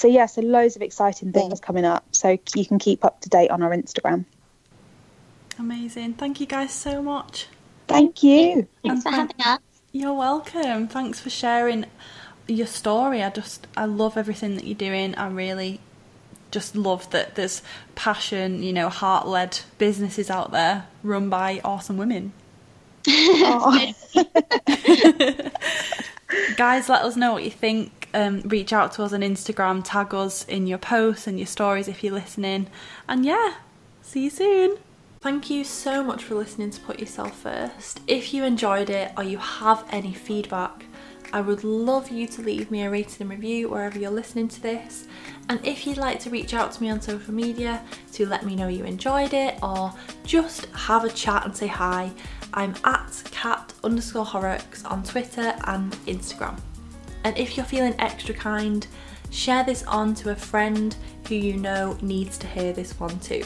So 0.00 0.08
yeah, 0.08 0.24
so 0.24 0.40
loads 0.40 0.76
of 0.76 0.82
exciting 0.82 1.30
things 1.30 1.60
coming 1.60 1.84
up. 1.84 2.06
So 2.12 2.38
you 2.54 2.64
can 2.64 2.78
keep 2.78 3.04
up 3.04 3.20
to 3.20 3.28
date 3.28 3.50
on 3.50 3.62
our 3.62 3.68
Instagram. 3.68 4.24
Amazing. 5.58 6.14
Thank 6.14 6.40
you 6.40 6.46
guys 6.46 6.72
so 6.72 7.02
much. 7.02 7.48
Thank 7.86 8.22
you. 8.22 8.66
Thanks 8.82 9.02
for 9.02 9.10
having 9.10 9.36
us. 9.44 9.58
You're 9.92 10.14
welcome. 10.14 10.88
Thanks 10.88 11.20
for 11.20 11.28
sharing 11.28 11.84
your 12.48 12.66
story. 12.66 13.22
I 13.22 13.28
just 13.28 13.66
I 13.76 13.84
love 13.84 14.16
everything 14.16 14.54
that 14.54 14.64
you're 14.64 14.74
doing. 14.74 15.14
I 15.16 15.28
really 15.28 15.80
just 16.50 16.74
love 16.74 17.10
that 17.10 17.34
there's 17.34 17.60
passion, 17.94 18.62
you 18.62 18.72
know, 18.72 18.88
heart 18.88 19.26
led 19.26 19.60
businesses 19.76 20.30
out 20.30 20.50
there 20.50 20.86
run 21.02 21.28
by 21.28 21.60
awesome 21.62 21.98
women. 21.98 22.32
Guys, 26.56 26.88
let 26.88 27.02
us 27.02 27.16
know 27.16 27.34
what 27.34 27.44
you 27.44 27.50
think 27.50 27.99
um, 28.14 28.40
reach 28.42 28.72
out 28.72 28.92
to 28.92 29.02
us 29.02 29.12
on 29.12 29.20
Instagram, 29.20 29.82
tag 29.84 30.14
us 30.14 30.44
in 30.44 30.66
your 30.66 30.78
posts 30.78 31.26
and 31.26 31.38
your 31.38 31.46
stories 31.46 31.88
if 31.88 32.02
you're 32.02 32.14
listening. 32.14 32.68
And 33.08 33.24
yeah, 33.24 33.54
see 34.02 34.24
you 34.24 34.30
soon. 34.30 34.78
Thank 35.20 35.50
you 35.50 35.64
so 35.64 36.02
much 36.02 36.24
for 36.24 36.34
listening 36.34 36.70
to 36.70 36.80
Put 36.80 36.98
Yourself 36.98 37.36
First. 37.40 38.00
If 38.06 38.32
you 38.32 38.44
enjoyed 38.44 38.88
it 38.88 39.12
or 39.18 39.22
you 39.22 39.36
have 39.36 39.84
any 39.90 40.14
feedback, 40.14 40.86
I 41.32 41.40
would 41.42 41.62
love 41.62 42.10
you 42.10 42.26
to 42.26 42.42
leave 42.42 42.70
me 42.70 42.82
a 42.82 42.90
rating 42.90 43.20
and 43.20 43.30
review 43.30 43.68
wherever 43.68 43.98
you're 43.98 44.10
listening 44.10 44.48
to 44.48 44.62
this. 44.62 45.06
And 45.48 45.64
if 45.64 45.86
you'd 45.86 45.98
like 45.98 46.20
to 46.20 46.30
reach 46.30 46.54
out 46.54 46.72
to 46.72 46.82
me 46.82 46.90
on 46.90 47.00
social 47.00 47.34
media 47.34 47.84
to 48.12 48.26
let 48.26 48.44
me 48.44 48.56
know 48.56 48.68
you 48.68 48.84
enjoyed 48.84 49.34
it 49.34 49.58
or 49.62 49.92
just 50.24 50.66
have 50.66 51.04
a 51.04 51.10
chat 51.10 51.44
and 51.44 51.54
say 51.54 51.66
hi, 51.66 52.10
I'm 52.54 52.74
at 52.84 53.22
cat 53.30 53.72
underscore 53.84 54.24
horrocks 54.24 54.84
on 54.84 55.02
Twitter 55.02 55.54
and 55.66 55.92
Instagram. 56.06 56.58
And 57.24 57.36
if 57.36 57.56
you're 57.56 57.66
feeling 57.66 57.94
extra 57.98 58.34
kind, 58.34 58.86
share 59.30 59.64
this 59.64 59.82
on 59.84 60.14
to 60.14 60.30
a 60.30 60.36
friend 60.36 60.94
who 61.28 61.34
you 61.34 61.56
know 61.56 61.96
needs 62.02 62.38
to 62.38 62.46
hear 62.46 62.72
this 62.72 62.98
one 62.98 63.18
too. 63.20 63.44